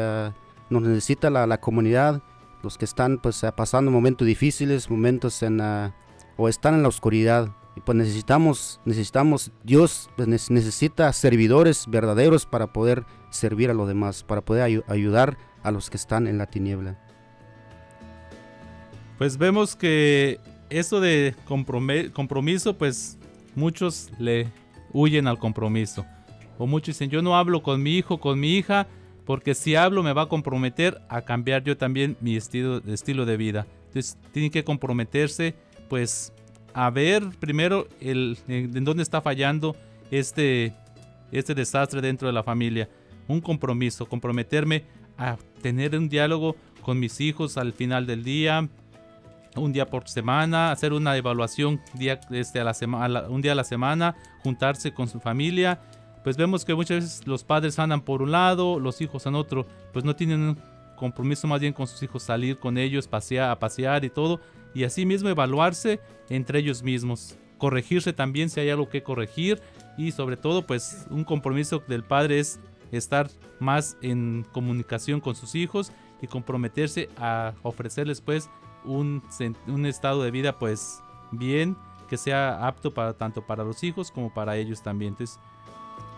nos 0.70 0.84
necesita 0.84 1.30
la, 1.30 1.48
la 1.48 1.60
comunidad, 1.60 2.22
los 2.62 2.78
que 2.78 2.86
están 2.86 3.18
pues 3.20 3.42
pasando 3.56 3.90
momentos 3.90 4.28
difíciles, 4.28 4.90
momentos 4.90 5.42
en 5.44 5.62
o 6.38 6.48
están 6.50 6.76
en 6.76 6.84
la 6.84 6.90
oscuridad. 6.90 7.50
Y 7.80 7.82
pues 7.82 7.98
necesitamos, 7.98 8.82
necesitamos, 8.84 9.52
Dios 9.64 10.10
pues, 10.18 10.50
necesita 10.50 11.14
servidores 11.14 11.86
verdaderos 11.88 12.46
para 12.46 12.74
poder 12.74 13.06
servir 13.30 13.70
a 13.70 13.74
los 13.74 13.88
demás, 13.88 14.22
para 14.24 14.42
poder 14.42 14.70
ayu- 14.70 14.84
ayudar 14.88 15.38
a 15.64 15.72
los 15.72 15.90
que 15.90 15.96
están 15.96 16.28
en 16.28 16.38
la 16.38 16.46
tiniebla. 16.46 17.00
Pues 19.18 19.38
vemos 19.38 19.78
que 19.78 20.42
eso 20.70 21.00
de 21.00 21.36
compromiso, 21.46 22.78
pues 22.78 23.18
muchos 23.56 24.10
le 24.20 24.50
huyen 24.92 25.28
al 25.28 25.40
compromiso. 25.40 26.06
O 26.58 26.68
muchos 26.68 26.96
dicen, 26.96 27.10
yo 27.10 27.22
no 27.22 27.38
hablo 27.38 27.64
con 27.64 27.82
mi 27.82 27.96
hijo, 27.96 28.20
con 28.20 28.42
mi 28.42 28.58
hija, 28.58 28.88
porque 29.24 29.56
si 29.56 29.76
hablo 29.76 30.04
me 30.04 30.12
va 30.12 30.24
a 30.24 30.28
comprometer 30.28 31.02
a 31.08 31.22
cambiar 31.22 31.64
yo 31.64 31.78
también 31.78 32.18
mi 32.20 32.36
estilo, 32.36 32.80
estilo 32.88 33.26
de 33.26 33.38
vida. 33.38 33.68
Entonces 33.88 34.18
tienen 34.34 34.52
que 34.52 34.66
comprometerse, 34.66 35.56
pues, 35.88 36.34
a 36.74 36.90
ver 36.90 37.24
primero 37.40 37.88
el, 38.02 38.38
en, 38.48 38.84
dónde 38.84 39.04
está 39.04 39.22
fallando 39.22 39.76
este, 40.12 40.74
este 41.32 41.56
desastre 41.56 42.02
dentro 42.02 42.28
de 42.28 42.34
la 42.34 42.44
familia. 42.44 42.90
Un 43.28 43.42
compromiso, 43.42 44.06
comprometerme 44.08 44.84
a 45.18 45.38
tener 45.62 45.96
un 45.96 46.10
diálogo 46.10 46.56
con 46.82 47.00
mis 47.00 47.20
hijos 47.22 47.58
al 47.58 47.74
final 47.74 48.08
del 48.08 48.24
día, 48.24 48.68
un 49.56 49.74
día 49.74 49.86
por 49.86 50.08
semana, 50.08 50.72
hacer 50.72 50.94
una 50.94 51.18
evaluación 51.18 51.82
día, 51.94 52.20
este, 52.32 52.60
a 52.60 52.64
la- 52.64 53.30
un 53.30 53.42
día 53.42 53.52
a 53.52 53.56
la 53.56 53.64
semana, 53.64 54.16
juntarse 54.44 54.94
con 54.94 55.08
su 55.08 55.20
familia. 55.20 55.80
Pues 56.24 56.38
vemos 56.38 56.66
que 56.66 56.74
muchas 56.76 57.04
veces 57.04 57.28
los 57.28 57.44
padres 57.44 57.80
andan 57.80 58.02
por 58.02 58.22
un 58.22 58.32
lado, 58.32 58.80
los 58.80 59.02
hijos 59.02 59.26
en 59.26 59.36
otro, 59.36 59.66
pues 59.94 60.06
no 60.06 60.16
tienen 60.16 60.42
un 60.42 60.58
compromiso 60.96 61.48
más 61.48 61.62
bien 61.62 61.74
con 61.74 61.88
sus 61.88 62.02
hijos, 62.04 62.24
salir 62.24 62.60
con 62.60 62.78
ellos, 62.78 63.08
pasear, 63.08 63.50
a 63.52 63.58
pasear 63.60 64.04
y 64.04 64.10
todo, 64.10 64.42
y 64.74 64.84
así 64.84 65.06
mismo 65.06 65.30
evaluarse 65.30 66.00
entre 66.30 66.60
ellos 66.60 66.84
mismos, 66.84 67.36
corregirse 67.58 68.14
también 68.14 68.50
si 68.50 68.60
hay 68.60 68.70
algo 68.70 68.90
que 68.90 69.04
corregir 69.04 69.62
y 69.98 70.12
sobre 70.12 70.38
todo 70.38 70.66
pues 70.66 71.06
un 71.10 71.24
compromiso 71.24 71.84
del 71.88 72.04
padre 72.04 72.40
es 72.40 72.60
estar 72.92 73.30
más 73.60 73.98
en 74.02 74.46
comunicación 74.52 75.20
con 75.20 75.36
sus 75.36 75.56
hijos 75.56 75.92
y 76.22 76.28
comprometerse 76.28 77.10
a 77.18 77.54
ofrecerles 77.64 78.22
pues 78.22 78.50
un, 78.86 79.22
un 79.68 79.86
estado 79.86 80.24
de 80.24 80.32
vida 80.32 80.58
pues 80.58 81.02
bien 81.32 81.76
que 82.10 82.18
sea 82.18 82.66
apto 82.68 82.94
para 82.94 83.14
tanto 83.14 83.46
para 83.46 83.64
los 83.64 83.84
hijos 83.84 84.12
como 84.12 84.34
para 84.34 84.58
ellos 84.58 84.82
también. 84.82 85.14
Entonces 85.14 85.40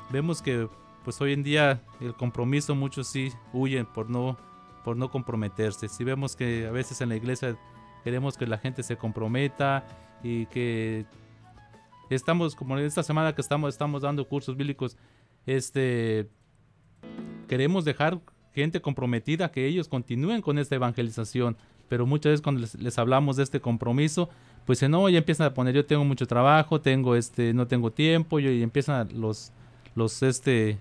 vemos 0.09 0.41
que 0.41 0.69
pues 1.03 1.19
hoy 1.19 1.33
en 1.33 1.43
día 1.43 1.83
el 1.99 2.13
compromiso 2.13 2.75
muchos 2.75 3.07
sí 3.07 3.31
huyen 3.53 3.85
por 3.85 4.09
no 4.09 4.37
por 4.83 4.97
no 4.97 5.11
comprometerse. 5.11 5.89
Si 5.89 6.03
vemos 6.03 6.35
que 6.35 6.65
a 6.65 6.71
veces 6.71 7.01
en 7.01 7.09
la 7.09 7.15
iglesia 7.15 7.55
queremos 8.03 8.37
que 8.37 8.47
la 8.47 8.57
gente 8.57 8.83
se 8.83 8.97
comprometa 8.97 9.83
y 10.23 10.45
que 10.47 11.05
estamos 12.09 12.55
como 12.55 12.77
esta 12.77 13.03
semana 13.03 13.33
que 13.33 13.41
estamos 13.41 13.73
estamos 13.73 14.01
dando 14.01 14.27
cursos 14.27 14.57
bíblicos 14.57 14.97
este 15.45 16.27
queremos 17.47 17.85
dejar 17.85 18.19
gente 18.53 18.81
comprometida 18.81 19.51
que 19.51 19.65
ellos 19.65 19.87
continúen 19.87 20.41
con 20.41 20.57
esta 20.57 20.75
evangelización. 20.75 21.57
Pero 21.89 22.05
muchas 22.05 22.31
veces 22.31 22.41
cuando 22.41 22.65
les, 22.79 22.97
hablamos 22.97 23.35
de 23.35 23.43
este 23.43 23.59
compromiso, 23.59 24.29
pues 24.65 24.81
no, 24.89 25.09
ya 25.09 25.17
empiezan 25.17 25.47
a 25.47 25.53
poner, 25.53 25.75
yo 25.75 25.85
tengo 25.85 26.05
mucho 26.05 26.25
trabajo, 26.25 26.79
tengo 26.79 27.15
este, 27.15 27.53
no 27.53 27.67
tengo 27.67 27.91
tiempo, 27.91 28.39
y 28.39 28.63
empiezan 28.63 29.09
los, 29.13 29.51
los, 29.95 30.23
este, 30.23 30.77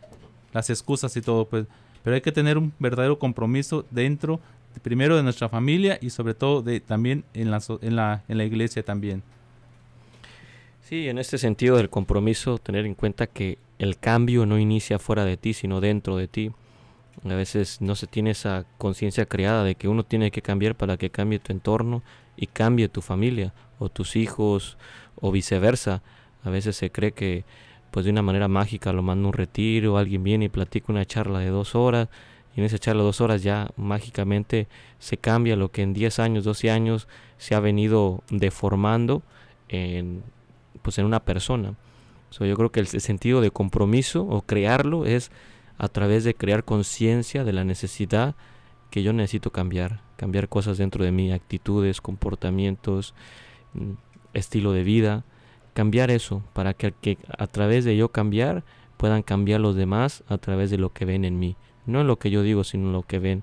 las 0.53 0.71
excusas 0.71 1.17
y 1.17 1.21
todo, 1.21 1.47
pues, 1.47 1.67
pero 2.05 2.15
hay 2.15 2.21
que 2.21 2.33
tener 2.33 2.57
un 2.59 2.73
verdadero 2.79 3.19
compromiso 3.19 3.85
dentro, 3.91 4.41
primero 4.83 5.17
de 5.17 5.23
nuestra 5.23 5.49
familia 5.49 5.99
y 6.01 6.11
sobre 6.11 6.35
todo 6.35 6.63
de, 6.63 6.81
también 6.81 7.25
en 7.35 7.51
la, 7.51 7.61
en 7.83 7.97
la, 7.97 8.25
en 8.29 8.39
la 8.39 8.45
iglesia 8.45 8.83
también. 8.83 9.23
Sí, 10.83 11.09
en 11.09 11.19
este 11.19 11.39
sentido 11.39 11.77
del 11.77 11.91
compromiso, 11.91 12.59
tener 12.59 12.87
en 12.87 12.95
cuenta 12.95 13.27
que 13.27 13.59
el 13.79 13.99
cambio 13.99 14.47
no 14.47 14.59
inicia 14.59 14.99
fuera 14.99 15.25
de 15.25 15.37
ti, 15.37 15.55
sino 15.55 15.81
dentro 15.81 16.17
de 16.17 16.29
ti. 16.29 16.51
A 17.25 17.35
veces 17.35 17.81
no 17.81 17.95
se 17.95 18.07
tiene 18.07 18.31
esa 18.31 18.65
conciencia 18.79 19.27
creada 19.27 19.63
de 19.63 19.75
que 19.75 19.89
uno 19.89 20.05
tiene 20.05 20.31
que 20.31 20.43
cambiar 20.43 20.75
para 20.75 20.97
que 20.97 21.11
cambie 21.11 21.39
tu 21.39 21.53
entorno 21.53 22.03
y 22.37 22.47
cambie 22.47 22.89
tu 22.89 23.03
familia 23.03 23.53
o 23.79 23.89
tus 23.89 24.17
hijos 24.17 24.79
o 25.21 25.31
viceversa. 25.31 26.03
A 26.43 26.51
veces 26.51 26.77
se 26.77 26.91
cree 26.91 27.13
que 27.13 27.45
pues 27.91 28.05
de 28.05 28.13
una 28.13 28.23
manera 28.23 28.49
mágica 28.49 28.93
lo 28.93 29.03
manda 29.03 29.29
un 29.29 29.35
retiro, 29.35 29.99
alguien 29.99 30.23
viene 30.23 30.47
y 30.47 30.49
platica 30.49 30.93
una 30.93 31.05
charla 31.05 31.41
de 31.41 31.49
dos 31.49 31.75
horas 31.75 32.09
y 32.61 32.63
en 32.63 32.75
esa 32.75 32.95
dos 32.95 33.21
horas 33.21 33.43
ya 33.43 33.71
mágicamente 33.77 34.69
se 34.99 35.17
cambia 35.17 35.57
lo 35.57 35.71
que 35.71 35.83
en 35.83 35.95
10 35.95 36.19
años, 36.19 36.45
12 36.45 36.71
años 36.71 37.09
se 37.39 37.55
ha 37.55 37.61
venido 37.61 38.23
deformando 38.31 39.23
en, 39.69 40.23
pues 40.83 40.99
en 40.99 41.07
una 41.07 41.21
persona. 41.21 41.75
So, 42.29 42.45
yo 42.45 42.57
creo 42.57 42.71
que 42.71 42.81
el 42.81 42.87
sentido 42.87 43.41
de 43.41 43.51
compromiso 43.51 44.25
o 44.25 44.43
crearlo 44.43 45.07
es 45.07 45.31
a 45.79 45.89
través 45.89 46.23
de 46.25 46.35
crear 46.35 46.65
conciencia 46.65 47.45
de 47.45 47.53
la 47.53 47.65
necesidad 47.65 48.35
que 48.91 49.03
yo 49.03 49.13
necesito 49.13 49.51
cambiar, 49.51 50.03
cambiar 50.17 50.49
cosas 50.49 50.77
dentro 50.77 51.05
de 51.05 51.13
mí, 51.13 51.33
actitudes, 51.33 52.01
comportamientos, 52.01 53.15
mm, 53.73 53.93
estilo 54.35 54.73
de 54.73 54.85
vida, 54.85 55.25
cambiar 55.73 56.11
eso 56.11 56.43
para 56.53 56.75
que 56.75 57.19
a 57.39 57.47
través 57.47 57.85
de 57.85 57.97
yo 57.97 58.11
cambiar 58.11 58.65
puedan 58.99 59.23
cambiar 59.23 59.61
los 59.61 59.77
demás 59.77 60.23
a 60.29 60.37
través 60.37 60.71
de 60.71 60.77
lo 60.77 60.93
que 60.93 61.07
ven 61.07 61.25
en 61.25 61.39
mí, 61.39 61.57
no 61.91 62.01
en 62.01 62.07
lo 62.07 62.19
que 62.19 62.31
yo 62.31 62.43
digo, 62.43 62.65
sino 62.65 62.87
en 62.87 62.93
lo 62.93 63.03
que 63.03 63.19
ven, 63.19 63.43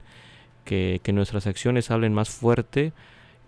que, 0.66 1.00
que 1.04 1.14
nuestras 1.14 1.48
acciones 1.48 1.92
hablen 1.92 2.14
más 2.14 2.30
fuerte 2.30 2.94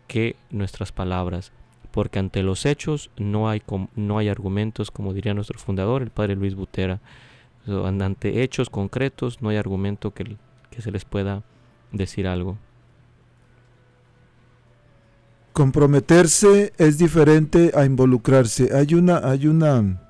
que 0.08 0.36
nuestras 0.52 0.92
palabras 0.92 1.52
porque 1.92 2.20
ante 2.20 2.44
los 2.44 2.66
hechos 2.66 3.10
no 3.18 3.50
hay, 3.50 3.62
no 3.96 4.18
hay 4.18 4.30
argumentos, 4.30 4.92
como 4.92 5.14
diría 5.14 5.34
nuestro 5.34 5.60
fundador, 5.60 6.02
el 6.02 6.12
padre 6.12 6.36
Luis 6.36 6.56
Butera. 6.56 7.00
Ante 7.68 8.42
hechos 8.42 8.70
concretos 8.70 9.42
no 9.42 9.50
hay 9.50 9.58
argumento 9.58 10.14
que, 10.14 10.38
que 10.70 10.82
se 10.82 10.92
les 10.92 11.06
pueda 11.06 11.44
decir 11.92 12.28
algo. 12.28 12.58
Comprometerse 15.54 16.74
es 16.78 16.98
diferente 16.98 17.72
a 17.76 17.86
involucrarse. 17.86 18.76
Hay 18.76 18.94
una, 18.94 19.18
hay 19.18 19.48
una 19.48 20.02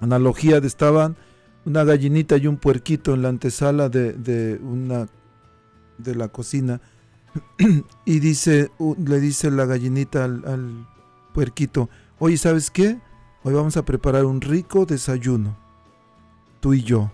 analogía 0.00 0.60
de 0.60 0.66
estaban 0.66 1.16
una 1.64 1.84
gallinita 1.84 2.36
y 2.36 2.46
un 2.46 2.56
puerquito 2.56 3.14
en 3.14 3.22
la 3.22 3.28
antesala 3.28 3.88
de, 3.88 4.12
de 4.12 4.58
una 4.62 5.08
de 5.98 6.14
la 6.14 6.28
cocina 6.28 6.80
y 8.04 8.20
dice 8.20 8.70
le 8.98 9.20
dice 9.20 9.50
la 9.50 9.64
gallinita 9.64 10.24
al, 10.24 10.44
al 10.46 10.86
puerquito, 11.32 11.90
oye, 12.18 12.36
¿sabes 12.36 12.70
qué? 12.70 12.98
Hoy 13.42 13.52
vamos 13.52 13.76
a 13.76 13.84
preparar 13.84 14.24
un 14.24 14.40
rico 14.40 14.86
desayuno, 14.86 15.56
tú 16.60 16.72
y 16.72 16.82
yo. 16.82 17.12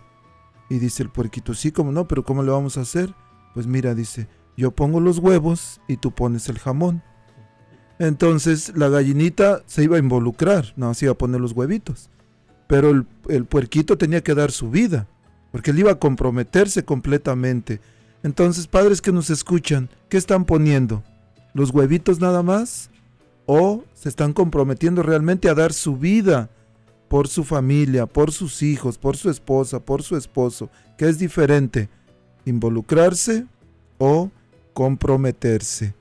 Y 0.68 0.78
dice 0.78 1.02
el 1.02 1.10
puerquito, 1.10 1.54
sí, 1.54 1.72
como 1.72 1.90
no, 1.90 2.06
pero 2.06 2.22
¿cómo 2.22 2.44
lo 2.44 2.52
vamos 2.52 2.78
a 2.78 2.82
hacer? 2.82 3.12
Pues 3.54 3.66
mira, 3.66 3.94
dice, 3.96 4.28
yo 4.56 4.70
pongo 4.70 5.00
los 5.00 5.18
huevos 5.18 5.80
y 5.88 5.96
tú 5.96 6.12
pones 6.12 6.48
el 6.48 6.60
jamón. 6.60 7.02
Entonces 7.98 8.72
la 8.76 8.88
gallinita 8.88 9.62
se 9.66 9.82
iba 9.82 9.96
a 9.96 9.98
involucrar, 9.98 10.72
no 10.76 10.94
se 10.94 11.06
iba 11.06 11.12
a 11.12 11.18
poner 11.18 11.40
los 11.40 11.52
huevitos. 11.52 12.10
Pero 12.70 13.04
el, 13.28 13.44
puerquito 13.46 13.98
tenía 13.98 14.22
que 14.22 14.34
dar 14.34 14.52
su 14.52 14.70
vida, 14.70 15.08
porque 15.50 15.72
él 15.72 15.80
iba 15.80 15.90
a 15.90 15.98
comprometerse 15.98 16.84
completamente. 16.84 17.80
Entonces, 18.22 18.68
padres 18.68 19.02
que 19.02 19.10
nos 19.10 19.28
escuchan, 19.28 19.88
¿qué 20.08 20.16
están 20.16 20.44
poniendo? 20.44 21.02
¿Los 21.52 21.70
huevitos 21.70 22.20
nada 22.20 22.44
más? 22.44 22.88
¿O 23.46 23.82
se 23.92 24.08
están 24.08 24.32
comprometiendo 24.32 25.02
realmente 25.02 25.48
a 25.48 25.54
dar 25.54 25.72
su 25.72 25.96
vida 25.96 26.48
por 27.08 27.26
su 27.26 27.42
familia, 27.42 28.06
por 28.06 28.30
sus 28.30 28.62
hijos, 28.62 28.98
por 28.98 29.16
su 29.16 29.30
esposa, 29.30 29.80
por 29.80 30.04
su 30.04 30.16
esposo? 30.16 30.70
¿Qué 30.96 31.08
es 31.08 31.18
diferente? 31.18 31.88
¿Involucrarse 32.44 33.46
o 33.98 34.30
comprometerse? 34.74 35.94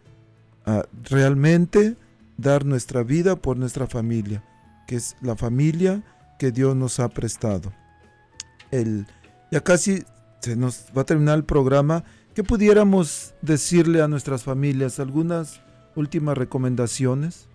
a 0.69 0.85
realmente 1.09 1.95
dar 2.37 2.63
nuestra 2.63 3.01
vida 3.01 3.35
por 3.35 3.57
nuestra 3.57 3.87
familia, 3.87 4.43
que 4.87 4.97
es 4.97 5.15
la 5.21 5.35
familia 5.35 6.03
que 6.39 6.51
Dios 6.51 6.75
nos 6.75 6.99
ha 6.99 7.09
prestado. 7.09 7.71
El, 8.71 9.05
ya 9.51 9.59
casi 9.59 10.03
se 10.39 10.55
nos 10.55 10.85
va 10.97 11.03
a 11.03 11.05
terminar 11.05 11.37
el 11.37 11.43
programa. 11.43 12.03
¿Qué 12.33 12.43
pudiéramos 12.43 13.35
decirle 13.41 14.01
a 14.01 14.07
nuestras 14.07 14.43
familias? 14.43 14.99
¿Algunas 14.99 15.61
últimas 15.95 16.37
recomendaciones? 16.37 17.47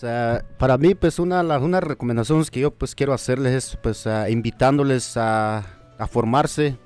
Pues, 0.00 0.04
ah, 0.04 0.44
para 0.58 0.78
mí, 0.78 0.94
pues 0.94 1.18
una, 1.18 1.42
las 1.42 1.60
recomendaciones 1.82 2.50
que 2.50 2.60
yo 2.60 2.70
pues 2.70 2.94
quiero 2.94 3.12
hacerles 3.12 3.52
es 3.52 3.76
pues 3.76 4.06
ah, 4.06 4.30
invitándoles 4.30 5.16
a, 5.16 5.58
a 5.98 6.06
formarse, 6.06 6.78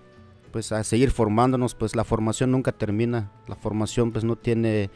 pues 0.50 0.72
a 0.72 0.82
seguir 0.82 1.10
formándonos, 1.10 1.74
pues 1.74 1.94
la 1.94 2.04
formación 2.04 2.50
nunca 2.50 2.72
termina, 2.72 3.30
la 3.46 3.54
formación 3.54 4.12
pues 4.12 4.24
no 4.24 4.36
tiene 4.36 4.90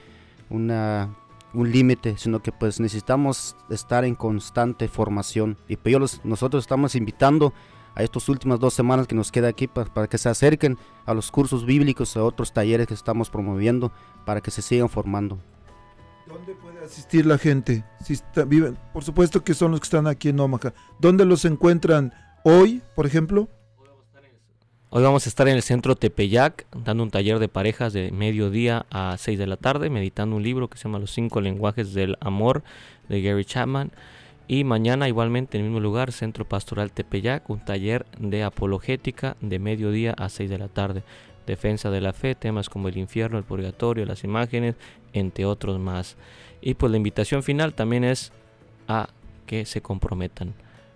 una, 0.49 1.15
un 1.55 1.71
límite, 1.71 2.17
sino 2.19 2.41
que 2.41 2.53
pues 2.53 2.79
necesitamos 2.81 3.57
estar 3.71 4.05
en 4.05 4.15
constante 4.15 4.89
formación 4.89 5.57
y 5.69 5.77
pues 5.77 6.21
nosotros 6.25 6.65
estamos 6.65 6.95
invitando 6.95 7.53
a 7.95 8.03
estas 8.03 8.29
últimas 8.29 8.61
dos 8.61 8.75
semanas 8.75 9.07
que 9.07 9.15
nos 9.15 9.33
queda 9.33 9.49
aquí 9.49 9.67
pa- 9.67 9.87
para 9.87 10.07
que 10.07 10.19
se 10.19 10.29
acerquen 10.29 10.79
a 11.07 11.15
los 11.15 11.31
cursos 11.33 11.65
bíblicos, 11.65 12.17
a 12.17 12.23
otros 12.23 12.53
talleres 12.53 12.87
que 12.87 12.95
estamos 12.95 13.29
promoviendo, 13.31 13.91
para 14.25 14.41
que 14.41 14.51
se 14.51 14.63
sigan 14.63 14.89
formando. 14.89 15.39
¿Dónde 16.27 16.55
puede 16.55 16.85
asistir 16.85 17.25
la 17.25 17.39
gente? 17.39 17.85
Si 18.05 18.21
viven, 18.47 18.77
por 18.93 19.03
supuesto 19.03 19.43
que 19.43 19.55
son 19.55 19.71
los 19.73 19.81
que 19.81 19.85
están 19.85 20.07
aquí 20.07 20.29
en 20.29 20.39
Omaha. 20.39 20.75
¿Dónde 21.01 21.25
los 21.25 21.45
encuentran 21.47 22.13
hoy, 22.45 22.83
por 22.95 23.07
ejemplo? 23.07 23.49
Hoy 24.91 25.03
vamos 25.03 25.27
a 25.27 25.29
estar 25.29 25.47
en 25.49 25.55
el 25.55 25.63
centro 25.63 25.97
Tepeyac 25.97 26.65
dando 26.75 27.03
un 27.03 27.11
taller 27.11 27.39
de 27.39 27.49
parejas 27.49 27.93
de 27.93 28.11
mediodía 28.11 28.87
a 28.91 29.19
6 29.19 29.39
de 29.39 29.47
la 29.47 29.59
tarde, 29.59 29.91
meditando 29.91 30.35
un 30.35 30.43
libro 30.43 30.69
que 30.69 30.79
se 30.79 30.85
llama 30.85 30.99
Los 30.99 31.11
cinco 31.11 31.43
lenguajes 31.43 31.93
del 31.93 32.17
amor 32.21 32.63
de 33.11 33.21
Gary 33.21 33.45
Chapman. 33.45 33.93
Y 34.47 34.65
mañana 34.65 35.07
igualmente 35.07 35.59
en 35.59 35.65
el 35.65 35.71
mismo 35.71 35.81
lugar, 35.81 36.11
Centro 36.11 36.49
Pastoral 36.49 36.91
Tepeyac, 36.91 37.51
un 37.51 37.63
taller 37.63 38.07
de 38.19 38.45
apologética 38.45 39.37
de 39.43 39.59
mediodía 39.59 40.15
a 40.17 40.31
6 40.31 40.49
de 40.49 40.57
la 40.57 40.69
tarde. 40.69 41.03
Defensa 41.47 41.91
de 41.91 42.01
la 42.01 42.15
fe, 42.15 42.35
temas 42.35 42.71
como 42.71 42.89
el 42.89 42.97
infierno, 42.97 43.37
el 43.37 43.45
purgatorio, 43.45 44.07
las 44.07 44.25
imágenes, 44.25 44.75
entre 45.13 45.45
otros 45.45 45.79
más. 45.79 46.17
Y 46.63 46.73
pues 46.73 46.91
la 46.91 46.97
invitación 46.97 47.43
final 47.43 47.75
también 47.75 48.05
es 48.05 48.33
a 48.89 49.11
que 49.45 49.67
se 49.67 49.83
comprometan. 49.83 50.55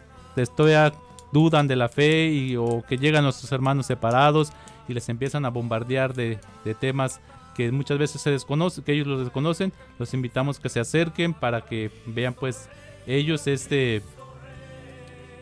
todavía 0.56 0.94
dudan 1.30 1.68
de 1.68 1.76
la 1.76 1.90
fe 1.90 2.28
y, 2.28 2.56
o 2.56 2.82
que 2.88 2.96
llegan 2.96 3.24
nuestros 3.24 3.52
hermanos 3.52 3.84
separados 3.84 4.50
y 4.88 4.94
les 4.94 5.08
empiezan 5.10 5.44
a 5.44 5.50
bombardear 5.50 6.14
de, 6.14 6.38
temas 6.80 7.20
que 7.54 7.70
muchas 7.70 7.98
veces 7.98 8.22
se 8.22 8.30
desconocen, 8.30 8.82
que 8.82 8.92
ellos 8.92 9.06
los 9.06 9.20
desconocen. 9.20 9.74
Los 9.98 10.14
invitamos 10.14 10.58
que 10.58 10.70
se 10.70 10.80
acerquen 10.80 11.34
para 11.34 11.66
que 11.66 11.90
vean 12.06 12.32
pues 12.32 12.70
ellos 13.06 13.46
este 13.46 14.02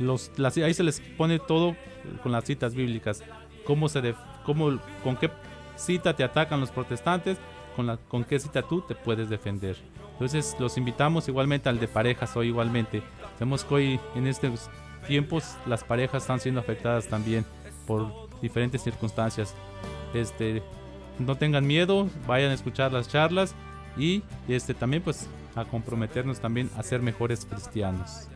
los, 0.00 0.32
ahí 0.40 0.74
se 0.74 0.82
les 0.82 1.00
pone 1.16 1.38
todo 1.38 1.76
con 2.24 2.32
las 2.32 2.44
citas 2.44 2.74
bíblicas. 2.74 3.22
Cómo 3.64 3.88
se 3.88 4.14
cómo, 4.44 4.76
con 5.04 5.16
qué 5.16 5.30
cita 5.76 6.14
te 6.16 6.24
atacan 6.24 6.60
los 6.60 6.70
protestantes, 6.70 7.38
con, 8.08 8.24
qué 8.24 8.38
cita 8.38 8.62
tú 8.62 8.82
te 8.82 8.94
puedes 8.94 9.28
defender. 9.28 9.76
Entonces 10.12 10.56
los 10.58 10.76
invitamos 10.76 11.28
igualmente 11.28 11.68
al 11.68 11.78
de 11.78 11.88
parejas 11.88 12.36
hoy 12.36 12.48
igualmente. 12.48 13.02
Sabemos 13.34 13.64
que 13.64 13.74
hoy 13.74 14.00
en 14.14 14.26
estos 14.26 14.68
tiempos 15.06 15.56
las 15.66 15.84
parejas 15.84 16.22
están 16.22 16.40
siendo 16.40 16.60
afectadas 16.60 17.06
también 17.06 17.44
por 17.86 18.12
diferentes 18.42 18.82
circunstancias. 18.82 19.54
Este, 20.12 20.62
no 21.18 21.36
tengan 21.36 21.66
miedo, 21.66 22.08
vayan 22.26 22.50
a 22.50 22.54
escuchar 22.54 22.92
las 22.92 23.08
charlas 23.08 23.54
y 23.96 24.22
este 24.48 24.74
también 24.74 25.02
pues 25.02 25.28
a 25.54 25.64
comprometernos 25.64 26.40
también 26.40 26.70
a 26.76 26.82
ser 26.82 27.00
mejores 27.00 27.44
cristianos. 27.44 28.28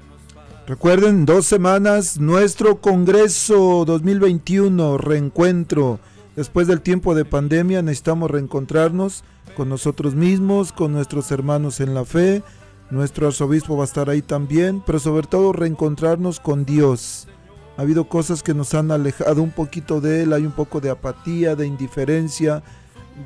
Recuerden, 0.66 1.26
dos 1.26 1.47
semanas, 1.47 2.20
nuestro 2.20 2.80
Congreso 2.80 3.84
2021, 3.84 4.97
reencuentro. 4.97 5.99
Después 6.37 6.66
del 6.66 6.80
tiempo 6.80 7.14
de 7.14 7.26
pandemia 7.26 7.83
necesitamos 7.83 8.30
reencontrarnos 8.30 9.22
con 9.55 9.68
nosotros 9.68 10.14
mismos, 10.14 10.72
con 10.72 10.93
nuestros 10.93 11.30
hermanos 11.30 11.80
en 11.80 11.93
la 11.95 12.07
fe. 12.07 12.43
Nuestro 12.91 13.26
arzobispo 13.26 13.76
va 13.76 13.85
a 13.85 13.87
estar 13.87 14.09
ahí 14.09 14.22
también, 14.22 14.83
pero 14.85 14.99
sobre 14.99 15.26
todo 15.26 15.53
reencontrarnos 15.53 16.41
con 16.41 16.64
Dios. 16.64 17.28
Ha 17.76 17.83
habido 17.83 18.09
cosas 18.09 18.43
que 18.43 18.55
nos 18.55 18.74
han 18.74 18.91
alejado 18.91 19.43
un 19.43 19.51
poquito 19.51 20.01
de 20.01 20.22
Él, 20.22 20.33
hay 20.33 20.47
un 20.47 20.53
poco 20.53 20.80
de 20.80 20.91
apatía, 20.91 21.55
de 21.55 21.66
indiferencia 21.66 22.62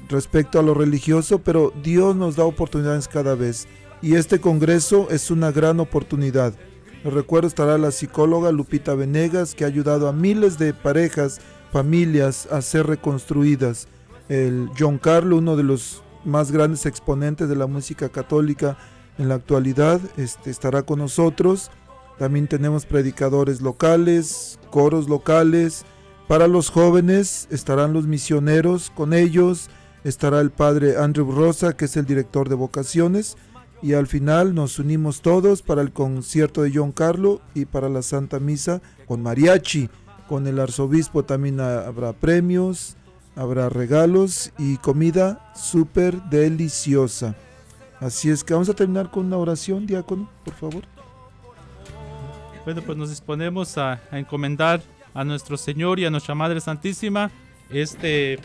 respecto 0.09 0.59
a 0.59 0.63
lo 0.63 0.75
religioso, 0.75 1.39
pero 1.39 1.73
Dios 1.83 2.17
nos 2.17 2.37
da 2.37 2.45
oportunidades 2.45 3.07
cada 3.09 3.35
vez. 3.35 3.69
Y 4.03 4.15
este 4.15 4.41
Congreso 4.41 5.09
es 5.11 5.31
una 5.31 5.53
gran 5.53 5.81
oportunidad. 5.81 6.55
Les 7.05 7.13
recuerdo 7.13 7.47
estará 7.49 7.79
la 7.79 7.93
psicóloga 7.93 8.51
Lupita 8.51 8.95
Venegas, 8.95 9.55
que 9.55 9.65
ha 9.65 9.69
ayudado 9.69 10.09
a 10.09 10.13
miles 10.13 10.59
de 10.59 10.75
parejas, 10.75 11.41
familias 11.73 12.49
a 12.51 12.63
ser 12.63 12.87
reconstruidas. 12.87 13.89
El 14.29 14.71
John 14.79 14.99
Carlo, 14.99 15.37
uno 15.37 15.57
de 15.57 15.63
los 15.63 16.03
más 16.25 16.51
grandes 16.51 16.87
exponentes 16.87 17.49
de 17.49 17.57
la 17.57 17.67
música 17.67 18.09
católica 18.09 18.77
en 19.19 19.29
la 19.29 19.37
actualidad, 19.37 20.01
este, 20.17 20.51
estará 20.51 20.83
con 20.83 20.99
nosotros. 20.99 21.71
También 22.19 22.49
tenemos 22.49 22.87
predicadores 22.87 23.61
locales, 23.61 24.59
coros 24.71 25.09
locales. 25.09 25.85
Para 26.29 26.49
los 26.49 26.71
jóvenes 26.71 27.47
estarán 27.51 27.93
los 27.93 28.07
misioneros 28.07 28.91
con 28.95 29.13
ellos. 29.13 29.69
Estará 30.03 30.41
el 30.41 30.51
padre 30.51 30.97
Andrew 30.97 31.31
Rosa, 31.31 31.77
que 31.77 31.85
es 31.85 31.97
el 31.97 32.07
director 32.07 32.49
de 32.49 32.55
vocaciones 32.55 33.37
y 33.83 33.93
al 33.93 34.07
final 34.07 34.55
nos 34.55 34.79
unimos 34.79 35.21
todos 35.21 35.63
para 35.63 35.83
el 35.83 35.93
concierto 35.93 36.63
de 36.63 36.73
John 36.75 36.93
Carlo 36.93 37.41
y 37.55 37.67
para 37.67 37.89
la 37.89 38.03
Santa 38.03 38.41
Misa 38.41 38.81
con 39.07 39.23
mariachi. 39.23 39.91
Con 40.29 40.47
el 40.47 40.59
arzobispo 40.59 41.25
también 41.25 41.61
ha- 41.61 41.87
habrá 41.87 42.13
premios, 42.13 42.97
habrá 43.37 43.69
regalos 43.69 44.53
y 44.59 44.77
comida 44.79 45.53
súper 45.55 46.21
deliciosa. 46.25 47.37
Así 48.01 48.29
es 48.31 48.43
que 48.45 48.53
vamos 48.55 48.69
a 48.69 48.75
terminar 48.75 49.11
con 49.11 49.27
una 49.27 49.37
oración, 49.39 49.87
diácono, 49.87 50.29
por 50.45 50.55
favor. 50.55 50.83
Bueno, 52.65 52.83
pues 52.83 52.99
nos 52.99 53.11
disponemos 53.11 53.79
a, 53.79 54.01
encomendar 54.13 54.81
a 55.15 55.25
nuestro 55.25 55.57
Señor 55.57 56.01
y 56.01 56.05
a 56.05 56.11
nuestra 56.11 56.35
Madre 56.35 56.61
Santísima 56.61 57.31
este, 57.71 58.39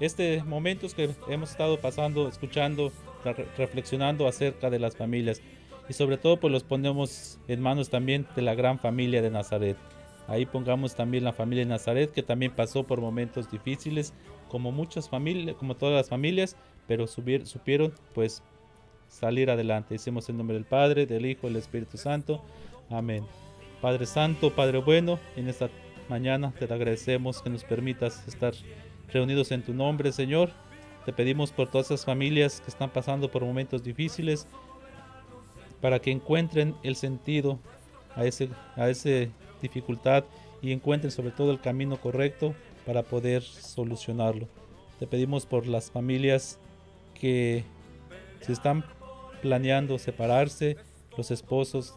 este 0.00 0.42
momentos 0.42 0.92
que 0.94 1.14
hemos 1.28 1.50
estado 1.52 1.80
pasando, 1.80 2.28
escuchando, 2.28 2.92
re- 3.24 3.46
reflexionando 3.56 4.26
acerca 4.26 4.68
de 4.68 4.78
las 4.80 4.96
familias. 4.96 5.40
Y 5.88 5.92
sobre 5.92 6.18
todo, 6.18 6.38
pues 6.38 6.52
los 6.52 6.64
ponemos 6.64 7.38
en 7.46 7.60
manos 7.62 7.88
también 7.90 8.26
de 8.34 8.42
la 8.42 8.54
gran 8.56 8.80
familia 8.80 9.22
de 9.22 9.30
Nazaret. 9.30 9.76
Ahí 10.28 10.44
pongamos 10.44 10.94
también 10.94 11.24
la 11.24 11.32
familia 11.32 11.64
de 11.64 11.70
Nazaret, 11.70 12.10
que 12.10 12.22
también 12.22 12.52
pasó 12.52 12.84
por 12.84 13.00
momentos 13.00 13.50
difíciles, 13.50 14.12
como 14.48 14.72
muchas 14.72 15.08
familias, 15.08 15.56
como 15.56 15.76
todas 15.76 15.94
las 15.94 16.08
familias, 16.08 16.56
pero 16.88 17.06
subir, 17.06 17.46
supieron 17.46 17.92
pues 18.14 18.42
salir 19.08 19.50
adelante. 19.50 19.94
Hicimos 19.94 20.28
en 20.28 20.38
nombre 20.38 20.54
del 20.54 20.64
Padre, 20.64 21.06
del 21.06 21.26
Hijo 21.26 21.46
del 21.46 21.56
Espíritu 21.56 21.96
Santo. 21.96 22.42
Amén. 22.90 23.24
Padre 23.80 24.06
Santo, 24.06 24.54
Padre 24.54 24.78
bueno, 24.78 25.18
en 25.36 25.48
esta 25.48 25.68
mañana 26.08 26.52
te 26.58 26.64
agradecemos 26.64 27.42
que 27.42 27.50
nos 27.50 27.64
permitas 27.64 28.26
estar 28.26 28.54
reunidos 29.12 29.52
en 29.52 29.62
tu 29.62 29.74
nombre, 29.74 30.12
Señor. 30.12 30.50
Te 31.04 31.12
pedimos 31.12 31.52
por 31.52 31.70
todas 31.70 31.86
esas 31.86 32.04
familias 32.04 32.60
que 32.60 32.70
están 32.70 32.90
pasando 32.90 33.30
por 33.30 33.44
momentos 33.44 33.84
difíciles, 33.84 34.48
para 35.80 36.00
que 36.00 36.10
encuentren 36.10 36.74
el 36.82 36.96
sentido 36.96 37.60
a 38.16 38.24
ese 38.24 38.48
a 38.76 38.88
esa 38.88 39.28
dificultad 39.60 40.24
y 40.62 40.72
encuentren 40.72 41.10
sobre 41.10 41.30
todo 41.30 41.50
el 41.50 41.60
camino 41.60 42.00
correcto 42.00 42.54
para 42.84 43.02
poder 43.02 43.42
solucionarlo. 43.42 44.48
Te 44.98 45.06
pedimos 45.06 45.46
por 45.46 45.66
las 45.66 45.90
familias 45.90 46.58
que 47.14 47.64
se 48.40 48.52
están 48.52 48.84
planeando 49.42 49.98
separarse, 49.98 50.76
los 51.16 51.30
esposos, 51.30 51.94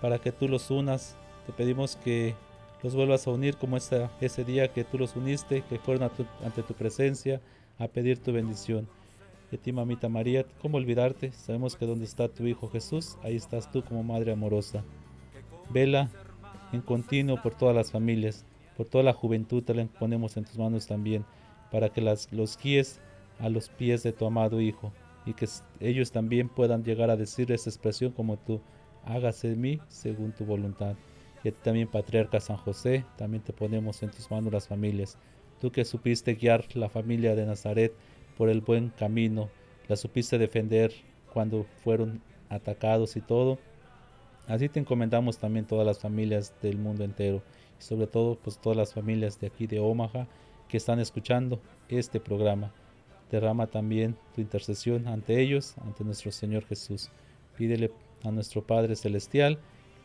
para 0.00 0.18
que 0.18 0.32
tú 0.32 0.48
los 0.48 0.70
unas. 0.70 1.16
Te 1.46 1.52
pedimos 1.52 1.96
que 1.96 2.34
los 2.82 2.94
vuelvas 2.94 3.26
a 3.26 3.30
unir 3.30 3.56
como 3.56 3.76
esa, 3.76 4.10
ese 4.20 4.44
día 4.44 4.72
que 4.72 4.84
tú 4.84 4.98
los 4.98 5.16
uniste, 5.16 5.62
que 5.68 5.78
fueron 5.78 6.10
ante 6.44 6.62
tu 6.62 6.74
presencia 6.74 7.40
a 7.78 7.88
pedir 7.88 8.18
tu 8.18 8.32
bendición. 8.32 8.88
A 9.52 9.56
ti, 9.56 9.72
mamita 9.72 10.08
María, 10.08 10.44
¿cómo 10.60 10.76
olvidarte? 10.76 11.32
Sabemos 11.32 11.76
que 11.76 11.86
donde 11.86 12.04
está 12.04 12.28
tu 12.28 12.46
Hijo 12.46 12.68
Jesús, 12.68 13.16
ahí 13.22 13.36
estás 13.36 13.70
tú 13.70 13.82
como 13.82 14.02
Madre 14.02 14.32
amorosa. 14.32 14.82
Vela 15.70 16.10
en 16.72 16.80
continuo 16.80 17.40
por 17.42 17.54
todas 17.54 17.74
las 17.74 17.90
familias, 17.90 18.44
por 18.76 18.86
toda 18.86 19.04
la 19.04 19.12
juventud, 19.12 19.62
te 19.62 19.74
la 19.74 19.86
ponemos 19.86 20.36
en 20.36 20.44
tus 20.44 20.58
manos 20.58 20.86
también, 20.86 21.24
para 21.70 21.88
que 21.88 22.00
las, 22.00 22.32
los 22.32 22.58
guíes 22.58 23.00
a 23.38 23.48
los 23.48 23.68
pies 23.68 24.02
de 24.02 24.12
tu 24.12 24.26
amado 24.26 24.60
Hijo 24.60 24.92
y 25.24 25.34
que 25.34 25.46
ellos 25.80 26.12
también 26.12 26.48
puedan 26.48 26.84
llegar 26.84 27.10
a 27.10 27.16
decir 27.16 27.50
esa 27.50 27.68
expresión 27.68 28.12
como 28.12 28.36
tú, 28.36 28.60
hágase 29.04 29.52
en 29.52 29.60
mí 29.60 29.80
según 29.88 30.32
tu 30.32 30.44
voluntad. 30.44 30.96
Y 31.42 31.50
también, 31.50 31.88
Patriarca 31.88 32.40
San 32.40 32.56
José, 32.56 33.04
también 33.16 33.42
te 33.42 33.52
ponemos 33.52 34.02
en 34.02 34.10
tus 34.10 34.30
manos 34.30 34.52
las 34.52 34.68
familias. 34.68 35.18
Tú 35.60 35.70
que 35.70 35.84
supiste 35.84 36.34
guiar 36.34 36.64
la 36.74 36.88
familia 36.88 37.34
de 37.34 37.46
Nazaret 37.46 37.92
por 38.36 38.48
el 38.48 38.60
buen 38.60 38.90
camino, 38.90 39.48
la 39.88 39.96
supiste 39.96 40.38
defender 40.38 40.92
cuando 41.32 41.64
fueron 41.84 42.20
atacados 42.48 43.16
y 43.16 43.20
todo. 43.20 43.58
Así 44.46 44.68
te 44.68 44.78
encomendamos 44.80 45.38
también 45.38 45.66
todas 45.66 45.86
las 45.86 45.98
familias 45.98 46.54
del 46.62 46.78
mundo 46.78 47.04
entero 47.04 47.42
y 47.78 47.82
sobre 47.82 48.06
todo 48.06 48.36
pues 48.36 48.58
todas 48.58 48.76
las 48.76 48.94
familias 48.94 49.40
de 49.40 49.48
aquí 49.48 49.66
de 49.66 49.80
Omaha 49.80 50.28
que 50.68 50.76
están 50.76 51.00
escuchando 51.00 51.60
este 51.88 52.20
programa. 52.20 52.72
Derrama 53.30 53.66
también 53.66 54.16
tu 54.34 54.40
intercesión 54.40 55.08
ante 55.08 55.40
ellos, 55.40 55.74
ante 55.78 56.04
nuestro 56.04 56.30
Señor 56.30 56.64
Jesús. 56.64 57.10
Pídele 57.56 57.90
a 58.22 58.30
nuestro 58.30 58.64
Padre 58.64 58.94
Celestial 58.94 59.58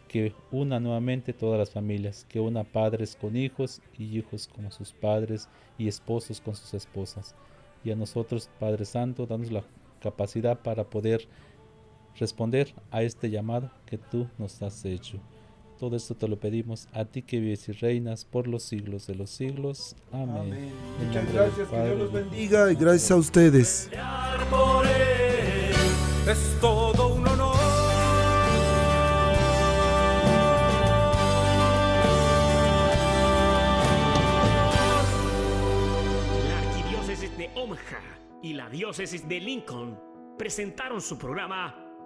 que 0.07 0.33
una 0.51 0.79
nuevamente 0.79 1.33
todas 1.33 1.59
las 1.59 1.71
familias, 1.71 2.25
que 2.27 2.39
una 2.39 2.63
padres 2.63 3.15
con 3.15 3.37
hijos 3.37 3.81
y 3.97 4.17
hijos 4.17 4.47
con 4.47 4.69
sus 4.71 4.91
padres 4.91 5.47
y 5.77 5.87
esposos 5.87 6.41
con 6.41 6.55
sus 6.55 6.73
esposas. 6.73 7.35
Y 7.83 7.91
a 7.91 7.95
nosotros, 7.95 8.49
Padre 8.59 8.85
Santo, 8.85 9.25
danos 9.25 9.51
la 9.51 9.63
capacidad 10.01 10.59
para 10.59 10.83
poder 10.89 11.27
responder 12.17 12.73
a 12.91 13.03
este 13.03 13.29
llamado 13.29 13.71
que 13.85 13.97
tú 13.97 14.27
nos 14.37 14.61
has 14.61 14.85
hecho. 14.85 15.19
Todo 15.81 15.95
esto 15.95 16.13
te 16.13 16.27
lo 16.27 16.39
pedimos 16.39 16.87
a 16.93 17.05
ti 17.05 17.23
que 17.23 17.39
vives 17.39 17.67
y 17.67 17.71
reinas 17.71 18.23
por 18.23 18.47
los 18.47 18.61
siglos 18.61 19.07
de 19.07 19.15
los 19.15 19.31
siglos. 19.31 19.95
Amén. 20.11 20.71
Muchas 21.03 21.33
gracias, 21.33 21.67
que 21.67 21.83
Dios 21.83 21.97
los 21.97 22.13
bendiga 22.13 22.71
y 22.71 22.75
gracias 22.75 23.09
a 23.09 23.15
ustedes. 23.15 23.89
es 26.27 26.57
todo 26.61 27.15
un 27.15 27.27
honor. 27.27 27.55
La 36.47 36.59
arquidiócesis 36.59 37.35
de 37.39 37.49
Omaha 37.55 38.01
y 38.43 38.53
la 38.53 38.69
diócesis 38.69 39.27
de 39.27 39.39
Lincoln 39.39 39.99
presentaron 40.37 41.01
su 41.01 41.17
programa 41.17 41.80